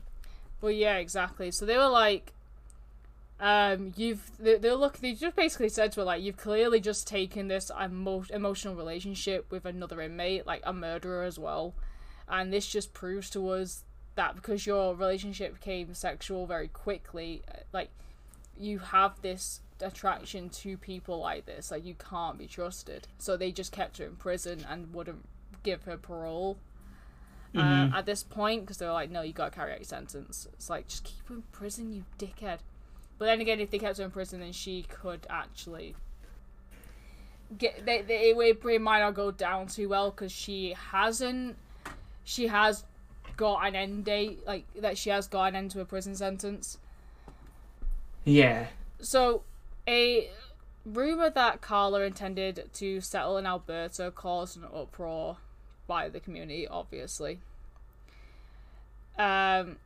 [0.60, 1.50] Well, yeah, exactly.
[1.50, 2.32] So they were like,
[3.40, 7.08] um, you've they, they look they just basically said to her like, you've clearly just
[7.08, 11.74] taken this emo- emotional relationship with another inmate, like a murderer as well,
[12.28, 13.82] and this just proves to us
[14.16, 17.90] that because your relationship became sexual very quickly, uh, like
[18.58, 23.08] you have this attraction to people like this, like you can't be trusted.
[23.18, 25.24] So they just kept her in prison and wouldn't
[25.62, 26.58] give her parole.
[27.54, 27.94] Uh, mm-hmm.
[27.94, 30.48] Uh, at this point, because they were like, "No, you gotta carry out your sentence."
[30.54, 32.58] It's like, just keep her in prison, you dickhead.
[33.16, 35.94] But then again, if they kept her in prison, then she could actually
[37.56, 37.86] get.
[37.86, 41.56] They, they, it might not go down too well because she hasn't.
[42.24, 42.84] She has
[43.36, 46.78] got an end date, like that she has got an end to a prison sentence.
[48.24, 48.66] Yeah.
[49.00, 49.42] So,
[49.86, 50.30] a
[50.84, 55.38] rumor that Karla intended to settle in Alberta caused an uproar
[55.86, 57.40] by the community, obviously.
[59.18, 59.76] Um.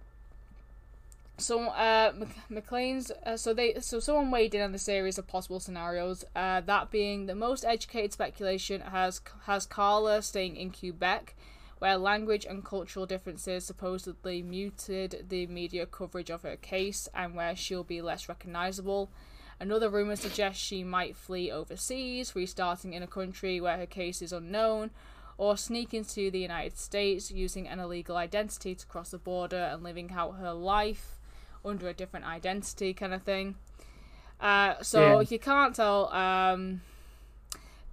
[1.41, 2.13] So, uh,
[2.49, 3.13] Maclean's.
[3.25, 3.75] Uh, so they.
[3.81, 6.25] So someone weighed in on the series of possible scenarios.
[6.35, 11.35] Uh, that being the most educated speculation has has Karla staying in Quebec
[11.79, 17.55] where language and cultural differences supposedly muted the media coverage of her case and where
[17.55, 19.11] she'll be less recognizable.
[19.61, 24.33] Another rumor suggests she might flee overseas, restarting in a country where her case is
[24.33, 24.91] unknown,
[25.37, 29.83] or sneak into the United States using an illegal identity to cross the border and
[29.83, 31.19] living out her life
[31.65, 33.57] under a different identity, kind of thing.
[34.41, 35.27] Uh, so yeah.
[35.29, 36.13] you can't tell.
[36.13, 36.83] Um,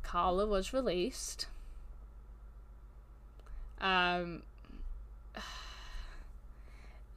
[0.04, 1.48] Karla was released.
[3.82, 4.44] Um,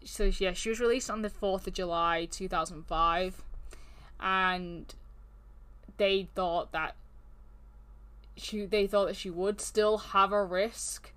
[0.04, 3.42] so yeah, she was released on the fourth of July, two thousand five,
[4.20, 4.94] and
[5.96, 6.94] they thought that
[8.36, 11.12] she they thought that she would still have a risk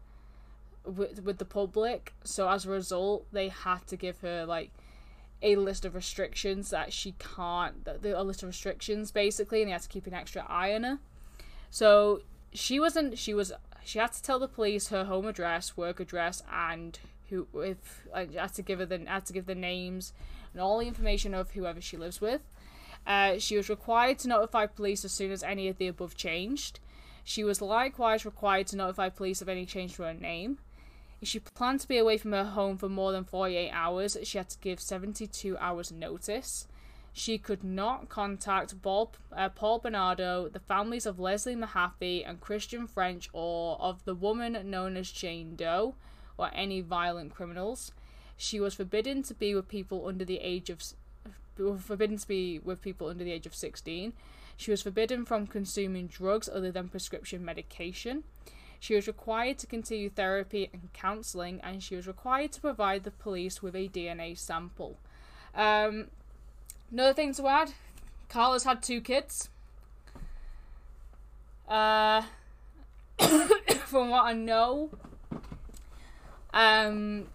[0.85, 2.13] with with the public.
[2.23, 4.71] So as a result, they had to give her like
[5.41, 9.81] a list of restrictions that she can't a list of restrictions basically and they had
[9.81, 10.99] to keep an extra eye on her
[11.69, 12.21] so
[12.53, 13.51] she wasn't she was
[13.83, 16.99] she had to tell the police her home address work address and
[17.29, 20.13] who if I had to give her the had to give the names
[20.53, 22.41] and all the information of whoever she lives with.
[23.07, 26.79] Uh, she was required to notify police as soon as any of the above changed.
[27.23, 30.59] She was likewise required to notify police of any change to her name.
[31.21, 34.37] If she planned to be away from her home for more than 48 hours, she
[34.37, 36.67] had to give 72 hours notice.
[37.13, 43.29] She could not contact uh, Paul Bernardo, the families of Leslie Mahaffy and Kristen French,
[43.33, 45.95] or of the woman known as Jane Doe,
[46.37, 47.91] or any violent criminals.
[48.37, 50.81] She was forbidden to be with people under the age of
[51.79, 54.13] forbidden to be with people under the age of 16.
[54.57, 58.23] She was forbidden from consuming drugs other than prescription medication.
[58.79, 63.11] She was required to continue therapy and counselling, and she was required to provide the
[63.11, 64.97] police with a DNA sample.
[65.53, 66.07] Um,
[66.91, 67.73] another thing to add
[68.31, 69.49] Karla's had two kids.
[71.67, 72.21] Uh,
[73.85, 74.89] from what I know,
[76.53, 77.27] um,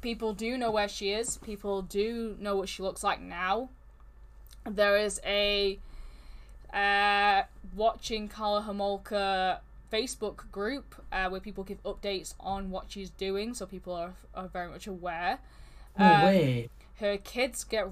[0.00, 1.38] people do know where she is.
[1.38, 3.68] People do know what she looks like now.
[4.64, 5.78] There is a
[6.72, 7.42] uh,
[7.74, 9.58] watching Karla Homolka
[9.92, 14.48] Facebook group uh, where people give updates on what she's doing, so people are, are
[14.48, 15.38] very much aware.
[15.98, 16.68] No um, way.
[17.00, 17.88] Her kids get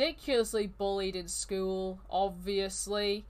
[0.00, 3.26] ridiculously bullied in school, obviously,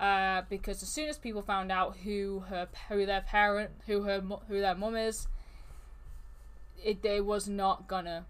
[0.00, 4.20] uh, because as soon as people found out who her who their parent who her
[4.48, 5.28] who their mum is,
[6.82, 8.24] it they was not gonna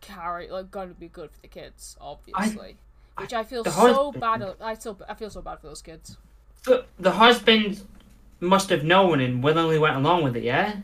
[0.00, 2.76] carry like gonna be good for the kids, obviously.
[3.16, 4.42] I, Which I feel so bad.
[4.60, 6.16] I still I feel so bad for those kids.
[6.64, 7.82] The, the husband
[8.40, 10.76] must have known and willingly went along with it, yeah?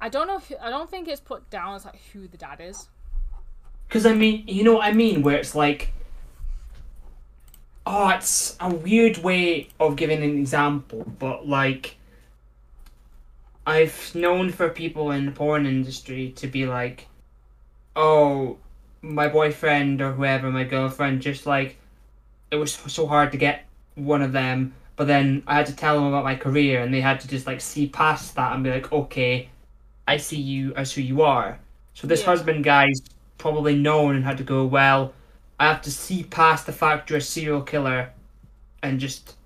[0.00, 0.40] I don't know.
[0.60, 2.88] I don't think it's put down as like who the dad is.
[3.88, 5.92] Because I mean, you know what I mean, where it's like,
[7.86, 11.96] oh, it's a weird way of giving an example, but like,
[13.66, 17.06] I've known for people in the porn industry to be like,
[17.94, 18.58] oh,
[19.02, 21.78] my boyfriend or whoever, my girlfriend, just like,
[22.50, 23.64] it was so hard to get
[23.94, 27.00] one of them, but then I had to tell them about my career, and they
[27.00, 29.48] had to just like see past that and be like, okay,
[30.08, 31.58] I see you as who you are.
[31.94, 32.26] So this yeah.
[32.26, 33.00] husband guy's
[33.38, 35.12] probably known and had to go, well,
[35.58, 38.10] I have to see past the fact you're a serial killer,
[38.82, 39.36] and just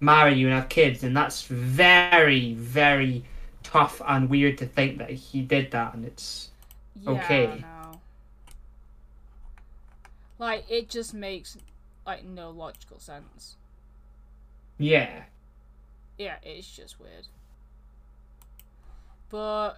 [0.00, 3.24] marry you and have kids, and that's very, very
[3.62, 6.50] tough and weird to think that he did that, and it's
[6.94, 7.64] yeah, okay.
[10.38, 11.56] Like it just makes
[12.06, 13.56] like no logical sense.
[14.78, 15.22] Yeah.
[16.18, 17.28] Yeah, it's just weird.
[19.28, 19.74] But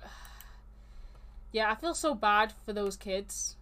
[1.53, 3.57] yeah, I feel so bad for those kids.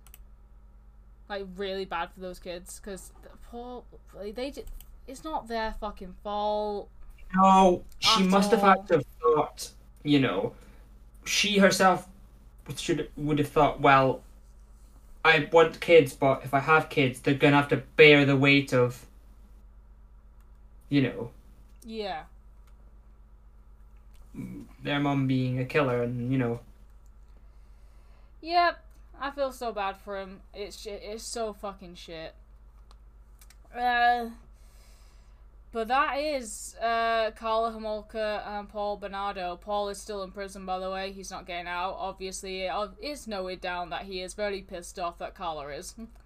[1.28, 3.12] Like really bad for those kids because
[3.50, 3.82] poor
[4.14, 4.66] they did.
[5.06, 6.88] It's not their fucking fault.
[7.34, 8.60] No, she must all.
[8.60, 9.70] have had to have thought.
[10.02, 10.52] You know,
[11.24, 12.08] she herself
[12.76, 13.80] should would have thought.
[13.80, 14.22] Well,
[15.24, 18.72] I want kids, but if I have kids, they're gonna have to bear the weight
[18.72, 19.06] of,
[20.88, 21.30] you know.
[21.84, 22.22] Yeah.
[24.82, 26.60] Their mom being a killer, and you know.
[28.46, 28.78] Yep,
[29.20, 30.40] I feel so bad for him.
[30.54, 30.86] It's.
[30.86, 32.32] It's so fucking shit.
[33.76, 34.26] Uh,
[35.72, 39.56] but that is uh, Karla Homolka and Paul Bernardo.
[39.56, 41.10] Paul is still in prison, by the way.
[41.10, 41.96] He's not getting out.
[41.98, 45.96] Obviously, it is noted down that he is very pissed off that Karla is.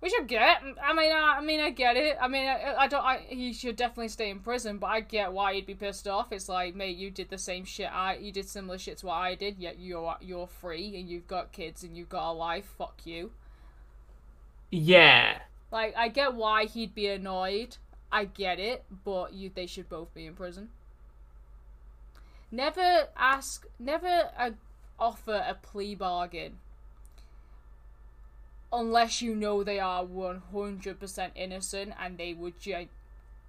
[0.00, 0.62] Which I get.
[0.82, 2.16] I mean, I, I mean, I get it.
[2.20, 3.04] I mean, I, I don't.
[3.04, 6.32] I, he should definitely stay in prison, but I get why he'd be pissed off.
[6.32, 7.90] It's like, mate, you did the same shit.
[7.92, 9.58] I, you did similar shit to what I did.
[9.58, 12.72] Yet you're you're free and you've got kids and you've got a life.
[12.78, 13.32] Fuck you.
[14.70, 15.38] Yeah.
[15.70, 17.76] Like, I get why he'd be annoyed.
[18.10, 20.70] I get it, but you they should both be in prison.
[22.50, 24.50] Never ask, never uh,
[24.98, 26.58] offer a plea bargain
[28.72, 32.88] unless you know they are 100% innocent and they would gen-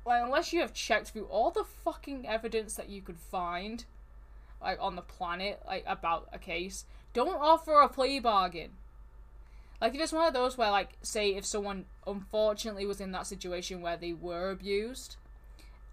[0.06, 3.86] like unless you have checked through all the fucking evidence that you could find
[4.62, 8.72] like on the planet like about a case don't offer a plea bargain.
[9.80, 13.28] Like if it's one of those where like say if someone unfortunately was in that
[13.28, 15.18] situation where they were abused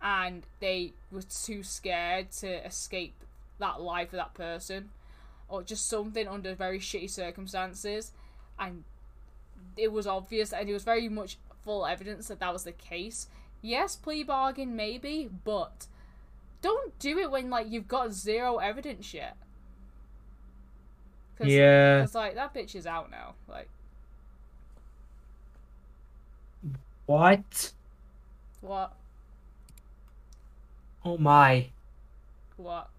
[0.00, 3.14] and they were too scared to escape
[3.58, 4.90] that life of that person
[5.48, 8.12] or just something under very shitty circumstances
[8.58, 8.84] and
[9.78, 13.28] it was obvious and it was very much full evidence that that was the case
[13.62, 15.86] yes plea bargain maybe but
[16.62, 19.36] don't do it when like you've got zero evidence yet
[21.36, 22.02] Cause, Yeah.
[22.02, 23.68] it's like that bitch is out now like
[27.06, 27.72] What?
[28.60, 28.92] what
[31.04, 31.68] Oh my.
[32.56, 32.90] what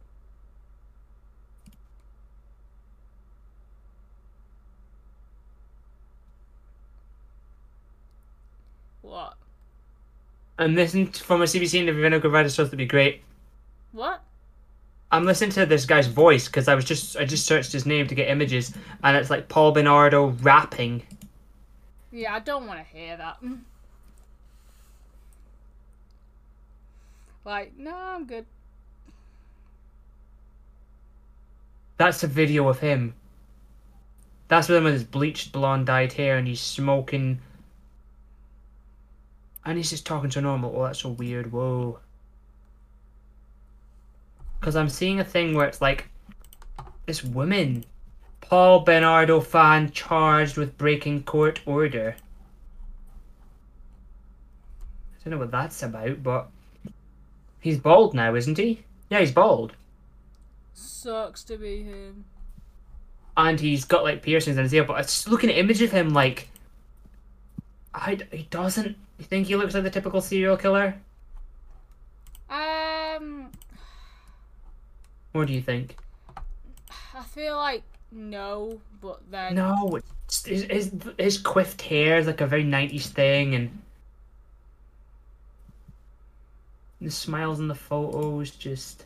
[9.10, 9.34] what
[10.58, 12.02] I'm listening to, from a CBC interview.
[12.02, 13.22] Vinegar Red is supposed to be great.
[13.92, 14.22] what
[15.12, 18.08] I'm listening to this guy's voice because I was just I just searched his name
[18.08, 18.74] to get images,
[19.04, 21.02] and it's like Paul Bernardo rapping.
[22.12, 23.38] Yeah, I don't want to hear that.
[27.46, 28.46] Like, no, I'm good.
[31.98, 33.16] That's a video of him.
[34.48, 37.40] That's with him with his bleached blonde dyed hair, and he's smoking.
[39.66, 40.74] And he's just talking so normal.
[40.76, 41.52] Oh, that's so weird.
[41.52, 42.00] Whoa.
[44.60, 46.10] Because I'm seeing a thing where it's like
[47.06, 47.86] this woman,
[48.42, 52.16] Paul Bernardo fan charged with breaking court order.
[55.14, 56.50] I don't know what that's about, but
[57.60, 58.84] he's bald now, isn't he?
[59.10, 59.74] Yeah, he's bald.
[60.74, 62.26] Sucks to be him.
[63.38, 64.84] and he's got like piercings in his ear.
[64.84, 66.50] But I was looking at images of him, like,
[67.94, 68.98] I he doesn't.
[69.20, 70.96] You think he looks like the typical serial killer?
[72.50, 73.52] Um,
[75.34, 75.96] What do you think?
[77.14, 80.00] I feel like no, but then No,
[80.46, 83.82] his his his quiffed hair is like a very '90s thing, and
[87.02, 89.06] the smiles in the photos just.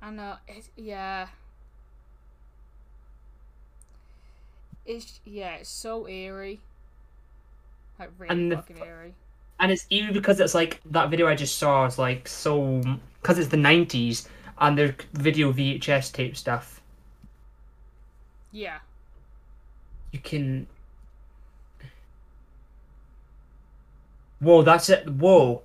[0.00, 0.36] I know.
[0.48, 1.28] It, yeah.
[4.88, 6.60] It's yeah, it's so eerie.
[7.98, 9.14] Like really And the fucking eerie.
[9.60, 12.82] And it's even because it's like that video I just saw is like so
[13.20, 14.26] because it's the '90s
[14.58, 16.80] and they're video VHS tape stuff.
[18.50, 18.78] Yeah.
[20.12, 20.66] you can
[24.40, 25.62] whoa that's it whoa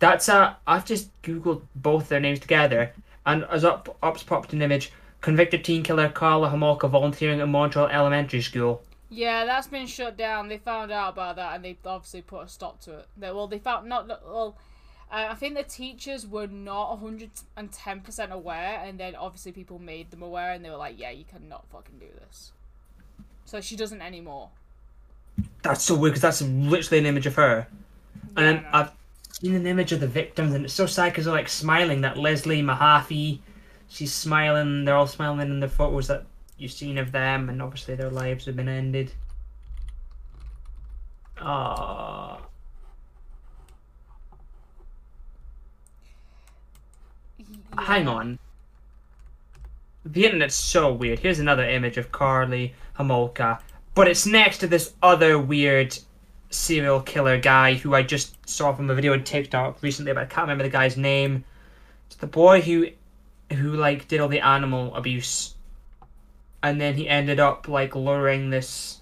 [0.00, 2.92] that's a i've just googled both their names together
[3.24, 4.92] and as up up's popped an image
[5.24, 10.48] convicted teen killer karla homolka volunteering at montreal elementary school Yeah, that's been shut down.
[10.48, 13.08] They found out about that and they obviously put a stop to it.
[13.16, 14.58] They, well, they found not well.
[15.10, 20.22] Uh, I think the teachers were not 110% aware, and then obviously people made them
[20.22, 22.52] aware, and they were like, "Yeah, you cannot fucking do this."
[23.44, 24.52] So she doesn't anymore.
[25.62, 27.66] that's so weird because that's literally an image of her
[28.36, 28.92] and Yeah, then i've
[29.32, 32.16] seen an image of the victims and it's so sad because they're like smiling that
[32.18, 33.40] leslie mahaffy
[33.88, 36.24] she's smiling they're all smiling in the photos that
[36.58, 39.12] you've seen of them and obviously their lives have been ended
[41.40, 42.40] Ah,
[47.76, 48.38] hang on.
[50.04, 51.18] The internet's so weird.
[51.18, 53.60] Here's another image of Karla Homolka,
[53.94, 55.98] but it's next to this other weird
[56.50, 60.26] serial killer guy who I just saw from a video on TikTok recently, but I
[60.26, 61.44] can't remember the guy's name.
[62.06, 62.88] It's the boy who,
[63.52, 65.54] who like did all the animal abuse,
[66.62, 69.00] and then he ended up like luring this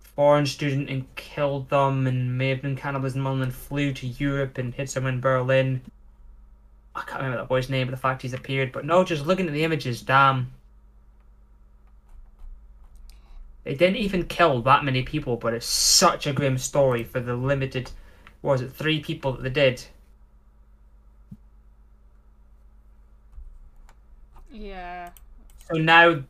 [0.00, 4.58] foreign student and killed them, and may have been cannibalism, and then flew to Europe
[4.58, 5.80] and hit someone in Berlin.
[6.94, 8.72] I can't remember that boy's name, but the fact he's appeared.
[8.72, 10.52] But no, just looking at the images, damn.
[13.64, 17.36] They didn't even kill that many people, but it's such a grim story for the
[17.36, 17.90] limited,
[18.40, 19.84] what was it, three people that they did.
[24.60, 25.10] Yeah.
[25.72, 26.22] So now,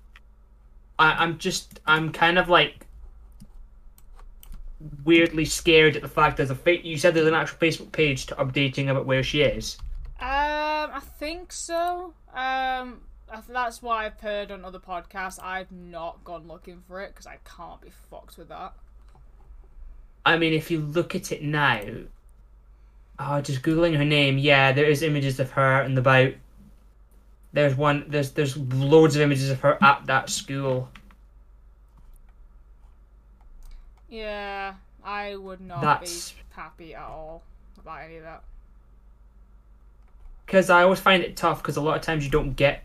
[0.99, 2.87] I, I'm just, I'm kind of like
[5.05, 8.27] weirdly scared at the fact there's a fa- you said there's an actual Facebook page
[8.27, 9.79] to updating about where she is.
[10.21, 10.27] Um,
[10.93, 12.15] I think so.
[12.35, 13.01] Um,
[13.49, 15.43] that's why I've heard on other podcasts.
[15.43, 18.75] I've not gone looking for it because I can't be fucked with that.
[20.25, 21.81] I mean, if you look at it now,
[23.19, 26.33] oh, just googling her name, yeah, there is images of her and about.
[27.53, 28.05] There's one.
[28.09, 30.89] There's there's loads of images of her at that school.
[34.09, 34.75] Yeah,
[35.05, 37.43] I would not That's- be happy at all
[37.79, 38.43] about any of that.
[40.47, 42.85] Because I always find it tough because a lot of times you don't get.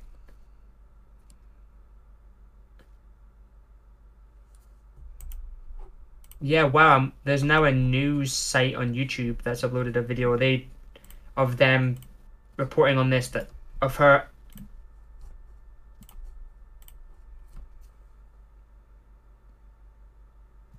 [6.42, 6.98] Yeah, wow.
[6.98, 10.68] um, There's now a news site on YouTube that's uploaded a video they
[11.36, 11.98] of them
[12.58, 13.50] reporting on this that
[13.82, 14.28] of her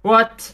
[0.06, 0.52] What?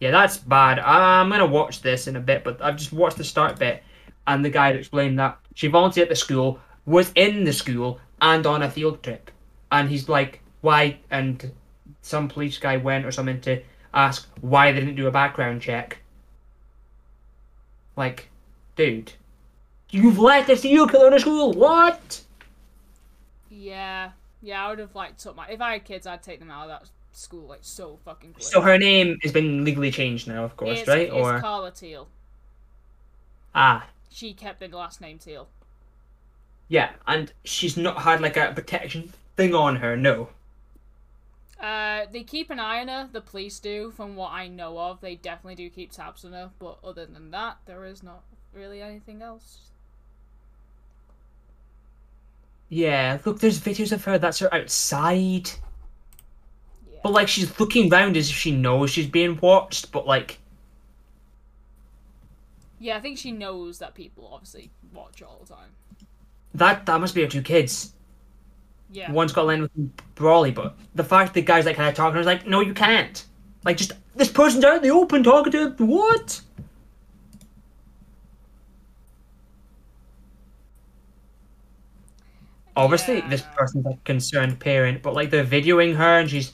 [0.00, 0.78] Yeah, that's bad.
[0.78, 3.82] I'm gonna watch this in a bit, but I've just watched the start bit,
[4.26, 8.46] and the guy explained that she volunteered at the school, was in the school, and
[8.46, 9.30] on a field trip,
[9.70, 10.98] and he's like, why?
[11.10, 11.52] And
[12.00, 13.62] some police guy went or something to
[13.92, 15.98] ask why they didn't do a background check.
[17.94, 18.30] Like,
[18.74, 19.12] dude,
[19.90, 21.52] you've let a serial killer in a school.
[21.52, 22.22] What?
[23.50, 25.46] Yeah, yeah, I would have like took my.
[25.48, 28.50] If I had kids, I'd take them out of that school like so fucking quick.
[28.50, 31.10] So her name has been legally changed now, of course, it's, right?
[31.12, 32.08] It's or Karla Teale.
[33.54, 35.48] ah, She kept the last name Teale.
[36.68, 39.96] yeah, and she's not had like a protection thing on her.
[39.96, 40.30] No.
[41.58, 43.08] Uh, they keep an eye on her.
[43.10, 45.00] The police do, from what I know of.
[45.00, 46.52] They definitely do keep tabs on her.
[46.58, 49.70] But other than that, there is not really anything else.
[52.68, 55.50] Yeah, look, there's videos of her that's her outside.
[57.02, 60.38] But like she's looking round as if she knows she's being watched, but like
[62.78, 65.70] Yeah, I think she knows that people obviously watch all the time.
[66.54, 67.94] that that must be her two kids.
[68.90, 69.10] Yeah.
[69.10, 69.72] One's got a line with
[70.14, 72.74] Brawley, but the fact that guys like kind of talking, I was like, no, you
[72.74, 73.24] can't.
[73.64, 76.42] Like, just this person's out in the open talking to what?
[82.76, 86.52] Obviously, Yeah, this person's a concerned parent, but like they're videoing her and she's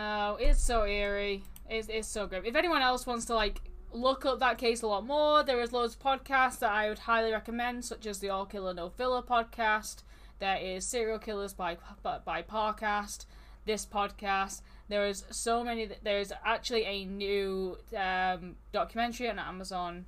[0.00, 1.44] know it's so eerie.
[1.68, 2.44] It's it's so good.
[2.44, 3.60] If anyone else wants to like
[3.92, 7.00] look up that case a lot more, there is loads of podcasts that I would
[7.00, 10.02] highly recommend, such as the All Killer No Filler podcast.
[10.38, 13.26] There is Serial Killers by by Parcast.
[13.66, 14.62] This podcast.
[14.88, 15.88] There is so many.
[16.02, 20.06] There's actually a new um, documentary on Amazon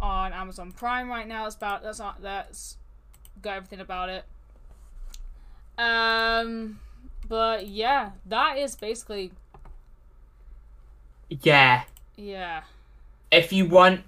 [0.00, 1.46] on Amazon Prime right now.
[1.46, 2.76] It's about that's not that's
[3.42, 4.24] got everything about it.
[5.78, 6.78] Um,
[7.30, 9.30] but yeah, that is basically
[11.28, 11.84] yeah.
[12.16, 12.62] yeah.
[13.30, 14.00] If you want,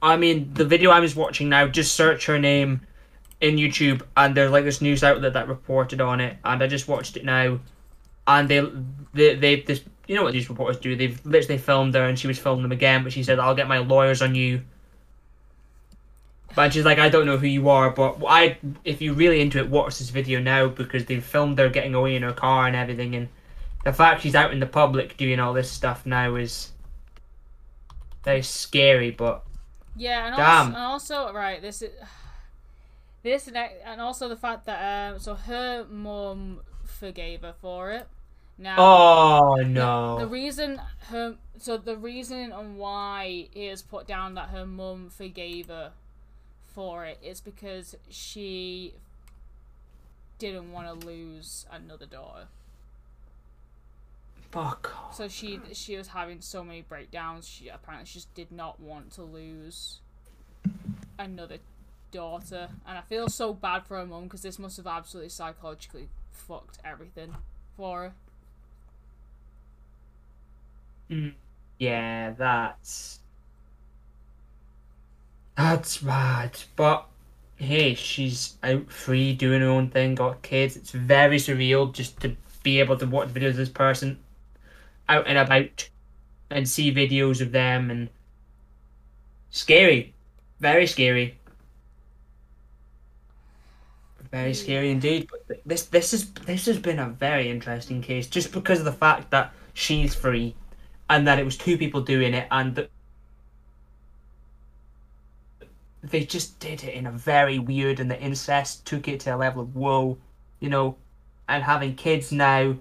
[0.00, 2.80] I mean, the video I'm just watching now, just search her name
[3.42, 6.88] in YouTube, and there's like this news outlet that reported on it, and I just
[6.88, 7.60] watched it now,
[8.26, 8.66] and they
[9.12, 10.96] they they this you know what these reporters do?
[10.96, 13.68] They've literally filmed her, and she was filming them again, but she said, "I'll get
[13.68, 14.62] my lawyers on you."
[16.54, 19.58] But she's like, I don't know who you are, but I, if you're really into
[19.58, 22.76] it, watch this video now because they've filmed her getting away in her car and
[22.76, 23.28] everything, and
[23.84, 26.70] the fact she's out in the public doing all this stuff now is
[28.22, 29.10] very scary.
[29.10, 29.44] But
[29.96, 30.46] Yeah, and Damn.
[30.46, 31.90] also, and also right, this is
[33.22, 38.06] this and, and also the fact that um, so her mum forgave her for it.
[38.56, 40.18] Now, oh no!
[40.18, 44.64] the no, reason her so the reason on why it is put down that her
[44.64, 45.90] mum forgave her
[46.74, 48.94] for it is because she
[50.38, 52.46] didn't want to lose another daughter.
[54.50, 54.92] fuck.
[55.10, 57.48] So she she was having so many breakdowns.
[57.48, 60.00] She apparently she just did not want to lose
[61.18, 61.58] another
[62.10, 66.08] daughter, and I feel so bad for her mum because this must have absolutely psychologically
[66.32, 67.34] fucked everything
[67.76, 68.14] for her.
[71.10, 71.34] Mm,
[71.78, 73.20] Yeah, that's
[75.56, 76.58] that's bad.
[76.76, 77.06] But
[77.56, 80.76] hey, she's out free doing her own thing, got kids.
[80.76, 84.18] It's very surreal just to be able to watch videos of this person
[85.08, 85.88] out and about
[86.50, 88.08] and see videos of them and
[89.50, 90.14] scary.
[90.60, 91.38] Very scary.
[94.30, 94.54] Very hmm.
[94.54, 95.28] scary indeed.
[95.30, 98.92] But this this is this has been a very interesting case just because of the
[98.92, 100.54] fact that she's free
[101.10, 102.90] and that it was two people doing it and that
[106.10, 109.36] they just did it in a very weird and the incest took it to a
[109.36, 110.18] level of whoa
[110.60, 110.96] you know
[111.48, 112.76] and having kids now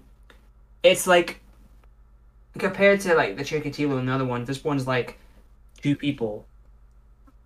[0.83, 1.41] it's like
[2.57, 5.19] compared to like the Chikatilo and the other one this one's like
[5.81, 6.45] two people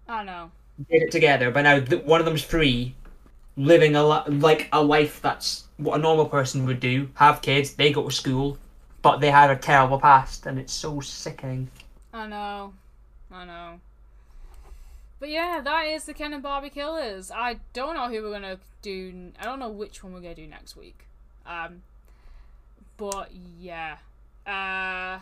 [0.08, 0.52] I know.
[0.90, 2.95] did it together but now th- one of them's free
[3.58, 7.74] living a li- like a life that's what a normal person would do have kids
[7.76, 8.58] they go to school
[9.02, 11.70] but they had a terrible past and it's so sickening
[12.14, 12.74] I know.
[13.32, 13.80] I know.
[15.19, 17.31] But yeah, that is the Ken and Barbie Killers.
[17.31, 19.31] I don't know who we're gonna do.
[19.39, 21.07] I don't know which one we're gonna do next week.
[21.45, 21.81] Um,
[22.98, 23.98] but yeah,
[24.45, 25.19] uh,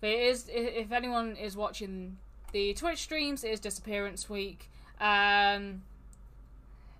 [0.00, 2.18] But it is if anyone is watching
[2.52, 4.68] the Twitch streams, it is disappearance week.
[5.00, 5.82] Um,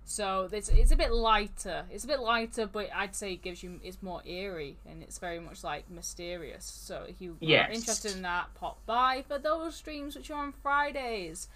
[0.05, 1.85] so it's it's a bit lighter.
[1.89, 5.19] It's a bit lighter, but I'd say it gives you it's more eerie and it's
[5.19, 6.65] very much like mysterious.
[6.65, 7.69] So if you Yes.
[7.69, 11.47] are interested in that, pop by for those streams which are on Fridays.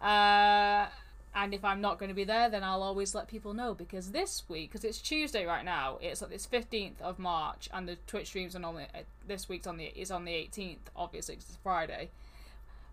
[0.00, 0.86] Uh,
[1.34, 4.10] and if I'm not going to be there, then I'll always let people know because
[4.12, 7.96] this week, because it's Tuesday right now, it's like it's fifteenth of March, and the
[8.06, 11.44] Twitch streams are normally uh, this week's on the is on the eighteenth, obviously 'cause
[11.48, 12.08] it's Friday.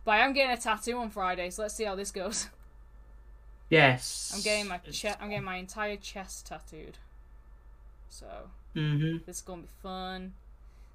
[0.05, 2.47] But I am getting a tattoo on Friday, so let's see how this goes.
[3.69, 4.31] Yes.
[4.35, 6.97] I'm getting my che- I'm getting my entire chest tattooed.
[8.09, 8.27] So
[8.75, 9.17] Mm-hmm.
[9.25, 10.33] this is gonna be fun.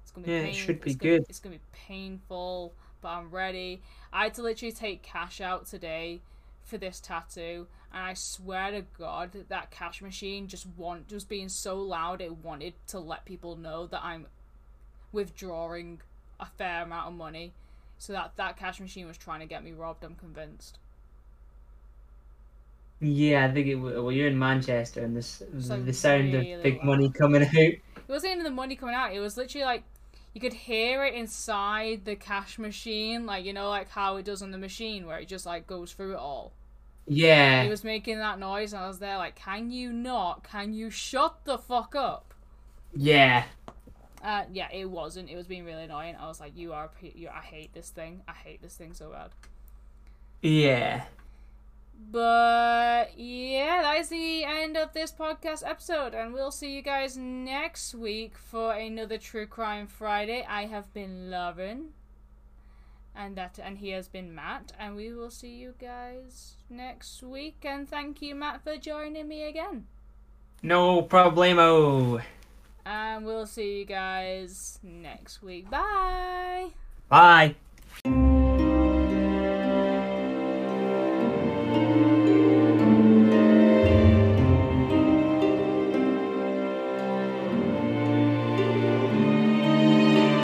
[0.03, 1.25] It's gonna be Yeah, it should be it's gonna- good.
[1.29, 3.81] it's gonna be painful, but I'm ready.
[4.11, 6.21] I had to literally take cash out today
[6.63, 11.49] for this tattoo, and I swear to God that cash machine just want just being
[11.49, 14.27] so loud it wanted to let people know that I'm
[15.11, 16.01] withdrawing
[16.39, 17.53] a fair amount of money.
[17.97, 20.03] So that that cash machine was trying to get me robbed.
[20.03, 20.77] I'm convinced.
[23.01, 23.75] Yeah, I think it.
[23.75, 26.85] Well, you're in Manchester, and this So the sound really of big loud.
[26.85, 27.53] money coming out.
[27.53, 29.13] It wasn't even the money coming out.
[29.13, 29.83] It was literally like
[30.33, 34.41] you could hear it inside the cash machine, like you know, like how it does
[34.41, 36.53] on the machine, where it just like goes through it all.
[37.07, 37.63] Yeah.
[37.63, 40.43] He was making that noise, and I was there like, "Can you not?
[40.43, 42.33] Can you shut the fuck up?"
[42.95, 43.45] Yeah.
[44.23, 45.29] Uh, yeah, it wasn't.
[45.29, 46.15] It was being really annoying.
[46.15, 47.29] I was like, "You are, a you.
[47.29, 48.21] I hate this thing.
[48.27, 49.31] I hate this thing so bad."
[50.41, 51.05] Yeah.
[52.11, 57.17] But yeah, that is the end of this podcast episode, and we'll see you guys
[57.17, 60.45] next week for another True Crime Friday.
[60.47, 61.89] I have been Lauren,
[63.15, 67.57] and that, and he has been Matt, and we will see you guys next week.
[67.63, 69.85] And thank you, Matt, for joining me again.
[70.63, 72.21] No problemo.
[72.85, 75.69] And we'll see you guys next week.
[75.69, 76.69] Bye.
[77.07, 77.55] Bye.